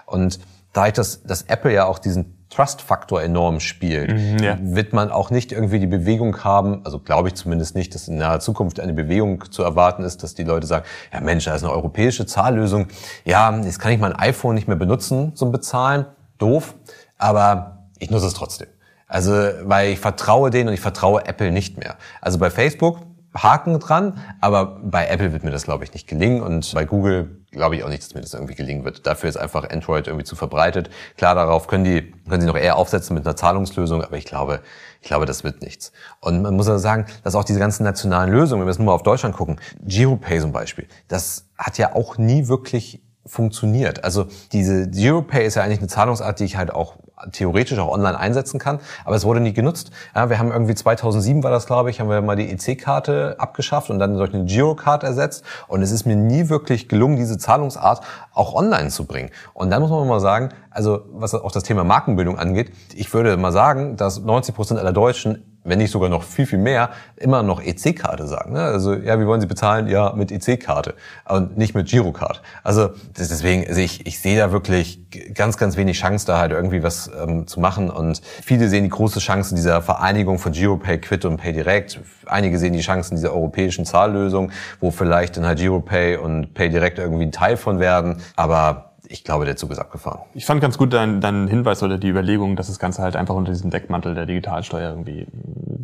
Und 0.08 0.39
da 0.73 0.88
ich 0.88 0.93
das, 0.93 1.21
dass 1.23 1.43
Apple 1.43 1.73
ja 1.73 1.86
auch 1.86 1.99
diesen 1.99 2.38
Trust-Faktor 2.49 3.21
enorm 3.21 3.59
spielt, 3.59 4.12
Mhm, 4.12 4.39
ja. 4.39 4.57
wird 4.59 4.91
man 4.93 5.12
auch 5.12 5.29
nicht 5.29 5.51
irgendwie 5.51 5.79
die 5.79 5.88
Bewegung 5.88 6.43
haben, 6.43 6.81
also 6.83 6.99
glaube 6.99 7.27
ich 7.29 7.35
zumindest 7.35 7.75
nicht, 7.75 7.93
dass 7.93 8.07
in 8.07 8.17
naher 8.17 8.39
Zukunft 8.39 8.79
eine 8.79 8.93
Bewegung 8.93 9.51
zu 9.51 9.63
erwarten 9.63 10.03
ist, 10.03 10.23
dass 10.23 10.33
die 10.33 10.43
Leute 10.43 10.65
sagen, 10.67 10.85
ja 11.13 11.19
Mensch, 11.21 11.45
da 11.45 11.55
ist 11.55 11.63
eine 11.63 11.71
europäische 11.71 12.25
Zahllösung, 12.25 12.88
ja, 13.23 13.55
jetzt 13.59 13.79
kann 13.79 13.91
ich 13.91 13.99
mein 13.99 14.13
iPhone 14.13 14.55
nicht 14.55 14.67
mehr 14.67 14.77
benutzen 14.77 15.35
zum 15.35 15.51
Bezahlen, 15.51 16.05
doof, 16.39 16.75
aber 17.17 17.88
ich 17.99 18.09
nutze 18.09 18.27
es 18.27 18.33
trotzdem. 18.33 18.67
Also, 19.07 19.31
weil 19.63 19.89
ich 19.91 19.99
vertraue 19.99 20.51
denen 20.51 20.69
und 20.69 20.73
ich 20.75 20.81
vertraue 20.81 21.25
Apple 21.25 21.51
nicht 21.51 21.77
mehr. 21.79 21.95
Also 22.21 22.38
bei 22.38 22.51
Facebook 22.51 22.99
Haken 23.43 23.80
dran, 23.80 24.19
aber 24.41 24.80
bei 24.84 25.08
Apple 25.08 25.34
wird 25.34 25.43
mir 25.43 25.52
das, 25.52 25.63
glaube 25.63 25.84
ich, 25.84 25.93
nicht 25.93 26.08
gelingen 26.08 26.41
und 26.41 26.73
bei 26.73 26.86
Google 26.86 27.39
glaube 27.52 27.75
ich 27.75 27.84
auch 27.84 27.89
nicht, 27.89 28.04
dass 28.04 28.13
mir 28.13 28.21
das 28.21 28.34
irgendwie 28.34 28.56
gelingen 28.56 28.86
wird. 28.86 29.08
Dafür 29.08 29.30
ist 29.30 29.38
einfach 29.38 29.69
Android 29.69 30.08
irgendwie 30.08 30.25
zu 30.25 30.36
verbreitet. 30.36 30.89
Klar, 31.17 31.36
darauf 31.36 31.67
können 31.67 31.84
die, 31.84 32.13
können 32.28 32.41
sie 32.41 32.47
noch 32.47 32.58
eher 32.58 32.75
aufsetzen 32.75 33.15
mit 33.15 33.25
einer 33.25 33.36
Zahlungslösung, 33.36 34.04
aber 34.04 34.17
ich 34.17 34.25
glaube, 34.25 34.62
ich 35.02 35.08
glaube, 35.08 35.25
das 35.25 35.43
wird 35.43 35.62
nichts. 35.62 35.91
Und 36.19 36.41
man 36.41 36.56
muss 36.56 36.67
also 36.67 36.82
sagen, 36.82 37.06
dass 37.23 37.36
auch 37.36 37.43
diese 37.43 37.60
ganzen 37.60 37.84
nationalen 37.84 38.32
Lösungen, 38.32 38.62
wenn 38.62 38.67
wir 38.67 38.71
jetzt 38.71 38.80
nur 38.80 38.88
mal 38.88 38.93
auf 38.93 39.04
Deutschland 39.04 39.36
gucken, 39.36 39.60
GiroPay 39.84 40.39
zum 40.41 40.52
Beispiel, 40.52 40.88
das 41.08 41.47
hat 41.58 41.78
ja 41.78 41.95
auch 41.95 42.17
nie 42.17 42.47
wirklich 42.47 43.02
funktioniert. 43.25 44.04
Also 44.04 44.28
diese 44.52 44.89
GiroPay 44.89 45.45
ist 45.45 45.56
ja 45.56 45.63
eigentlich 45.63 45.80
eine 45.80 45.88
Zahlungsart, 45.88 46.39
die 46.39 46.45
ich 46.45 46.58
halt 46.58 46.71
auch 46.71 46.97
theoretisch 47.32 47.77
auch 47.79 47.91
online 47.91 48.17
einsetzen 48.17 48.60
kann, 48.60 48.79
aber 49.05 49.15
es 49.15 49.25
wurde 49.25 49.39
nie 49.39 49.53
genutzt. 49.53 49.91
Ja, 50.15 50.29
wir 50.29 50.39
haben 50.39 50.51
irgendwie 50.51 50.75
2007 50.75 51.43
war 51.43 51.51
das, 51.51 51.65
glaube 51.65 51.89
ich, 51.89 51.99
haben 51.99 52.10
wir 52.10 52.21
mal 52.21 52.36
die 52.36 52.49
EC-Karte 52.51 53.36
abgeschafft 53.38 53.89
und 53.89 53.99
dann 53.99 54.17
durch 54.17 54.34
eine 54.34 54.45
Girocard 54.45 55.03
ersetzt 55.03 55.43
und 55.67 55.82
es 55.82 55.91
ist 55.91 56.05
mir 56.05 56.15
nie 56.15 56.49
wirklich 56.49 56.88
gelungen, 56.89 57.17
diese 57.17 57.38
Zahlungsart 57.38 58.01
auch 58.34 58.53
online 58.53 58.89
zu 58.89 59.05
bringen. 59.05 59.29
Und 59.53 59.69
dann 59.69 59.82
muss 59.82 59.91
man 59.91 60.08
mal 60.08 60.19
sagen, 60.19 60.49
also 60.69 61.01
was 61.12 61.34
auch 61.34 61.51
das 61.51 61.63
Thema 61.63 61.84
Markenbildung 61.84 62.38
angeht, 62.38 62.71
ich 62.95 63.13
würde 63.13 63.36
mal 63.38 63.51
sagen, 63.51 63.97
dass 63.97 64.19
90 64.19 64.55
Prozent 64.55 64.79
aller 64.79 64.93
Deutschen 64.93 65.48
wenn 65.69 65.79
nicht 65.79 65.91
sogar 65.91 66.10
noch 66.10 66.23
viel, 66.23 66.45
viel 66.45 66.60
mehr, 66.60 66.89
immer 67.15 67.43
noch 67.43 67.62
EC-Karte 67.62 68.27
sagen. 68.27 68.53
Ne? 68.53 68.62
Also, 68.62 68.93
ja, 68.93 69.19
wie 69.19 69.25
wollen 69.25 69.41
Sie 69.41 69.47
bezahlen? 69.47 69.88
Ja, 69.88 70.13
mit 70.15 70.32
EC-Karte 70.32 70.95
und 71.27 71.58
nicht 71.58 71.75
mit 71.75 71.88
Girocard. 71.88 72.41
Also 72.63 72.89
deswegen, 73.17 73.67
also 73.67 73.79
ich, 73.79 74.05
ich 74.05 74.19
sehe 74.19 74.38
da 74.38 74.51
wirklich 74.51 74.99
ganz, 75.34 75.58
ganz 75.58 75.77
wenig 75.77 75.99
Chance, 75.99 76.25
da 76.25 76.39
halt 76.39 76.51
irgendwie 76.51 76.84
was 76.84 77.10
ähm, 77.21 77.47
zu 77.47 77.60
machen. 77.60 77.89
Und 77.89 78.21
viele 78.43 78.67
sehen 78.69 78.84
die 78.84 78.89
große 78.89 79.19
Chance 79.19 79.55
dieser 79.55 79.82
Vereinigung 79.82 80.39
von 80.39 80.51
GiroPay, 80.51 80.99
Quid 80.99 81.25
und 81.25 81.38
PayDirect. 81.38 81.99
Einige 82.25 82.60
sehen 82.60 82.73
die 82.73 82.82
Chancen 82.82 83.15
dieser 83.15 83.34
europäischen 83.34 83.86
Zahllösung, 83.86 84.51
wo 84.79 84.91
vielleicht 84.91 85.38
dann 85.38 85.45
halt 85.45 85.60
GiroPay 85.60 86.17
und 86.17 86.53
PayDirect 86.53 86.99
irgendwie 86.99 87.25
ein 87.25 87.32
Teil 87.32 87.58
von 87.58 87.79
werden. 87.79 88.21
Aber 88.36 88.88
ich 89.12 89.24
glaube, 89.24 89.43
der 89.45 89.56
Zug 89.56 89.72
ist 89.72 89.80
abgefahren. 89.80 90.22
Ich 90.36 90.45
fand 90.45 90.62
ganz 90.62 90.78
gut 90.78 90.93
deinen 90.93 91.19
dein 91.19 91.48
Hinweis 91.48 91.82
oder 91.82 91.98
die 91.98 92.08
Überlegung, 92.08 92.56
dass 92.56 92.67
das 92.67 92.78
Ganze 92.78 93.02
halt 93.02 93.15
einfach 93.15 93.34
unter 93.34 93.52
diesem 93.52 93.72
Deckmantel 93.72 94.13
der 94.13 94.28
Digitalsteuer 94.28 94.91
irgendwie 94.91 95.22
äh, 95.22 95.28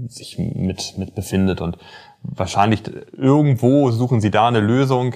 sich 0.07 0.37
mit, 0.37 0.97
mit 0.97 1.15
befindet 1.15 1.59
und 1.59 1.77
wahrscheinlich 2.21 2.83
irgendwo 3.17 3.89
suchen 3.89 4.21
sie 4.21 4.29
da 4.29 4.47
eine 4.47 4.59
Lösung. 4.59 5.15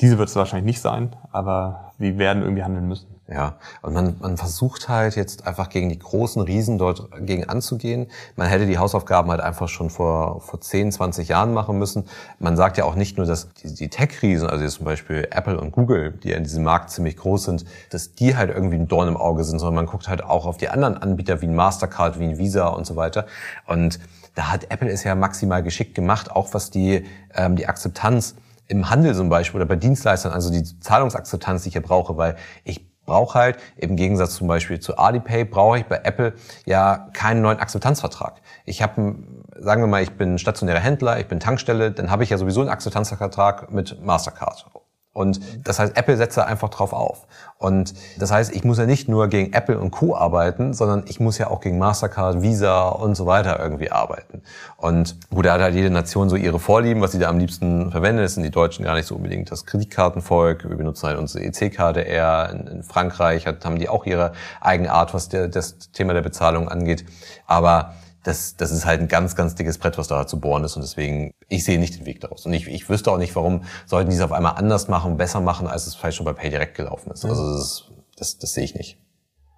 Diese 0.00 0.18
wird 0.18 0.28
es 0.28 0.36
wahrscheinlich 0.36 0.66
nicht 0.66 0.80
sein, 0.80 1.14
aber 1.30 1.92
sie 1.98 2.18
werden 2.18 2.42
irgendwie 2.42 2.64
handeln 2.64 2.88
müssen. 2.88 3.06
Ja, 3.26 3.54
und 3.80 3.94
man, 3.94 4.16
man 4.20 4.36
versucht 4.36 4.90
halt 4.90 5.16
jetzt 5.16 5.46
einfach 5.46 5.70
gegen 5.70 5.88
die 5.88 5.98
großen 5.98 6.42
Riesen 6.42 6.76
dort 6.76 7.08
gegen 7.20 7.48
anzugehen. 7.48 8.08
Man 8.36 8.48
hätte 8.48 8.66
die 8.66 8.76
Hausaufgaben 8.76 9.30
halt 9.30 9.40
einfach 9.40 9.68
schon 9.68 9.88
vor, 9.88 10.42
vor 10.42 10.60
10, 10.60 10.92
20 10.92 11.28
Jahren 11.28 11.54
machen 11.54 11.78
müssen. 11.78 12.04
Man 12.38 12.56
sagt 12.58 12.76
ja 12.76 12.84
auch 12.84 12.96
nicht 12.96 13.16
nur, 13.16 13.24
dass 13.24 13.48
die, 13.54 13.72
die 13.72 13.88
Tech-Riesen, 13.88 14.46
also 14.46 14.62
jetzt 14.62 14.74
zum 14.74 14.84
Beispiel 14.84 15.26
Apple 15.30 15.58
und 15.58 15.72
Google, 15.72 16.12
die 16.22 16.30
ja 16.30 16.36
in 16.36 16.42
diesem 16.42 16.64
Markt 16.64 16.90
ziemlich 16.90 17.16
groß 17.16 17.44
sind, 17.44 17.64
dass 17.88 18.14
die 18.14 18.36
halt 18.36 18.50
irgendwie 18.50 18.76
ein 18.76 18.88
Dorn 18.88 19.08
im 19.08 19.16
Auge 19.16 19.44
sind, 19.44 19.58
sondern 19.58 19.76
man 19.76 19.86
guckt 19.86 20.08
halt 20.08 20.22
auch 20.22 20.44
auf 20.44 20.58
die 20.58 20.68
anderen 20.68 20.98
Anbieter 20.98 21.40
wie 21.40 21.46
ein 21.46 21.54
Mastercard, 21.54 22.18
wie 22.18 22.24
ein 22.24 22.36
Visa 22.36 22.66
und 22.66 22.86
so 22.86 22.94
weiter. 22.96 23.24
Und 23.66 24.00
da 24.34 24.52
hat 24.52 24.70
Apple 24.70 24.90
es 24.90 25.02
ja 25.02 25.14
maximal 25.14 25.62
geschickt 25.62 25.94
gemacht, 25.94 26.30
auch 26.30 26.52
was 26.52 26.70
die, 26.70 27.06
ähm, 27.34 27.56
die 27.56 27.68
Akzeptanz 27.68 28.34
im 28.68 28.90
Handel 28.90 29.14
zum 29.14 29.28
Beispiel 29.28 29.60
oder 29.60 29.68
bei 29.68 29.76
Dienstleistern, 29.76 30.32
also 30.32 30.50
die 30.50 30.62
Zahlungsakzeptanz, 30.80 31.62
die 31.62 31.68
ich 31.68 31.74
hier 31.74 31.82
brauche, 31.82 32.16
weil 32.16 32.36
ich 32.64 32.94
brauche 33.04 33.38
halt, 33.38 33.58
im 33.76 33.96
Gegensatz 33.96 34.34
zum 34.34 34.48
Beispiel 34.48 34.80
zu 34.80 34.96
Alipay, 34.96 35.44
brauche 35.44 35.78
ich 35.78 35.84
bei 35.84 36.00
Apple 36.04 36.34
ja 36.64 37.08
keinen 37.12 37.42
neuen 37.42 37.58
Akzeptanzvertrag. 37.58 38.40
Ich 38.64 38.82
habe, 38.82 39.16
sagen 39.58 39.82
wir 39.82 39.86
mal, 39.86 40.02
ich 40.02 40.12
bin 40.12 40.38
stationärer 40.38 40.80
Händler, 40.80 41.20
ich 41.20 41.28
bin 41.28 41.40
Tankstelle, 41.40 41.92
dann 41.92 42.10
habe 42.10 42.24
ich 42.24 42.30
ja 42.30 42.38
sowieso 42.38 42.60
einen 42.60 42.70
Akzeptanzvertrag 42.70 43.70
mit 43.70 44.02
Mastercard. 44.02 44.66
Und 45.14 45.40
das 45.64 45.78
heißt, 45.78 45.96
Apple 45.96 46.16
setzt 46.16 46.36
da 46.36 46.42
einfach 46.42 46.68
drauf 46.68 46.92
auf. 46.92 47.26
Und 47.56 47.94
das 48.18 48.32
heißt, 48.32 48.54
ich 48.54 48.64
muss 48.64 48.78
ja 48.78 48.84
nicht 48.84 49.08
nur 49.08 49.28
gegen 49.28 49.52
Apple 49.52 49.78
und 49.78 49.92
Co. 49.92 50.16
arbeiten, 50.16 50.74
sondern 50.74 51.04
ich 51.06 51.20
muss 51.20 51.38
ja 51.38 51.48
auch 51.48 51.60
gegen 51.60 51.78
Mastercard, 51.78 52.42
Visa 52.42 52.88
und 52.88 53.14
so 53.14 53.24
weiter 53.24 53.58
irgendwie 53.60 53.92
arbeiten. 53.92 54.42
Und 54.76 55.16
gut, 55.30 55.46
da 55.46 55.54
hat 55.54 55.60
halt 55.60 55.74
jede 55.74 55.88
Nation 55.88 56.28
so 56.28 56.36
ihre 56.36 56.58
Vorlieben, 56.58 57.00
was 57.00 57.12
sie 57.12 57.20
da 57.20 57.28
am 57.28 57.38
liebsten 57.38 57.92
verwendet. 57.92 58.24
Das 58.24 58.34
sind 58.34 58.42
die 58.42 58.50
Deutschen 58.50 58.84
gar 58.84 58.96
nicht 58.96 59.06
so 59.06 59.14
unbedingt 59.14 59.50
das 59.52 59.64
Kreditkartenvolk. 59.66 60.68
Wir 60.68 60.76
benutzen 60.76 61.06
halt 61.06 61.18
unsere 61.18 61.44
EC-Karte 61.44 62.00
eher. 62.00 62.50
In, 62.52 62.66
in 62.66 62.82
Frankreich 62.82 63.46
hat, 63.46 63.64
haben 63.64 63.78
die 63.78 63.88
auch 63.88 64.06
ihre 64.06 64.32
eigene 64.60 64.92
Art, 64.92 65.14
was 65.14 65.28
der, 65.28 65.46
das 65.46 65.78
Thema 65.92 66.12
der 66.12 66.22
Bezahlung 66.22 66.68
angeht. 66.68 67.04
Aber 67.46 67.94
das, 68.24 68.56
das 68.56 68.72
ist 68.72 68.86
halt 68.86 69.00
ein 69.00 69.08
ganz, 69.08 69.36
ganz 69.36 69.54
dickes 69.54 69.78
Brett, 69.78 69.98
was 69.98 70.08
da 70.08 70.26
zu 70.26 70.40
bohren 70.40 70.64
ist. 70.64 70.76
Und 70.76 70.82
deswegen, 70.82 71.32
ich 71.48 71.64
sehe 71.64 71.78
nicht 71.78 71.98
den 71.98 72.06
Weg 72.06 72.20
daraus. 72.20 72.46
Und 72.46 72.54
ich, 72.54 72.66
ich 72.66 72.88
wüsste 72.88 73.12
auch 73.12 73.18
nicht, 73.18 73.36
warum 73.36 73.62
sollten 73.86 74.10
die 74.10 74.16
es 74.16 74.22
auf 74.22 74.32
einmal 74.32 74.54
anders 74.56 74.88
machen, 74.88 75.16
besser 75.16 75.40
machen, 75.40 75.66
als 75.66 75.86
es 75.86 75.94
vielleicht 75.94 76.16
schon 76.16 76.24
bei 76.24 76.32
PayDirect 76.32 76.74
gelaufen 76.74 77.12
ist. 77.12 77.24
Also 77.24 77.56
das, 77.56 77.84
das, 78.16 78.38
das 78.38 78.52
sehe 78.54 78.64
ich 78.64 78.74
nicht. 78.74 78.98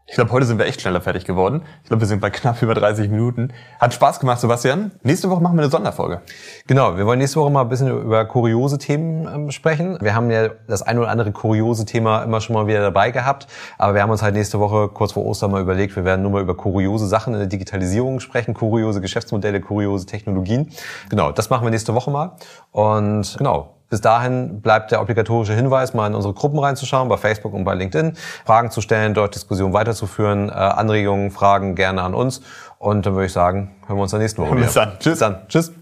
Ich 0.08 0.14
glaube, 0.14 0.30
heute 0.30 0.46
sind 0.46 0.58
wir 0.58 0.66
echt 0.66 0.80
schneller 0.80 1.00
fertig 1.00 1.24
geworden. 1.24 1.62
Ich 1.82 1.88
glaube, 1.88 2.02
wir 2.02 2.06
sind 2.06 2.20
bei 2.20 2.30
knapp 2.30 2.62
über 2.62 2.74
30 2.74 3.10
Minuten. 3.10 3.52
Hat 3.80 3.92
Spaß 3.92 4.20
gemacht, 4.20 4.40
Sebastian. 4.40 4.92
Nächste 5.02 5.28
Woche 5.30 5.42
machen 5.42 5.56
wir 5.56 5.62
eine 5.62 5.70
Sonderfolge. 5.70 6.20
Genau, 6.68 6.96
wir 6.96 7.06
wollen 7.06 7.18
nächste 7.18 7.40
Woche 7.40 7.50
mal 7.50 7.62
ein 7.62 7.68
bisschen 7.68 7.88
über 7.88 8.24
kuriose 8.24 8.78
Themen 8.78 9.26
ähm, 9.26 9.50
sprechen. 9.50 9.98
Wir 10.00 10.14
haben 10.14 10.30
ja 10.30 10.50
das 10.68 10.82
ein 10.82 11.00
oder 11.00 11.08
andere 11.08 11.32
kuriose 11.32 11.86
Thema 11.86 12.22
immer 12.22 12.40
schon 12.40 12.54
mal 12.54 12.68
wieder 12.68 12.82
dabei 12.82 13.10
gehabt. 13.10 13.48
Aber 13.78 13.94
wir 13.94 14.02
haben 14.02 14.10
uns 14.10 14.22
halt 14.22 14.36
nächste 14.36 14.60
Woche 14.60 14.88
kurz 14.90 15.10
vor 15.10 15.26
Ostern 15.26 15.50
mal 15.50 15.60
überlegt, 15.60 15.96
wir 15.96 16.04
werden 16.04 16.22
nur 16.22 16.30
mal 16.30 16.42
über 16.42 16.56
kuriose 16.56 17.08
Sachen 17.08 17.32
in 17.32 17.40
der 17.40 17.48
Digitalisierung 17.48 18.20
sprechen, 18.20 18.54
kuriose 18.54 19.00
Geschäftsmodelle, 19.00 19.60
kuriose 19.60 20.06
Technologien. 20.06 20.70
Genau, 21.10 21.32
das 21.32 21.50
machen 21.50 21.66
wir 21.66 21.72
nächste 21.72 21.94
Woche 21.94 22.12
mal. 22.12 22.36
Und 22.70 23.34
genau, 23.38 23.75
bis 23.88 24.01
dahin 24.01 24.61
bleibt 24.61 24.90
der 24.90 25.01
obligatorische 25.01 25.55
Hinweis, 25.55 25.94
mal 25.94 26.07
in 26.07 26.14
unsere 26.14 26.35
Gruppen 26.35 26.59
reinzuschauen, 26.59 27.09
bei 27.09 27.16
Facebook 27.16 27.55
und 27.55 27.64
bei 27.64 27.75
LinkedIn, 27.75 28.14
Fragen 28.44 28.70
zu 28.70 28.81
stellen, 28.81 29.14
dort 29.14 29.35
Diskussionen 29.35 29.72
weiterzuführen, 29.72 30.49
äh, 30.49 30.53
Anregungen, 30.53 31.31
Fragen 31.31 31.75
gerne 31.75 32.03
an 32.03 32.14
uns. 32.14 32.42
Und 32.79 33.07
dann 33.07 33.14
würde 33.14 33.27
ich 33.27 33.33
sagen, 33.33 33.75
hören 33.87 33.99
wir 33.99 34.03
uns 34.03 34.11
der 34.11 34.20
nächsten 34.20 34.42
Woche 34.42 34.55
Bis 34.57 34.72
wieder. 34.72 34.87
dann. 34.87 34.99
Tschüss. 34.99 35.12
Bis 35.12 35.18
dann. 35.18 35.49
Tschüss. 35.49 35.72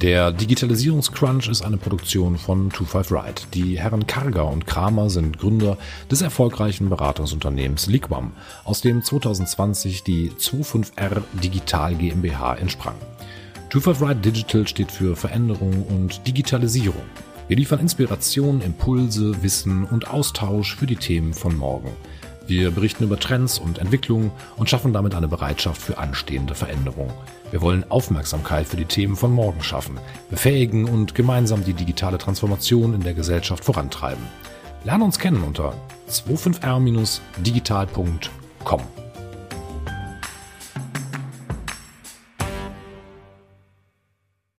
Der 0.00 0.30
Digitalisierungscrunch 0.30 1.48
ist 1.48 1.62
eine 1.62 1.76
Produktion 1.76 2.38
von 2.38 2.70
25 2.70 3.12
Ride. 3.12 3.42
Die 3.52 3.80
Herren 3.80 4.06
Karger 4.06 4.46
und 4.46 4.64
Kramer 4.64 5.10
sind 5.10 5.40
Gründer 5.40 5.76
des 6.08 6.22
erfolgreichen 6.22 6.88
Beratungsunternehmens 6.88 7.88
Liquam, 7.88 8.30
aus 8.64 8.80
dem 8.80 9.02
2020 9.02 10.04
die 10.04 10.30
25R 10.30 11.22
Digital 11.42 11.96
GmbH 11.96 12.54
entsprang. 12.54 12.94
25 13.70 14.08
Ride 14.08 14.20
Digital 14.20 14.66
steht 14.66 14.90
für 14.90 15.14
Veränderung 15.14 15.84
und 15.84 16.26
Digitalisierung. 16.26 17.02
Wir 17.48 17.56
liefern 17.56 17.80
Inspiration, 17.80 18.62
Impulse, 18.62 19.42
Wissen 19.42 19.84
und 19.84 20.08
Austausch 20.08 20.74
für 20.74 20.86
die 20.86 20.96
Themen 20.96 21.34
von 21.34 21.54
morgen. 21.54 21.90
Wir 22.46 22.70
berichten 22.70 23.04
über 23.04 23.20
Trends 23.20 23.58
und 23.58 23.78
Entwicklungen 23.78 24.30
und 24.56 24.70
schaffen 24.70 24.94
damit 24.94 25.14
eine 25.14 25.28
Bereitschaft 25.28 25.82
für 25.82 25.98
anstehende 25.98 26.54
Veränderung. 26.54 27.12
Wir 27.50 27.60
wollen 27.60 27.84
Aufmerksamkeit 27.90 28.66
für 28.66 28.78
die 28.78 28.86
Themen 28.86 29.16
von 29.16 29.32
morgen 29.32 29.62
schaffen, 29.62 30.00
befähigen 30.30 30.86
und 30.86 31.14
gemeinsam 31.14 31.62
die 31.62 31.74
digitale 31.74 32.16
Transformation 32.16 32.94
in 32.94 33.02
der 33.02 33.12
Gesellschaft 33.12 33.64
vorantreiben. 33.64 34.24
Lerne 34.84 35.04
uns 35.04 35.18
kennen 35.18 35.42
unter 35.42 35.74
25r-digital.com. 36.08 38.97